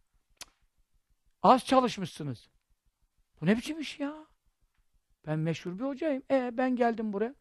Az 1.43 1.65
çalışmışsınız. 1.65 2.49
Bu 3.41 3.47
ne 3.47 3.57
biçim 3.57 3.81
iş 3.81 4.01
ya? 4.01 4.15
Ben 5.27 5.39
meşhur 5.39 5.79
bir 5.79 5.85
hocayım. 5.85 6.23
E 6.31 6.57
ben 6.57 6.77
geldim 6.77 7.13
buraya. 7.13 7.35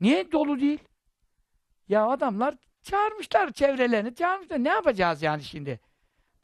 Niye 0.00 0.32
dolu 0.32 0.60
değil? 0.60 0.84
Ya 1.88 2.06
adamlar 2.06 2.54
çağırmışlar 2.82 3.52
çevrelerini, 3.52 4.14
çağırmışlar. 4.14 4.64
Ne 4.64 4.68
yapacağız 4.68 5.22
yani 5.22 5.42
şimdi? 5.42 5.80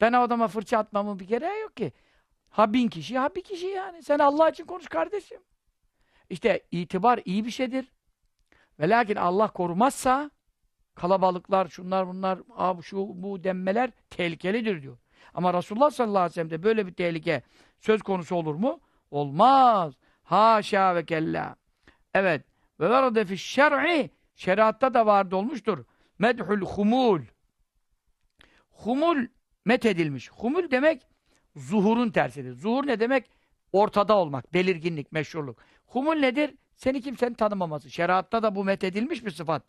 Ben 0.01 0.13
adama 0.13 0.47
fırça 0.47 0.77
atmamın 0.77 1.19
bir 1.19 1.27
gereği 1.27 1.61
yok 1.61 1.77
ki. 1.77 1.91
Ha 2.49 2.73
bin 2.73 2.87
kişi, 2.87 3.17
ha 3.17 3.35
bir 3.35 3.43
kişi 3.43 3.67
yani. 3.67 4.03
Sen 4.03 4.19
Allah 4.19 4.49
için 4.49 4.65
konuş 4.65 4.87
kardeşim. 4.87 5.41
İşte 6.29 6.61
itibar 6.71 7.19
iyi 7.25 7.45
bir 7.45 7.51
şeydir. 7.51 7.91
Ve 8.79 8.89
lakin 8.89 9.15
Allah 9.15 9.47
korumazsa 9.47 10.31
kalabalıklar, 10.95 11.67
şunlar 11.67 12.07
bunlar, 12.07 12.39
abi 12.55 12.81
şu 12.81 12.97
bu 12.97 13.43
denmeler 13.43 13.91
tehlikelidir 14.09 14.81
diyor. 14.81 14.97
Ama 15.33 15.53
Resulullah 15.53 15.89
sallallahu 15.89 16.19
aleyhi 16.19 16.31
ve 16.31 16.33
sellem'de 16.33 16.63
böyle 16.63 16.87
bir 16.87 16.93
tehlike 16.93 17.41
söz 17.79 18.01
konusu 18.01 18.35
olur 18.35 18.55
mu? 18.55 18.79
Olmaz. 19.11 19.93
Haşa 20.23 20.95
ve 20.95 21.05
kella. 21.05 21.55
Evet. 22.13 22.45
Ve 22.79 22.89
verade 22.89 23.25
fi 23.25 23.37
şer'i 23.37 24.09
şeriatta 24.35 24.93
da 24.93 25.05
vardı 25.05 25.35
olmuştur. 25.35 25.85
Medhul 26.19 26.61
humul. 26.61 27.21
Humul 28.69 29.27
met 29.65 29.85
edilmiş. 29.85 30.31
Humul 30.31 30.71
demek 30.71 31.07
zuhurun 31.55 32.09
tersidir. 32.09 32.53
Zuhur 32.53 32.87
ne 32.87 32.99
demek? 32.99 33.29
Ortada 33.71 34.17
olmak, 34.17 34.53
belirginlik, 34.53 35.11
meşhurluk. 35.11 35.59
Humul 35.85 36.15
nedir? 36.15 36.55
Seni 36.75 37.01
kimsenin 37.01 37.33
tanımaması. 37.33 37.89
Şeriatta 37.91 38.43
da 38.43 38.55
bu 38.55 38.63
met 38.63 38.83
edilmiş 38.83 39.25
bir 39.25 39.31
sıfat. 39.31 39.63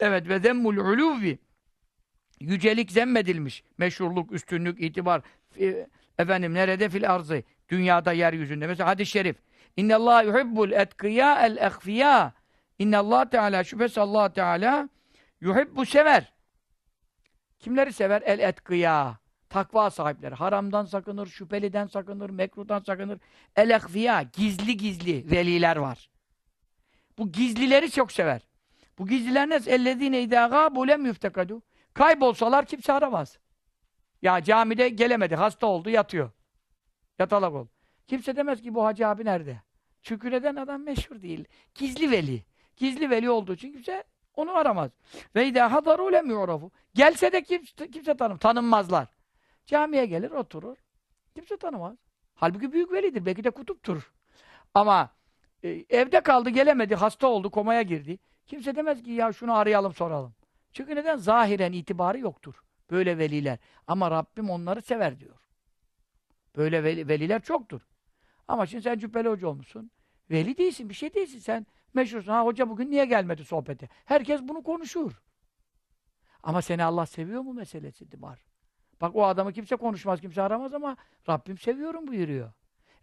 Evet 0.00 0.28
ve 0.28 0.38
zemmul 0.38 0.76
uluvi. 0.76 1.38
Yücelik 2.40 2.92
zemmedilmiş. 2.92 3.64
Meşhurluk, 3.78 4.32
üstünlük, 4.32 4.82
itibar. 4.82 5.22
Efendim 6.18 6.54
nerede 6.54 6.88
fil 6.88 7.10
arzı? 7.10 7.42
Dünyada, 7.68 8.12
yeryüzünde. 8.12 8.66
Mesela 8.66 8.88
hadis-i 8.88 9.10
şerif. 9.10 9.36
İnne 9.76 9.94
Allah 9.94 10.22
yuhibbul 10.22 10.72
etkıya 10.72 11.46
el 11.46 11.56
ehfiya. 11.56 12.32
İnne 12.78 12.96
Allah 12.96 13.30
Teala 13.30 13.64
şüphesiz 13.64 13.98
Allah 13.98 14.32
Teala 14.32 14.88
yuhibbu 15.40 15.86
sever. 15.86 16.32
Kimleri 17.58 17.92
sever? 17.92 18.22
El 18.22 18.38
etkıya. 18.38 19.18
Takva 19.48 19.90
sahipleri. 19.90 20.34
Haramdan 20.34 20.84
sakınır, 20.84 21.26
şüpheliden 21.26 21.86
sakınır, 21.86 22.30
mekruhtan 22.30 22.80
sakınır. 22.80 23.18
El 23.56 23.70
ehfiya. 23.70 24.22
Gizli 24.22 24.76
gizli 24.76 25.30
veliler 25.30 25.76
var. 25.76 26.10
Bu 27.18 27.32
gizlileri 27.32 27.90
çok 27.90 28.12
sever. 28.12 28.48
Bu 28.98 29.06
gizliler 29.06 29.48
ne? 29.48 29.54
Ellezine 29.54 30.22
idâ 30.22 30.46
gâbu 30.46 30.88
lem 30.88 31.06
yuftekadû. 31.06 31.62
Kaybolsalar 31.94 32.66
kimse 32.66 32.92
aramaz. 32.92 33.38
Ya 34.22 34.42
camide 34.42 34.88
gelemedi, 34.88 35.36
hasta 35.36 35.66
oldu, 35.66 35.90
yatıyor. 35.90 36.30
Yatalak 37.18 37.52
oldu. 37.52 37.70
Kimse 38.06 38.36
demez 38.36 38.62
ki 38.62 38.74
bu 38.74 38.84
hacı 38.84 39.08
abi 39.08 39.24
nerede? 39.24 39.62
Çünkü 40.02 40.30
neden 40.30 40.56
adam 40.56 40.82
meşhur 40.82 41.22
değil. 41.22 41.44
Gizli 41.74 42.10
veli. 42.10 42.44
Gizli 42.76 43.10
veli 43.10 43.30
olduğu 43.30 43.54
için 43.54 43.72
kimse 43.72 44.04
onu 44.36 44.56
aramaz. 44.56 44.90
Ve 45.34 45.46
idâ 45.46 45.66
hadarû 45.66 46.12
lem 46.12 46.30
yu'rafu. 46.30 46.70
Gelse 46.94 47.32
de 47.32 47.42
kimse, 47.42 47.90
kimse 47.90 48.16
tanım, 48.16 48.38
tanınmazlar. 48.38 49.08
Camiye 49.66 50.06
gelir, 50.06 50.30
oturur. 50.30 50.76
Kimse 51.34 51.56
tanımaz. 51.56 51.96
Halbuki 52.34 52.72
büyük 52.72 52.92
velidir. 52.92 53.26
Belki 53.26 53.44
de 53.44 53.50
kutuptur. 53.50 54.12
Ama 54.74 55.10
e, 55.62 55.84
evde 55.90 56.20
kaldı, 56.20 56.50
gelemedi, 56.50 56.94
hasta 56.94 57.26
oldu, 57.26 57.50
komaya 57.50 57.82
girdi. 57.82 58.18
Kimse 58.46 58.76
demez 58.76 59.02
ki 59.02 59.10
ya 59.10 59.32
şunu 59.32 59.56
arayalım, 59.56 59.94
soralım. 59.94 60.34
Çünkü 60.72 60.96
neden? 60.96 61.16
Zahiren 61.16 61.72
itibarı 61.72 62.18
yoktur. 62.18 62.54
Böyle 62.90 63.18
veliler. 63.18 63.58
Ama 63.86 64.10
Rabbim 64.10 64.50
onları 64.50 64.82
sever 64.82 65.20
diyor. 65.20 65.36
Böyle 66.56 66.84
veli, 66.84 67.08
veliler 67.08 67.42
çoktur. 67.42 67.80
Ama 68.48 68.66
şimdi 68.66 68.82
sen 68.82 68.98
cübbeli 68.98 69.28
hoca 69.28 69.48
olmuşsun. 69.48 69.90
Veli 70.30 70.58
değilsin, 70.58 70.88
bir 70.88 70.94
şey 70.94 71.14
değilsin. 71.14 71.38
Sen 71.38 71.66
Meşhursun. 71.94 72.32
Ha 72.32 72.44
hoca 72.44 72.68
bugün 72.68 72.90
niye 72.90 73.04
gelmedi 73.04 73.44
sohbete? 73.44 73.88
Herkes 74.04 74.40
bunu 74.42 74.62
konuşur. 74.62 75.22
Ama 76.42 76.62
seni 76.62 76.84
Allah 76.84 77.06
seviyor 77.06 77.42
mu 77.42 77.52
meselesi 77.52 78.06
var. 78.18 78.38
Bak 79.00 79.16
o 79.16 79.26
adamı 79.26 79.52
kimse 79.52 79.76
konuşmaz, 79.76 80.20
kimse 80.20 80.42
aramaz 80.42 80.74
ama 80.74 80.96
Rabbim 81.28 81.58
seviyorum 81.58 82.06
buyuruyor. 82.06 82.52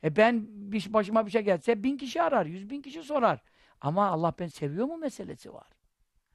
E 0.03 0.15
ben 0.15 0.45
bir, 0.49 0.93
başıma 0.93 1.25
bir 1.25 1.31
şey 1.31 1.41
gelse 1.41 1.83
bin 1.83 1.97
kişi 1.97 2.21
arar, 2.21 2.45
yüz 2.45 2.69
bin 2.69 2.81
kişi 2.81 3.03
sorar. 3.03 3.43
Ama 3.81 4.07
Allah 4.07 4.33
ben 4.39 4.47
seviyor 4.47 4.85
mu 4.85 4.97
meselesi 4.97 5.53
var. 5.53 5.67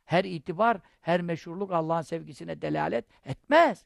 Her 0.04 0.24
itibar, 0.24 0.78
her 1.00 1.22
meşhurluk 1.22 1.72
Allah'ın 1.72 2.02
sevgisine 2.02 2.62
delalet 2.62 3.04
etmez. 3.24 3.84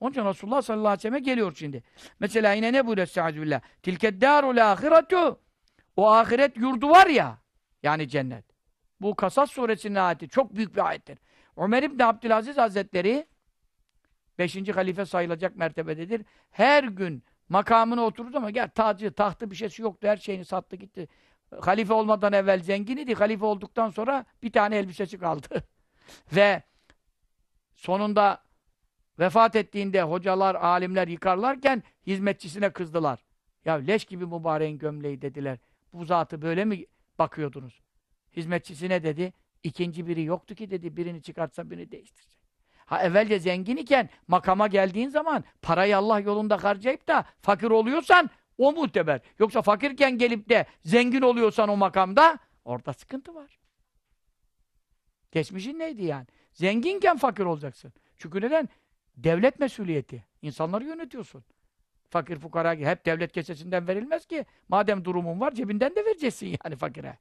Onun 0.00 0.10
için 0.10 0.24
Resulullah 0.24 0.62
sallallahu 0.62 0.88
aleyhi 0.88 0.98
ve 0.98 1.02
selleme 1.02 1.18
geliyor 1.18 1.54
şimdi. 1.56 1.82
Mesela 2.20 2.52
yine 2.52 2.72
ne 2.72 2.86
buyuruyor 2.86 3.06
Estağfirullah? 3.06 3.60
Tilke 3.82 4.20
darul 4.20 4.72
ahiretu. 4.72 5.40
O 5.96 6.10
ahiret 6.10 6.56
yurdu 6.56 6.90
var 6.90 7.06
ya, 7.06 7.38
yani 7.82 8.08
cennet. 8.08 8.44
Bu 9.00 9.14
Kasas 9.14 9.50
suresinin 9.50 9.94
ayeti. 9.94 10.28
Çok 10.28 10.56
büyük 10.56 10.76
bir 10.76 10.86
ayettir. 10.86 11.18
Ömer 11.56 11.82
İbni 11.82 12.04
Abdülaziz 12.04 12.56
Hazretleri 12.56 13.26
5. 14.38 14.68
halife 14.68 15.06
sayılacak 15.06 15.56
mertebededir. 15.56 16.22
Her 16.50 16.84
gün 16.84 17.24
makamına 17.48 18.04
oturdu 18.04 18.36
ama 18.36 18.50
gel 18.50 18.68
tacı, 18.68 19.12
tahtı 19.12 19.50
bir 19.50 19.56
şeysi 19.56 19.82
yoktu. 19.82 20.08
Her 20.08 20.16
şeyini 20.16 20.44
sattı 20.44 20.76
gitti. 20.76 21.08
Halife 21.60 21.92
olmadan 21.92 22.32
evvel 22.32 22.62
zengin 22.62 22.96
idi. 22.96 23.14
Halife 23.14 23.44
olduktan 23.44 23.90
sonra 23.90 24.24
bir 24.42 24.52
tane 24.52 24.76
elbisesi 24.76 25.18
kaldı. 25.18 25.48
Ve 26.32 26.62
sonunda 27.74 28.44
vefat 29.18 29.56
ettiğinde 29.56 30.02
hocalar, 30.02 30.54
alimler 30.54 31.08
yıkarlarken 31.08 31.82
hizmetçisine 32.06 32.70
kızdılar. 32.70 33.24
Ya 33.64 33.74
leş 33.74 34.04
gibi 34.04 34.26
mübareğin 34.26 34.78
gömleği 34.78 35.22
dediler. 35.22 35.58
Bu 35.96 36.04
zatı 36.04 36.42
böyle 36.42 36.64
mi 36.64 36.84
bakıyordunuz? 37.18 37.80
Hizmetçisine 38.36 39.02
dedi. 39.02 39.32
İkinci 39.62 40.06
biri 40.06 40.24
yoktu 40.24 40.54
ki 40.54 40.70
dedi. 40.70 40.96
Birini 40.96 41.22
çıkartsa 41.22 41.70
birini 41.70 41.90
değiştirecek. 41.90 42.38
Ha 42.76 43.02
evvelce 43.02 43.38
zengin 43.38 43.76
iken 43.76 44.08
makama 44.28 44.66
geldiğin 44.66 45.08
zaman 45.08 45.44
parayı 45.62 45.96
Allah 45.96 46.20
yolunda 46.20 46.64
harcayıp 46.64 47.08
da 47.08 47.24
fakir 47.40 47.70
oluyorsan 47.70 48.30
o 48.58 48.72
muteber. 48.72 49.20
Yoksa 49.38 49.62
fakirken 49.62 50.18
gelip 50.18 50.48
de 50.48 50.66
zengin 50.84 51.22
oluyorsan 51.22 51.68
o 51.68 51.76
makamda 51.76 52.38
orada 52.64 52.92
sıkıntı 52.92 53.34
var. 53.34 53.58
Geçmişin 55.32 55.78
neydi 55.78 56.04
yani? 56.04 56.26
Zenginken 56.52 57.16
fakir 57.16 57.44
olacaksın. 57.44 57.92
Çünkü 58.16 58.40
neden? 58.40 58.68
Devlet 59.16 59.58
mesuliyeti. 59.58 60.24
İnsanları 60.42 60.84
yönetiyorsun. 60.84 61.44
Fakir 62.10 62.38
fukara 62.38 62.72
hep 62.74 63.06
devlet 63.06 63.32
kesesinden 63.32 63.88
verilmez 63.88 64.26
ki. 64.26 64.44
Madem 64.68 65.04
durumun 65.04 65.40
var 65.40 65.50
cebinden 65.50 65.96
de 65.96 66.04
vereceksin 66.04 66.56
yani 66.64 66.76
fakire. 66.76 67.18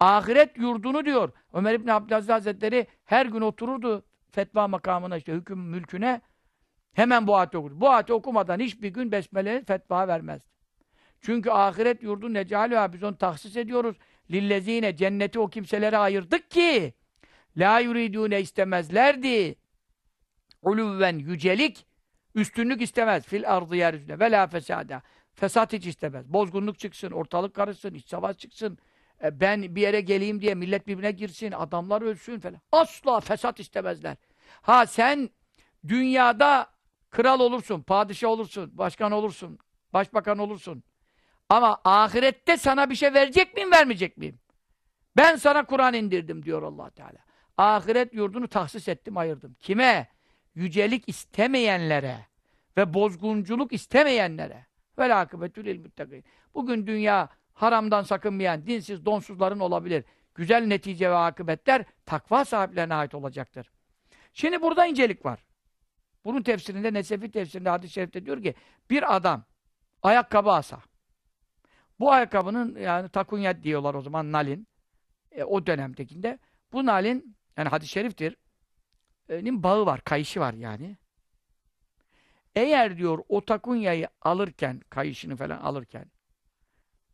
Ahiret 0.00 0.58
yurdunu 0.58 1.04
diyor. 1.04 1.32
Ömer 1.52 1.74
İbni 1.74 1.92
Abdülaziz 1.92 2.28
Hazretleri 2.30 2.86
her 3.04 3.26
gün 3.26 3.40
otururdu 3.40 4.04
fetva 4.30 4.68
makamına 4.68 5.16
işte 5.16 5.32
hüküm 5.32 5.58
mülküne 5.58 6.20
hemen 6.92 7.26
bu 7.26 7.36
ayeti 7.36 7.58
okurdu. 7.58 7.80
Bu 7.80 7.90
ayeti 7.90 8.12
okumadan 8.12 8.60
hiçbir 8.60 8.88
gün 8.88 9.12
besmele 9.12 9.64
fetva 9.64 10.08
vermez. 10.08 10.42
Çünkü 11.20 11.50
ahiret 11.50 12.02
yurdu 12.02 12.34
necalüha 12.34 12.92
biz 12.92 13.02
onu 13.02 13.18
tahsis 13.18 13.56
ediyoruz. 13.56 13.96
Lillezine 14.30 14.96
cenneti 14.96 15.38
o 15.38 15.48
kimselere 15.48 15.96
ayırdık 15.96 16.50
ki 16.50 16.94
la 17.56 17.80
yuridune 17.80 18.40
istemezlerdi. 18.40 19.56
Uluvven 20.62 21.18
yücelik 21.18 21.86
üstünlük 22.36 22.82
istemez 22.82 23.26
fil 23.26 23.50
ardı 23.50 23.76
yeryüzünde 23.76 24.18
ve 24.18 24.30
la 24.30 24.46
fesada. 24.46 25.02
Fesat 25.34 25.72
hiç 25.72 25.86
istemez. 25.86 26.32
Bozgunluk 26.32 26.78
çıksın, 26.78 27.10
ortalık 27.10 27.54
karışsın, 27.54 27.94
iç 27.94 28.08
savaş 28.08 28.38
çıksın. 28.38 28.78
E, 29.24 29.40
ben 29.40 29.76
bir 29.76 29.80
yere 29.80 30.00
geleyim 30.00 30.40
diye 30.40 30.54
millet 30.54 30.86
birbirine 30.86 31.10
girsin, 31.10 31.52
adamlar 31.52 32.02
ölsün 32.02 32.38
falan. 32.38 32.60
Asla 32.72 33.20
fesat 33.20 33.60
istemezler. 33.60 34.16
Ha 34.62 34.86
sen 34.86 35.30
dünyada 35.88 36.70
kral 37.10 37.40
olursun, 37.40 37.82
padişah 37.82 38.28
olursun, 38.28 38.78
başkan 38.78 39.12
olursun, 39.12 39.58
başbakan 39.92 40.38
olursun. 40.38 40.82
Ama 41.48 41.80
ahirette 41.84 42.56
sana 42.56 42.90
bir 42.90 42.94
şey 42.94 43.14
verecek 43.14 43.54
miyim, 43.54 43.72
vermeyecek 43.72 44.16
miyim? 44.16 44.38
Ben 45.16 45.36
sana 45.36 45.64
Kur'an 45.64 45.94
indirdim 45.94 46.42
diyor 46.42 46.62
allah 46.62 46.90
Teala. 46.90 47.18
Ahiret 47.58 48.14
yurdunu 48.14 48.48
tahsis 48.48 48.88
ettim, 48.88 49.16
ayırdım. 49.16 49.56
Kime? 49.60 50.15
Yücelik 50.56 51.08
istemeyenlere 51.08 52.26
ve 52.76 52.94
bozgunculuk 52.94 53.72
istemeyenlere. 53.72 54.66
Vel 54.98 55.20
akıbetül 55.20 55.66
ilmuttaki. 55.66 56.24
Bugün 56.54 56.86
dünya 56.86 57.28
haramdan 57.54 58.02
sakınmayan, 58.02 58.66
dinsiz, 58.66 59.04
donsuzların 59.04 59.60
olabilir. 59.60 60.04
Güzel 60.34 60.66
netice 60.66 61.10
ve 61.10 61.16
akıbetler 61.16 61.84
takva 62.06 62.44
sahiplerine 62.44 62.94
ait 62.94 63.14
olacaktır. 63.14 63.70
Şimdi 64.32 64.62
burada 64.62 64.86
incelik 64.86 65.24
var. 65.24 65.44
Bunun 66.24 66.42
tefsirinde, 66.42 66.94
Nesefi 66.94 67.30
tefsirinde, 67.30 67.68
hadis-i 67.68 67.92
şerifte 67.92 68.26
diyor 68.26 68.42
ki, 68.42 68.54
bir 68.90 69.16
adam 69.16 69.44
ayakkabı 70.02 70.50
asa. 70.50 70.80
Bu 72.00 72.12
ayakkabının, 72.12 72.76
yani 72.76 73.08
takunyat 73.08 73.62
diyorlar 73.62 73.94
o 73.94 74.00
zaman, 74.00 74.32
nalin. 74.32 74.68
E, 75.32 75.44
o 75.44 75.66
dönemdekinde. 75.66 76.38
Bu 76.72 76.86
nalin, 76.86 77.36
yani 77.56 77.68
hadis-i 77.68 77.92
şeriftir, 77.92 78.36
nin 79.28 79.62
bağı 79.62 79.86
var, 79.86 80.00
kayışı 80.00 80.40
var 80.40 80.54
yani. 80.54 80.96
Eğer 82.54 82.98
diyor 82.98 83.18
o 83.28 83.44
takunyayı 83.44 84.08
alırken, 84.22 84.80
kayışını 84.90 85.36
falan 85.36 85.58
alırken, 85.58 86.10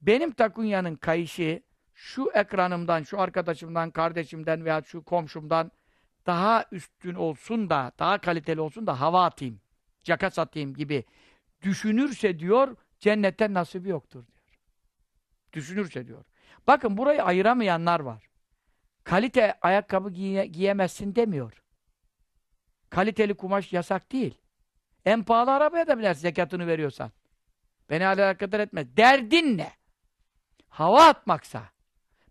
benim 0.03 0.31
takunyanın 0.31 0.97
kayışı 0.97 1.63
şu 1.95 2.31
ekranımdan, 2.35 3.03
şu 3.03 3.21
arkadaşımdan, 3.21 3.91
kardeşimden 3.91 4.65
veya 4.65 4.83
şu 4.83 5.05
komşumdan 5.05 5.73
daha 6.27 6.65
üstün 6.73 7.15
olsun 7.15 7.71
da, 7.71 7.93
daha 7.99 8.19
kaliteli 8.19 8.61
olsun 8.61 8.87
da 8.87 9.01
hava 9.01 9.25
atayım, 9.25 9.61
caka 10.03 10.31
satayım 10.31 10.75
gibi 10.75 11.05
düşünürse 11.63 12.39
diyor, 12.39 12.77
cennetten 12.99 13.55
nasibi 13.55 13.89
yoktur 13.89 14.27
diyor. 14.27 14.39
Düşünürse 15.53 16.07
diyor. 16.07 16.25
Bakın 16.67 16.97
burayı 16.97 17.25
ayıramayanlar 17.25 18.01
var. 18.01 18.29
Kalite 19.05 19.59
ayakkabı 19.63 20.11
giye 20.11 20.47
giyemezsin 20.47 21.15
demiyor. 21.15 21.62
Kaliteli 22.93 23.35
kumaş 23.35 23.73
yasak 23.73 24.13
değil. 24.13 24.39
En 25.05 25.23
pahalı 25.23 25.53
arabaya 25.53 25.87
da 25.87 25.99
binersin 25.99 26.21
zekatını 26.21 26.67
veriyorsan. 26.67 27.13
Beni 27.91 28.07
alakadar 28.07 28.61
etmez. 28.61 28.97
Derdin 28.97 29.59
ne? 29.59 29.73
Hava 30.69 31.05
atmaksa 31.05 31.63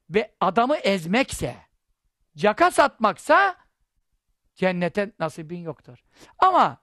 ve 0.10 0.32
adamı 0.40 0.76
ezmekse, 0.76 1.56
caka 2.38 2.72
satmaksa 2.72 3.56
cennete 4.56 5.12
nasibin 5.20 5.60
yoktur. 5.60 6.04
Ama 6.40 6.78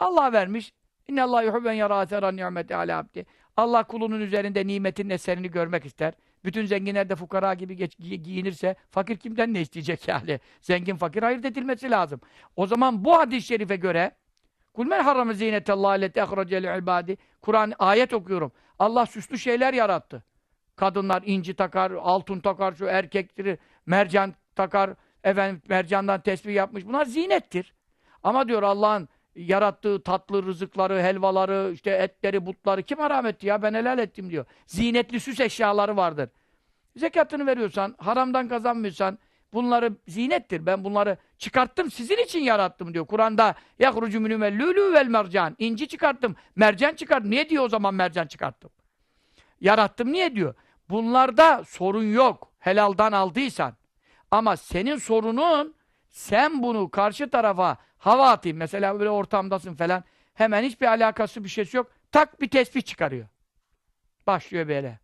Allah 0.00 0.32
vermiş 0.32 0.72
İnne 1.08 1.22
Allah 1.22 1.42
yuhibben 1.42 1.72
yara 1.72 2.02
eseran 2.02 2.36
nimeti 2.36 2.76
ala 2.76 2.98
abdi. 2.98 3.26
Allah 3.56 3.82
kulunun 3.82 4.20
üzerinde 4.20 4.66
nimetin 4.66 5.10
eserini 5.10 5.50
görmek 5.50 5.86
ister. 5.86 6.14
Bütün 6.44 6.66
zenginler 6.66 7.08
de 7.08 7.16
fukara 7.16 7.54
gibi 7.54 7.76
geç, 7.76 7.98
gi 7.98 8.22
giyinirse 8.22 8.76
fakir 8.90 9.16
kimden 9.16 9.54
ne 9.54 9.60
isteyecek 9.60 10.08
yani? 10.08 10.40
Zengin 10.60 10.96
fakir 10.96 11.22
ayırt 11.22 11.44
edilmesi 11.44 11.90
lazım. 11.90 12.20
O 12.56 12.66
zaman 12.66 13.04
bu 13.04 13.18
hadis-i 13.18 13.46
şerife 13.46 13.76
göre 13.76 14.12
Kul 14.74 14.86
men 14.86 15.02
harrame 15.02 15.34
zinetallahi 15.34 16.00
leti 16.00 16.20
ehrecel 16.20 16.78
ibadi. 16.78 17.16
Kur'an 17.42 17.72
ayet 17.78 18.12
okuyorum. 18.12 18.52
Allah 18.78 19.06
süslü 19.06 19.38
şeyler 19.38 19.74
yarattı. 19.74 20.24
Kadınlar 20.76 21.22
inci 21.26 21.54
takar, 21.54 21.90
altın 21.90 22.40
takar, 22.40 22.72
şu 22.72 22.84
erkekleri 22.84 23.58
mercan 23.86 24.34
takar, 24.56 24.90
efendim 25.24 25.62
mercandan 25.68 26.20
tesbih 26.20 26.54
yapmış. 26.54 26.86
Bunlar 26.86 27.04
zinettir. 27.04 27.74
Ama 28.22 28.48
diyor 28.48 28.62
Allah'ın 28.62 29.08
yarattığı 29.34 30.02
tatlı 30.02 30.42
rızıkları, 30.42 31.02
helvaları, 31.02 31.70
işte 31.72 31.90
etleri, 31.90 32.46
butları 32.46 32.82
kim 32.82 32.98
haram 32.98 33.26
etti 33.26 33.46
ya? 33.46 33.62
Ben 33.62 33.74
helal 33.74 33.98
ettim 33.98 34.30
diyor. 34.30 34.44
Zinetli 34.66 35.20
süs 35.20 35.40
eşyaları 35.40 35.96
vardır. 35.96 36.30
Zekatını 36.96 37.46
veriyorsan, 37.46 37.94
haramdan 37.98 38.48
kazanmıyorsan 38.48 39.18
bunları 39.52 39.96
zinettir. 40.08 40.66
Ben 40.66 40.84
bunları 40.84 41.16
çıkarttım, 41.38 41.90
sizin 41.90 42.16
için 42.16 42.40
yarattım 42.40 42.94
diyor. 42.94 43.06
Kur'an'da 43.06 43.54
yahrucu 43.78 44.20
minümel 44.20 44.58
lülü 44.58 44.92
vel 44.92 45.06
mercan. 45.06 45.56
İnci 45.58 45.88
çıkarttım, 45.88 46.36
mercan 46.56 46.94
çıkarttım. 46.94 47.30
Niye 47.30 47.48
diyor 47.48 47.64
o 47.64 47.68
zaman 47.68 47.94
mercan 47.94 48.26
çıkarttım? 48.26 48.70
Yarattım 49.60 50.12
niye 50.12 50.34
diyor? 50.34 50.54
Bunlarda 50.90 51.64
sorun 51.64 52.12
yok. 52.12 52.52
Helaldan 52.58 53.12
aldıysan. 53.12 53.74
Ama 54.30 54.56
senin 54.56 54.96
sorunun 54.96 55.74
sen 56.08 56.62
bunu 56.62 56.90
karşı 56.90 57.30
tarafa 57.30 57.76
hava 58.02 58.30
atayım. 58.30 58.58
Mesela 58.58 58.98
böyle 58.98 59.10
ortamdasın 59.10 59.74
falan. 59.74 60.04
Hemen 60.34 60.62
hiçbir 60.62 60.86
alakası 60.86 61.44
bir 61.44 61.48
şeysi 61.48 61.76
yok. 61.76 61.90
Tak 62.12 62.40
bir 62.40 62.48
tesbih 62.48 62.82
çıkarıyor. 62.82 63.26
Başlıyor 64.26 64.68
böyle. 64.68 64.98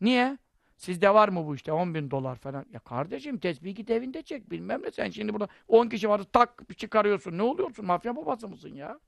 Niye? 0.00 0.38
Sizde 0.76 1.14
var 1.14 1.28
mı 1.28 1.46
bu 1.46 1.54
işte 1.54 1.72
10 1.72 1.94
bin 1.94 2.10
dolar 2.10 2.36
falan. 2.36 2.66
Ya 2.72 2.80
kardeşim 2.80 3.38
tesbih 3.38 3.76
git 3.76 3.90
evinde 3.90 4.22
çek 4.22 4.50
bilmem 4.50 4.82
ne. 4.82 4.90
Sen 4.90 5.10
şimdi 5.10 5.32
burada 5.32 5.48
10 5.68 5.88
kişi 5.88 6.08
var 6.08 6.20
tak 6.32 6.78
çıkarıyorsun. 6.78 7.38
Ne 7.38 7.42
oluyorsun? 7.42 7.86
Mafya 7.86 8.16
babası 8.16 8.48
mısın 8.48 8.74
ya? 8.74 8.98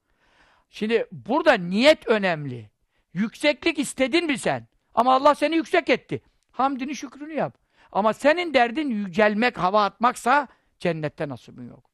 Şimdi 0.71 1.07
burada 1.13 1.53
niyet 1.53 2.09
önemli. 2.09 2.71
Yükseklik 3.15 3.79
istedin 3.79 4.27
mi 4.27 4.39
sen? 4.39 4.67
Ama 4.95 5.15
Allah 5.15 5.35
seni 5.35 5.57
yüksek 5.57 5.91
etti. 5.91 6.23
Hamdini 6.51 6.97
şükrünü 6.97 7.35
yap. 7.35 7.59
Ama 7.93 8.13
senin 8.13 8.55
derdin 8.55 8.91
yücelmek, 8.91 9.59
hava 9.59 9.85
atmaksa 9.85 10.49
cennette 10.79 11.29
nasibin 11.29 11.69
yok. 11.69 11.91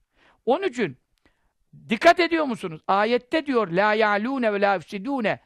Onun 0.47 0.62
için 0.62 0.99
dikkat 1.89 2.20
ediyor 2.20 2.45
musunuz? 2.45 2.81
Ayette 2.89 3.47
diyor 3.47 3.68
la 3.68 3.95
ya'lune 3.95 4.53
ve 4.53 4.61
la 4.61 4.74
yufsidune 4.74 5.41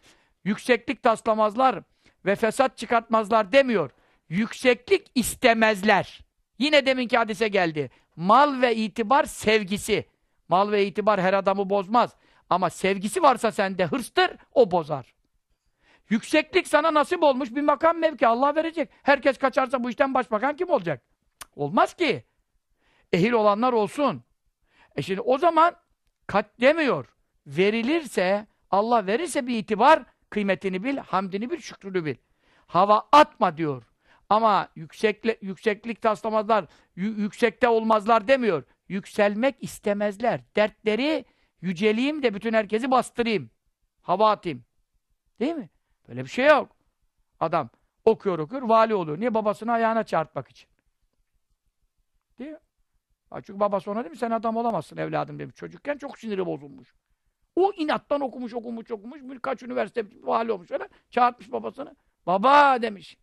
yükseklik 0.44 1.02
taslamazlar 1.02 1.82
ve 2.26 2.36
fesat 2.36 2.78
çıkartmazlar 2.78 3.52
demiyor. 3.52 3.90
Yükseklik 4.28 5.10
istemezler. 5.14 6.20
Yine 6.58 6.86
deminki 6.86 7.18
hadise 7.18 7.48
geldi. 7.48 7.90
Mal 8.16 8.62
ve 8.62 8.76
itibar 8.76 9.24
sevgisi. 9.24 10.08
Mal 10.48 10.72
ve 10.72 10.86
itibar 10.86 11.20
her 11.20 11.34
adamı 11.34 11.70
bozmaz. 11.70 12.16
Ama 12.50 12.70
sevgisi 12.70 13.22
varsa 13.22 13.52
sende 13.52 13.86
hırstır, 13.86 14.30
o 14.52 14.70
bozar. 14.70 15.14
Yükseklik 16.10 16.68
sana 16.68 16.94
nasip 16.94 17.22
olmuş 17.22 17.54
bir 17.54 17.62
makam 17.62 17.98
mevki 17.98 18.26
Allah 18.26 18.56
verecek. 18.56 18.90
Herkes 19.02 19.38
kaçarsa 19.38 19.84
bu 19.84 19.90
işten 19.90 20.14
başbakan 20.14 20.56
kim 20.56 20.70
olacak? 20.70 21.02
Olmaz 21.56 21.94
ki. 21.94 22.24
Ehil 23.12 23.32
olanlar 23.32 23.72
olsun. 23.72 24.24
E 24.96 25.02
şimdi 25.02 25.20
o 25.20 25.38
zaman 25.38 25.76
kat 26.30 26.60
demiyor. 26.60 27.06
Verilirse, 27.46 28.46
Allah 28.70 29.06
verirse 29.06 29.46
bir 29.46 29.58
itibar, 29.58 30.02
kıymetini 30.30 30.84
bil, 30.84 30.96
hamdini 30.96 31.50
bil, 31.50 31.58
şükrünü 31.58 32.04
bil. 32.04 32.14
Hava 32.66 33.08
atma 33.12 33.56
diyor. 33.56 33.82
Ama 34.28 34.68
yüksekle, 34.76 35.38
yükseklik 35.40 36.02
taslamazlar, 36.02 36.64
yü- 36.96 37.20
yüksekte 37.20 37.68
olmazlar 37.68 38.28
demiyor. 38.28 38.62
Yükselmek 38.88 39.56
istemezler. 39.60 40.40
Dertleri 40.56 41.24
yüceleyim 41.60 42.22
de 42.22 42.34
bütün 42.34 42.52
herkesi 42.52 42.90
bastırayım. 42.90 43.50
Hava 44.02 44.30
atayım. 44.30 44.64
Değil 45.40 45.54
mi? 45.54 45.70
Böyle 46.08 46.24
bir 46.24 46.30
şey 46.30 46.46
yok. 46.46 46.76
Adam 47.40 47.70
okuyor 48.04 48.38
okuyor, 48.38 48.62
vali 48.62 48.94
oluyor. 48.94 49.20
Niye? 49.20 49.34
Babasını 49.34 49.72
ayağına 49.72 50.04
çarpmak 50.04 50.48
için. 50.48 50.68
Değil 52.38 52.50
mi? 52.50 52.58
Çünkü 53.42 53.60
babası 53.60 53.90
ona 53.90 54.04
demiş, 54.04 54.18
sen 54.18 54.30
adam 54.30 54.56
olamazsın 54.56 54.96
evladım 54.96 55.38
demiş. 55.38 55.54
Çocukken 55.54 55.98
çok 55.98 56.18
siniri 56.18 56.46
bozulmuş. 56.46 56.94
O 57.56 57.72
inattan 57.76 58.20
okumuş, 58.20 58.54
okumuş, 58.54 58.90
okumuş. 58.90 59.20
Birkaç 59.22 59.62
üniversite 59.62 60.04
vali 60.22 60.52
olmuş 60.52 60.70
öyle. 60.70 60.88
Çağırtmış 61.10 61.52
babasını. 61.52 61.96
Baba 62.26 62.82
demiş. 62.82 63.16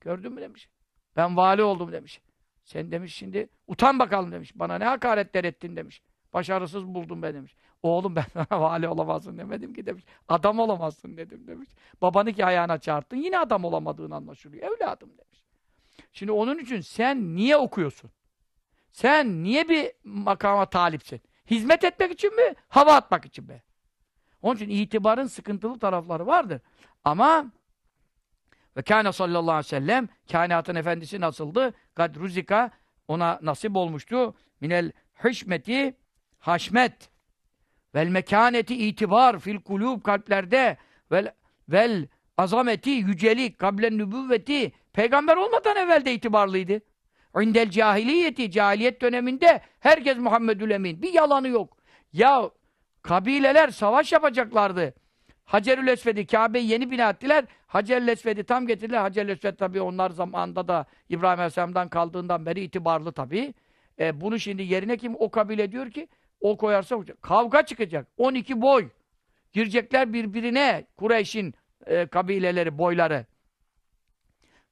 Gördün 0.00 0.32
mü 0.32 0.40
demiş. 0.40 0.68
Ben 1.16 1.36
vali 1.36 1.62
oldum 1.62 1.92
demiş. 1.92 2.20
Sen 2.64 2.92
demiş 2.92 3.14
şimdi 3.14 3.48
utan 3.66 3.98
bakalım 3.98 4.32
demiş. 4.32 4.52
Bana 4.54 4.78
ne 4.78 4.84
hakaretler 4.84 5.44
ettin 5.44 5.76
demiş. 5.76 6.02
Başarısız 6.32 6.86
buldum 6.86 7.22
ben 7.22 7.34
demiş. 7.34 7.56
Oğlum 7.82 8.16
ben 8.16 8.24
sana 8.32 8.60
vali 8.60 8.88
olamazsın 8.88 9.38
demedim 9.38 9.74
ki 9.74 9.86
demiş. 9.86 10.04
Adam 10.28 10.58
olamazsın 10.58 11.16
dedim 11.16 11.46
demiş. 11.46 11.68
Babanı 12.02 12.32
ki 12.32 12.44
ayağına 12.44 12.78
çağırttın 12.78 13.16
yine 13.16 13.38
adam 13.38 13.64
olamadığın 13.64 14.10
anlaşılıyor. 14.10 14.62
Evladım 14.62 15.08
demiş. 15.08 15.44
Şimdi 16.12 16.32
onun 16.32 16.58
için 16.58 16.80
sen 16.80 17.36
niye 17.36 17.56
okuyorsun? 17.56 18.10
Sen 18.94 19.42
niye 19.42 19.68
bir 19.68 19.92
makama 20.04 20.66
talipsin? 20.66 21.20
Hizmet 21.50 21.84
etmek 21.84 22.12
için 22.12 22.36
mi? 22.36 22.54
Hava 22.68 22.94
atmak 22.94 23.26
için 23.26 23.44
mi? 23.46 23.62
Onun 24.42 24.56
için 24.56 24.68
itibarın 24.68 25.26
sıkıntılı 25.26 25.78
tarafları 25.78 26.26
vardır. 26.26 26.60
Ama 27.04 27.46
ve 28.76 28.82
kâne 28.82 29.12
sallallahu 29.12 29.52
aleyhi 29.52 29.66
ve 29.66 29.68
sellem 29.68 30.08
kainatın 30.32 30.74
efendisi 30.74 31.20
nasıldı? 31.20 31.74
Kad 31.94 32.16
ruzika 32.16 32.70
ona 33.08 33.38
nasip 33.42 33.76
olmuştu. 33.76 34.34
Minel 34.60 34.92
hişmeti 35.24 35.96
haşmet 36.38 37.10
vel 37.94 38.08
mekaneti 38.08 38.88
itibar 38.88 39.38
fil 39.38 39.60
kulub 39.60 40.02
kalplerde 40.02 40.76
vel 41.12 41.34
vel 41.68 42.08
azameti 42.36 42.90
yücelik 42.90 43.58
kablen 43.58 43.98
nübüvveti 43.98 44.72
peygamber 44.92 45.36
olmadan 45.36 45.76
evvel 45.76 46.04
de 46.04 46.14
itibarlıydı. 46.14 46.80
İndel 47.42 47.70
cahiliyeti 47.70 48.50
cahiliyet 48.50 49.00
döneminde 49.00 49.60
herkes 49.80 50.18
Muhammedül 50.18 50.70
Emin. 50.70 51.02
Bir 51.02 51.12
yalanı 51.12 51.48
yok. 51.48 51.76
Ya 52.12 52.50
kabileler 53.02 53.68
savaş 53.68 54.12
yapacaklardı. 54.12 54.94
Hacerül 55.44 55.88
Esved'i 55.88 56.26
Kabe'yi 56.26 56.70
yeni 56.70 56.90
bina 56.90 57.10
ettiler. 57.10 57.44
Hacerül 57.66 58.08
Esved'i 58.08 58.44
tam 58.44 58.66
getirdiler. 58.66 59.00
Hacerül 59.00 59.28
Esved 59.28 59.56
tabii 59.56 59.80
onlar 59.80 60.10
zamanında 60.10 60.68
da 60.68 60.86
İbrahim 61.08 61.38
Aleyhisselam'dan 61.38 61.88
kaldığından 61.88 62.46
beri 62.46 62.60
itibarlı 62.60 63.12
tabii. 63.12 63.54
E, 64.00 64.20
bunu 64.20 64.38
şimdi 64.38 64.62
yerine 64.62 64.96
kim? 64.96 65.14
O 65.18 65.30
kabile 65.30 65.72
diyor 65.72 65.90
ki 65.90 66.08
o 66.40 66.56
koyarsa 66.56 67.00
kavga 67.20 67.66
çıkacak. 67.66 68.06
12 68.16 68.60
boy. 68.60 68.88
Girecekler 69.52 70.12
birbirine 70.12 70.84
Kureyş'in 70.96 71.54
e, 71.86 72.06
kabileleri, 72.06 72.78
boyları. 72.78 73.26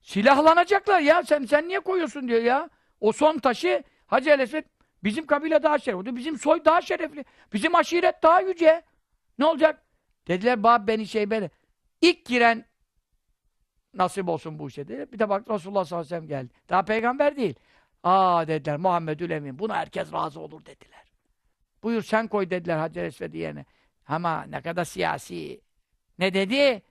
Silahlanacaklar 0.02 1.00
ya. 1.00 1.22
Sen 1.22 1.44
sen 1.44 1.68
niye 1.68 1.80
koyuyorsun 1.80 2.28
diyor 2.28 2.42
ya. 2.42 2.70
O 3.00 3.12
son 3.12 3.38
taşı 3.38 3.82
Hacı 4.12 4.30
el 4.30 4.40
Esved 4.40 4.64
bizim 5.04 5.26
kabile 5.26 5.62
daha 5.62 5.78
şerefli. 5.78 6.16
Bizim 6.16 6.38
soy 6.38 6.64
daha 6.64 6.82
şerefli. 6.82 7.24
Bizim 7.52 7.74
aşiret 7.74 8.22
daha 8.22 8.40
yüce. 8.40 8.82
Ne 9.38 9.44
olacak? 9.44 9.82
Dediler 10.28 10.62
bab 10.62 10.88
beni 10.88 11.06
şey 11.06 11.30
beni. 11.30 11.50
İlk 12.00 12.26
giren 12.26 12.64
nasip 13.94 14.28
olsun 14.28 14.58
bu 14.58 14.68
işe 14.68 14.88
dedi. 14.88 15.12
Bir 15.12 15.18
de 15.18 15.28
bak 15.28 15.50
Resulullah 15.50 15.84
sallallahu 15.84 16.06
aleyhi 16.06 16.22
ve 16.22 16.26
sellem 16.26 16.28
geldi. 16.28 16.54
Daha 16.68 16.84
peygamber 16.84 17.36
değil. 17.36 17.54
Aa 18.02 18.48
dediler 18.48 18.76
Muhammedül 18.76 19.30
Emin. 19.30 19.58
Buna 19.58 19.76
herkes 19.76 20.12
razı 20.12 20.40
olur 20.40 20.66
dediler. 20.66 21.04
Buyur 21.82 22.02
sen 22.02 22.28
koy 22.28 22.50
dediler 22.50 22.78
Hacer 22.78 23.04
Esved'i 23.04 23.38
yerine. 23.38 23.64
Ama 24.06 24.42
ne 24.42 24.62
kadar 24.62 24.84
siyasi. 24.84 25.60
Ne 26.18 26.34
dedi? 26.34 26.82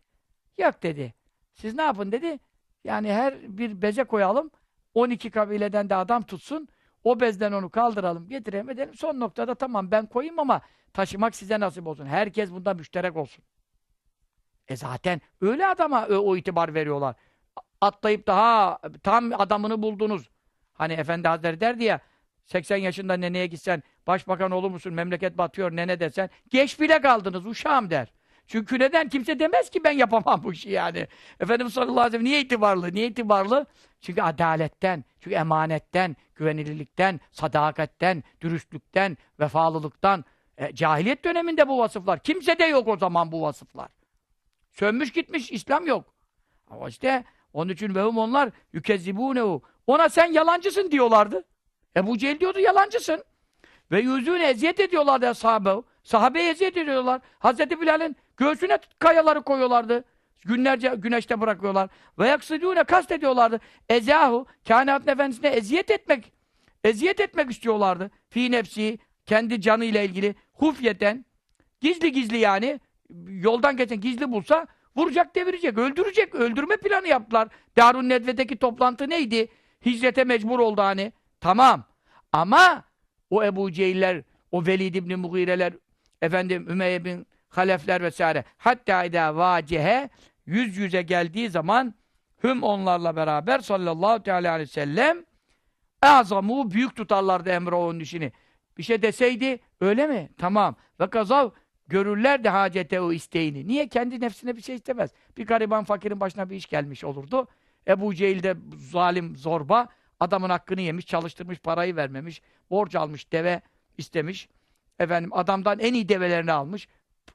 Yok 0.58 0.84
dedi. 0.84 1.14
Siz 1.54 1.76
ne 1.76 1.82
yapın 1.82 2.12
dedi. 2.12 2.40
Yani 2.84 3.14
her 3.14 3.58
bir 3.58 3.82
beze 3.82 4.04
koyalım. 4.04 4.52
12 4.94 5.32
kabileden 5.32 5.90
de 5.90 5.96
adam 5.96 6.24
tutsun. 6.24 6.68
O 7.04 7.20
bezden 7.20 7.52
onu 7.52 7.70
kaldıralım, 7.70 8.30
getirelim, 8.30 8.70
edelim. 8.70 8.94
Son 8.96 9.20
noktada 9.20 9.56
tamam 9.56 9.92
ben 9.92 10.06
koyayım 10.06 10.40
ama 10.40 10.62
taşımak 10.94 11.36
size 11.36 11.60
nasip 11.60 11.88
olsun. 11.88 12.06
Herkes 12.06 12.52
bunda 12.52 12.74
müşterek 12.74 13.18
olsun. 13.18 13.44
E 14.68 14.76
zaten 14.76 15.22
öyle 15.42 15.68
adama 15.68 16.08
o, 16.08 16.14
o 16.16 16.38
itibar 16.38 16.74
veriyorlar. 16.74 17.16
Atlayıp 17.82 18.28
daha 18.28 18.80
tam 19.04 19.32
adamını 19.42 19.82
buldunuz. 19.82 20.30
Hani 20.74 20.94
Efendi 20.94 21.28
Hazretleri 21.28 21.62
derdi 21.62 21.84
ya 21.84 22.00
80 22.46 22.78
yaşında 22.78 23.14
neneye 23.14 23.48
gitsen 23.48 23.84
başbakan 24.08 24.52
olur 24.52 24.72
musun 24.72 24.94
memleket 24.94 25.38
batıyor 25.38 25.76
nene 25.76 26.00
desen 26.00 26.30
geç 26.50 26.80
bile 26.80 27.02
kaldınız 27.02 27.46
uşağım 27.46 27.90
der. 27.90 28.14
Çünkü 28.48 28.80
neden? 28.80 29.10
Kimse 29.10 29.40
demez 29.40 29.70
ki 29.70 29.84
ben 29.84 29.92
yapamam 29.92 30.44
bu 30.44 30.54
işi 30.54 30.70
yani. 30.70 31.08
Efendimiz 31.40 31.74
sallallahu 31.74 32.00
aleyhi 32.00 32.08
ve 32.08 32.12
sellem 32.12 32.26
niye 32.26 32.42
itibarlı? 32.42 32.94
Niye 32.94 33.08
itibarlı? 33.08 33.66
Çünkü 34.02 34.22
adaletten, 34.22 35.04
çünkü 35.20 35.36
emanetten, 35.36 36.16
güvenilirlikten, 36.36 37.20
sadakatten, 37.32 38.24
dürüstlükten, 38.42 39.18
vefalılıktan. 39.40 40.26
E, 40.58 40.76
cahiliyet 40.76 41.26
döneminde 41.26 41.68
bu 41.68 41.80
vasıflar. 41.80 42.20
Kimsede 42.20 42.64
yok 42.64 42.88
o 42.88 42.98
zaman 42.98 43.32
bu 43.32 43.42
vasıflar. 43.42 43.90
Sönmüş 44.72 45.12
gitmiş, 45.12 45.52
İslam 45.52 45.88
yok. 45.88 46.14
Ama 46.70 46.90
işte 46.90 47.24
onun 47.54 47.72
için 47.74 47.96
vehum 47.96 48.18
onlar 48.18 48.50
yükezzibûnehu. 48.74 49.62
Ona 49.88 50.10
sen 50.10 50.32
yalancısın 50.32 50.92
diyorlardı. 50.92 51.44
Ebu 51.98 52.18
Cehil 52.18 52.40
diyordu 52.40 52.60
yalancısın. 52.60 53.24
Ve 53.92 54.00
yüzüğüne 54.00 54.50
eziyet 54.50 54.80
ediyorlardı 54.80 55.28
ashabehu. 55.28 55.86
Sahabeye 56.04 56.50
eziyet 56.50 56.78
ediyorlar. 56.78 57.22
Hazreti 57.40 57.82
Bilal'in 57.82 58.16
göğsüne 58.42 58.80
kayaları 59.00 59.42
koyuyorlardı. 59.42 60.04
Günlerce 60.46 60.94
güneşte 60.98 61.42
bırakıyorlar. 61.42 61.90
Ve 62.20 62.28
yaksidûne 62.28 62.84
kast 62.84 63.12
ediyorlardı. 63.12 63.60
Ezahu, 63.90 64.46
kainatın 64.68 65.12
efendisine 65.12 65.48
eziyet 65.48 65.92
etmek, 65.92 66.34
eziyet 66.84 67.20
etmek 67.20 67.52
istiyorlardı. 67.52 68.12
Fi 68.30 68.52
nefsi, 68.52 69.00
kendi 69.26 69.62
canıyla 69.62 70.02
ilgili 70.02 70.36
hufyeten, 70.54 71.26
gizli 71.82 72.12
gizli 72.12 72.38
yani, 72.38 72.80
yoldan 73.28 73.78
geçen 73.78 74.02
gizli 74.02 74.32
bulsa 74.32 74.68
vuracak 74.96 75.36
devirecek, 75.36 75.78
öldürecek, 75.78 76.36
öldürme 76.36 76.78
planı 76.78 77.08
yaptılar. 77.08 77.48
Darun 77.78 78.10
Nedve'deki 78.10 78.58
toplantı 78.58 79.10
neydi? 79.10 79.48
Hicrete 79.86 80.24
mecbur 80.24 80.60
oldu 80.60 80.82
hani. 80.82 81.14
Tamam. 81.40 81.84
Ama 82.32 82.84
o 83.30 83.44
Ebu 83.44 83.72
Cehiller, 83.72 84.24
o 84.52 84.66
Velid 84.66 84.96
ibn 84.96 85.20
Mughireler, 85.20 85.74
efendim 86.22 86.70
Ümeyye 86.70 87.06
bin 87.06 87.28
Halefler 87.52 88.02
vesaire. 88.02 88.44
Hatta 88.58 89.04
idâ 89.04 89.36
vâcehe 89.36 90.10
yüz 90.46 90.78
yüze 90.78 91.02
geldiği 91.02 91.50
zaman 91.50 91.94
hüm 92.44 92.64
onlarla 92.64 93.16
beraber 93.16 93.60
sallallahu 93.60 94.24
teala 94.24 94.52
aleyhi 94.52 94.70
ve 94.70 94.74
sellem 94.74 95.18
azamu 96.02 96.72
büyük 96.72 96.96
tutarlardı 96.96 97.50
emre 97.50 97.76
onun 97.76 98.00
işini. 98.00 98.32
Bir 98.78 98.84
şey 98.84 99.02
deseydi 99.02 99.60
öyle 99.82 100.08
mi? 100.08 100.30
Tamam. 100.38 100.76
Ve 101.00 101.10
kazav 101.10 101.50
görürler 101.88 102.44
de 102.44 102.50
hacete 102.50 103.02
o 103.02 103.12
isteğini. 103.12 103.68
Niye? 103.68 103.88
Kendi 103.88 104.22
nefsine 104.22 104.56
bir 104.56 104.62
şey 104.62 104.76
istemez. 104.76 105.12
Bir 105.38 105.46
gariban 105.46 105.84
fakirin 105.84 106.20
başına 106.20 106.50
bir 106.50 106.56
iş 106.56 106.66
gelmiş 106.66 107.04
olurdu. 107.04 107.48
Ebu 107.88 108.16
Cehil 108.16 108.44
de 108.44 108.56
zalim, 108.76 109.36
zorba. 109.36 109.88
Adamın 110.20 110.50
hakkını 110.50 110.82
yemiş, 110.82 111.06
çalıştırmış, 111.06 111.60
parayı 111.60 111.96
vermemiş. 111.96 112.42
Borç 112.70 112.96
almış, 112.96 113.32
deve 113.32 113.62
istemiş. 113.98 114.50
Efendim 115.00 115.30
adamdan 115.34 115.80
en 115.80 115.94
iyi 115.94 116.10
develerini 116.10 116.52
almış. 116.52 116.88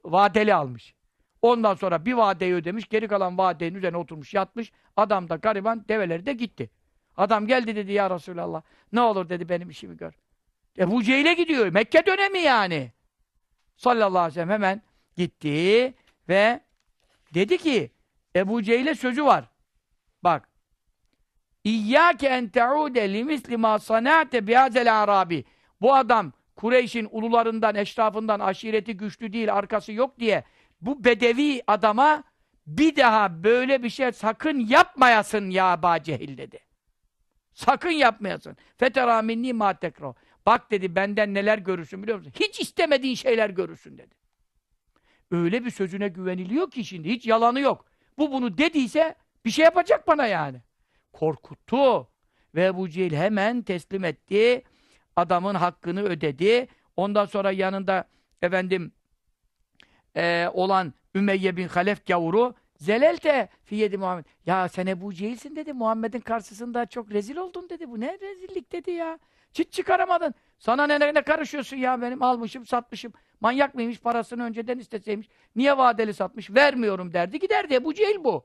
Vadeli 0.05 0.55
almış. 0.55 0.95
Ondan 1.43 1.75
sonra 1.75 2.05
bir 2.05 2.13
vadeyi 2.13 2.55
ödemiş, 2.55 2.89
geri 2.89 3.09
kalan 3.09 3.39
vadenin 3.39 3.75
üzerine 3.75 3.97
oturmuş, 3.97 4.35
yatmış. 4.35 4.73
Adam 4.97 5.29
da 5.29 5.37
gariban, 5.37 5.85
develeri 5.89 6.27
de 6.27 6.33
gitti. 6.33 6.71
Adam 7.17 7.47
geldi 7.47 7.77
dedi 7.77 7.93
ya 7.93 8.11
Resulallah. 8.11 8.63
Ne 8.93 9.01
olur 9.01 9.29
dedi 9.29 9.49
benim 9.49 9.71
işimi 9.71 9.97
gör. 9.97 10.13
Ebu 10.79 11.03
Cehil'e 11.03 11.35
gidiyor. 11.35 11.69
Mekke 11.69 12.07
dönemi 12.07 12.39
yani. 12.39 12.93
Sallallahu 13.77 14.19
aleyhi 14.19 14.31
ve 14.31 14.35
sellem 14.35 14.51
hemen 14.51 14.83
gitti 15.17 15.95
ve 16.29 16.61
dedi 17.35 17.59
ki 17.59 17.91
Ebu 18.37 18.63
Cehil'e 18.63 18.95
sözü 18.95 19.25
var. 19.25 19.45
Bak. 20.25 20.49
İyyâke 21.65 22.27
en 22.27 22.49
te'ûde 22.49 23.13
limisli 23.13 23.57
mâ 23.57 23.79
sanâte 23.79 24.47
bihazel 24.47 25.03
arabi. 25.03 25.45
Bu 25.81 25.95
adam 25.95 26.33
Kureyş'in 26.57 27.09
ulularından, 27.11 27.75
eşrafından, 27.75 28.41
aşireti 28.41 28.97
güçlü 28.97 29.33
değil, 29.33 29.55
arkası 29.55 29.93
yok 29.93 30.19
diye 30.21 30.45
bu 30.81 31.05
bedevi 31.05 31.63
adama 31.67 32.25
bir 32.67 32.97
daha 32.97 33.45
böyle 33.45 33.83
bir 33.83 33.91
şey 33.91 34.13
sakın 34.13 34.61
yapmayasın 34.61 35.51
ya 35.51 35.67
Aba 35.73 36.03
Cehil 36.03 36.39
dedi. 36.39 36.59
Sakın 37.53 37.91
yapmayasın. 37.91 38.57
Fetera 38.77 39.23
minni 39.23 39.53
ma 39.53 39.79
tekro. 39.79 40.15
Bak 40.47 40.71
dedi 40.71 40.95
benden 40.95 41.35
neler 41.35 41.59
görürsün 41.59 42.03
biliyor 42.03 42.19
musun? 42.19 42.33
Hiç 42.41 42.61
istemediğin 42.61 43.15
şeyler 43.15 43.51
görürsün 43.51 43.99
dedi. 43.99 44.15
Öyle 45.31 45.65
bir 45.65 45.71
sözüne 45.71 46.09
güveniliyor 46.09 46.71
ki 46.71 46.85
şimdi 46.85 47.09
hiç 47.09 47.27
yalanı 47.27 47.61
yok. 47.61 47.85
Bu 48.19 48.33
bunu 48.33 48.59
dediyse 48.59 49.15
bir 49.45 49.51
şey 49.51 49.65
yapacak 49.65 50.07
bana 50.07 50.27
yani. 50.27 50.61
Korkuttu. 51.13 52.09
Ve 52.55 52.65
Ebu 52.65 52.89
Cehil 52.89 53.13
hemen 53.13 53.63
teslim 53.63 54.05
etti. 54.05 54.63
Adamın 55.17 55.55
hakkını 55.55 56.03
ödedi. 56.03 56.69
Ondan 56.97 57.25
sonra 57.25 57.51
yanında 57.53 58.09
efendim 58.43 58.93
eee, 60.17 60.51
olan 60.55 60.95
Ümeyye 61.15 61.57
bin 61.57 61.69
Halef 61.69 62.07
gavuru 62.07 62.55
Zelelte 62.79 63.49
fiyedi 63.65 63.99
Muhammed. 63.99 64.25
Ya 64.47 64.69
sen 64.69 64.87
Ebu 64.87 65.15
Cehil'sin 65.15 65.57
dedi. 65.57 65.73
Muhammed'in 65.73 66.21
karşısında 66.21 66.87
çok 66.87 67.11
rezil 67.11 67.37
oldun 67.37 67.69
dedi. 67.69 67.91
Bu 67.91 68.01
ne 68.01 68.19
rezillik 68.21 68.73
dedi 68.73 68.91
ya. 68.91 69.19
Çıt 69.53 69.73
çıkaramadın. 69.73 70.35
Sana 70.59 70.87
ne, 70.87 71.15
ne 71.15 71.23
karışıyorsun 71.23 71.77
ya 71.77 72.03
benim 72.03 72.23
almışım 72.23 72.67
satmışım. 72.67 73.13
Manyak 73.41 73.75
mıymış 73.75 74.01
parasını 74.01 74.43
önceden 74.43 74.79
isteseymiş. 74.79 75.29
Niye 75.57 75.79
vadeli 75.79 76.15
satmış? 76.15 76.51
Vermiyorum 76.51 77.13
derdi. 77.13 77.39
Giderdi. 77.39 77.75
Ebu 77.75 77.95
Cehil 77.95 78.25
bu. 78.25 78.45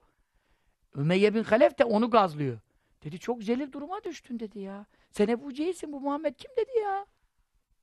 Ümeyye 0.95 1.33
bin 1.35 1.43
Halef 1.43 1.79
de 1.79 1.85
onu 1.85 2.09
gazlıyor. 2.09 2.59
Dedi 3.03 3.19
çok 3.19 3.43
zelil 3.43 3.71
duruma 3.71 4.03
düştün 4.03 4.39
dedi 4.39 4.59
ya. 4.59 4.85
Sen 5.11 5.27
Ebu 5.27 5.53
Cehil'sin 5.53 5.91
bu 5.91 6.01
Muhammed 6.01 6.35
kim 6.35 6.51
dedi 6.57 6.79
ya. 6.83 7.05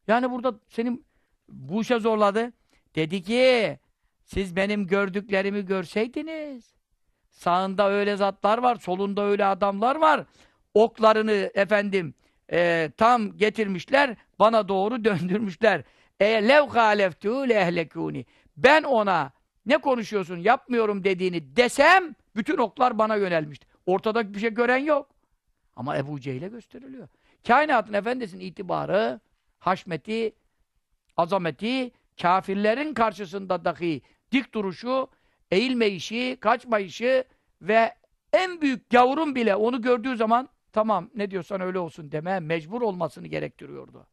Yani 0.08 0.30
burada 0.30 0.54
senin 0.68 1.06
bu 1.48 1.82
işe 1.82 1.98
zorladı. 1.98 2.52
Dedi 2.94 3.22
ki 3.22 3.78
siz 4.24 4.56
benim 4.56 4.86
gördüklerimi 4.86 5.64
görseydiniz. 5.66 6.74
Sağında 7.30 7.90
öyle 7.90 8.16
zatlar 8.16 8.58
var, 8.58 8.76
solunda 8.76 9.22
öyle 9.22 9.44
adamlar 9.44 9.96
var. 9.96 10.24
Oklarını 10.74 11.50
efendim 11.54 12.14
e, 12.52 12.90
tam 12.96 13.36
getirmişler, 13.36 14.16
bana 14.38 14.68
doğru 14.68 15.04
döndürmüşler. 15.04 15.82
E 16.20 16.48
lev 16.48 16.68
haleftu 16.68 17.48
lehlekuni. 17.48 18.26
Ben 18.56 18.82
ona 18.82 19.32
ne 19.66 19.78
konuşuyorsun, 19.78 20.36
yapmıyorum 20.36 21.04
dediğini 21.04 21.56
desem 21.56 22.14
bütün 22.36 22.56
oklar 22.58 22.98
bana 22.98 23.16
yönelmişti. 23.16 23.66
Ortada 23.86 24.34
bir 24.34 24.40
şey 24.40 24.50
gören 24.50 24.78
yok. 24.78 25.10
Ama 25.76 25.96
Ebu 25.96 26.20
Cehil'e 26.20 26.48
gösteriliyor. 26.48 27.08
Kainatın 27.46 27.92
efendisinin 27.92 28.44
itibarı, 28.44 29.20
haşmeti, 29.58 30.32
azameti, 31.16 31.90
kafirlerin 32.22 32.94
karşısında 32.94 33.64
dahi 33.64 34.02
dik 34.32 34.54
duruşu, 34.54 35.08
eğilmeyişi, 35.50 36.36
kaçmayışı 36.40 37.24
ve 37.62 37.94
en 38.32 38.60
büyük 38.60 38.90
gavurun 38.90 39.34
bile 39.34 39.56
onu 39.56 39.82
gördüğü 39.82 40.16
zaman 40.16 40.48
tamam 40.72 41.10
ne 41.14 41.30
diyorsan 41.30 41.60
öyle 41.60 41.78
olsun 41.78 42.12
deme 42.12 42.40
mecbur 42.40 42.82
olmasını 42.82 43.26
gerektiriyordu. 43.26 44.06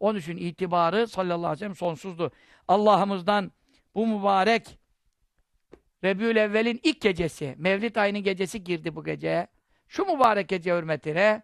Onun 0.00 0.18
için 0.18 0.36
itibarı 0.36 1.08
sallallahu 1.08 1.38
aleyhi 1.38 1.52
ve 1.52 1.58
sellem 1.58 1.74
sonsuzdu. 1.74 2.30
Allah'ımızdan 2.68 3.52
bu 3.94 4.06
mübarek 4.06 4.78
Rebül 6.04 6.36
Evvel'in 6.36 6.80
ilk 6.82 7.00
gecesi, 7.00 7.54
Mevlid 7.58 7.96
ayının 7.96 8.22
gecesi 8.22 8.64
girdi 8.64 8.96
bu 8.96 9.04
geceye. 9.04 9.46
Şu 9.88 10.04
mübarek 10.04 10.48
gece 10.48 10.76
hürmetine 10.76 11.42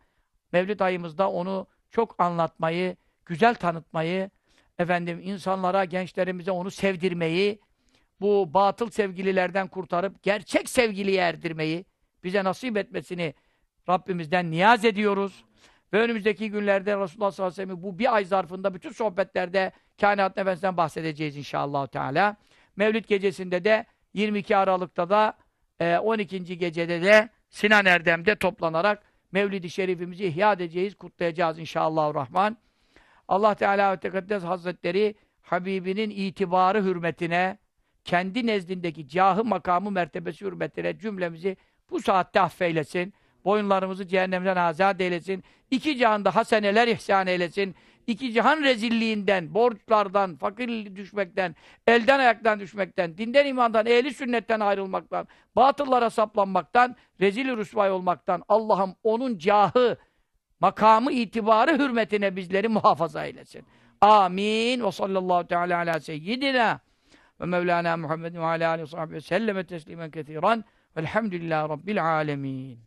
Mevlid 0.53 0.81
ayımızda 0.81 1.31
onu 1.31 1.67
çok 1.91 2.21
anlatmayı, 2.23 2.97
güzel 3.27 3.55
tanıtmayı, 3.55 4.31
efendim 4.79 5.21
insanlara, 5.25 5.85
gençlerimize 5.85 6.51
onu 6.51 6.71
sevdirmeyi, 6.71 7.61
bu 8.21 8.55
batıl 8.55 8.91
sevgililerden 8.91 9.69
kurtarıp 9.69 10.23
gerçek 10.23 10.69
sevgiliye 10.69 11.21
erdirmeyi 11.21 11.85
bize 12.25 12.45
nasip 12.45 12.77
etmesini 12.77 13.35
Rabbimizden 13.89 14.51
niyaz 14.51 14.85
ediyoruz. 14.85 15.45
Ve 15.93 16.01
önümüzdeki 16.01 16.51
günlerde 16.51 16.99
Resulullah 16.99 17.31
sallallahu 17.31 17.53
aleyhi 17.55 17.69
ve 17.69 17.73
sellem 17.75 17.83
bu 17.83 17.99
bir 17.99 18.15
ay 18.15 18.25
zarfında 18.25 18.75
bütün 18.75 18.91
sohbetlerde 18.91 19.73
kainat 20.01 20.37
nefesinden 20.37 20.77
bahsedeceğiz 20.77 21.37
inşallah 21.37 21.87
Teala. 21.87 22.37
Mevlid 22.77 23.05
gecesinde 23.05 23.65
de 23.65 23.85
22 24.15 24.57
Aralık'ta 24.57 25.11
da 25.11 25.39
e, 25.81 25.99
12. 25.99 26.59
gecede 26.59 27.03
de 27.03 27.29
Sinan 27.49 27.87
Erdem'de 27.87 28.37
toplanarak 28.37 29.03
Mevlid-i 29.33 29.71
Şerifimizi 29.71 30.25
ihya 30.25 30.53
edeceğiz, 30.53 30.95
kutlayacağız 30.95 31.59
inşallah 31.59 32.15
Rahman. 32.15 32.57
Allah 33.29 33.55
Teala 33.55 33.93
ve 33.93 34.01
Tekaddes 34.01 34.43
Hazretleri 34.43 35.15
Habibinin 35.43 36.11
itibarı 36.11 36.85
hürmetine, 36.85 37.59
kendi 38.05 38.47
nezdindeki 38.47 39.09
cahı 39.09 39.45
makamı 39.45 39.91
mertebesi 39.91 40.45
hürmetine 40.45 40.99
cümlemizi 40.99 41.57
bu 41.91 42.01
saatte 42.01 42.41
affeylesin. 42.41 43.15
Boyunlarımızı 43.45 44.09
cehennemden 44.09 44.57
azat 44.57 45.01
eylesin. 45.01 45.45
İki 45.71 45.97
cihanda 45.97 46.35
haseneler 46.35 46.89
ihsan 46.89 47.27
eylesin. 47.27 47.75
İki 48.07 48.33
cihan 48.33 48.63
rezilliğinden, 48.63 49.55
borçlardan, 49.55 50.37
fakir 50.37 50.97
düşmekten, 50.97 51.57
elden 51.87 52.19
ayaktan 52.19 52.61
düşmekten, 52.61 53.19
dinden 53.19 53.47
imandan, 53.47 53.87
ehli 53.87 54.15
sünnetten 54.15 54.61
ayrılmaktan, 54.61 55.29
batıllara 55.57 56.11
saplanmaktan, 56.11 56.97
rezil 57.21 57.57
rüsvay 57.57 57.91
olmaktan 57.91 58.43
Allah'ım 58.49 58.95
onun 59.03 59.39
cahı, 59.39 59.97
makamı 60.61 61.13
itibarı 61.13 61.79
hürmetine 61.79 62.37
bizleri 62.37 62.69
muhafaza 62.69 63.25
eylesin. 63.25 63.65
Amin. 64.01 64.85
Ve 64.85 64.93
sallallahu 64.93 65.47
teala 65.47 65.79
ala 65.79 66.01
seyyidina 66.01 66.81
ve 67.41 67.45
mevlana 67.45 67.97
Muhammed 67.97 68.35
ve 68.35 68.45
ala 68.45 68.69
aleyhi 68.71 69.13
ve 69.13 69.21
selleme 69.21 69.67
teslimen 69.67 70.11
kethiren 70.11 70.65
velhamdülillahi 70.97 71.69
rabbil 71.69 72.05
alemin. 72.05 72.81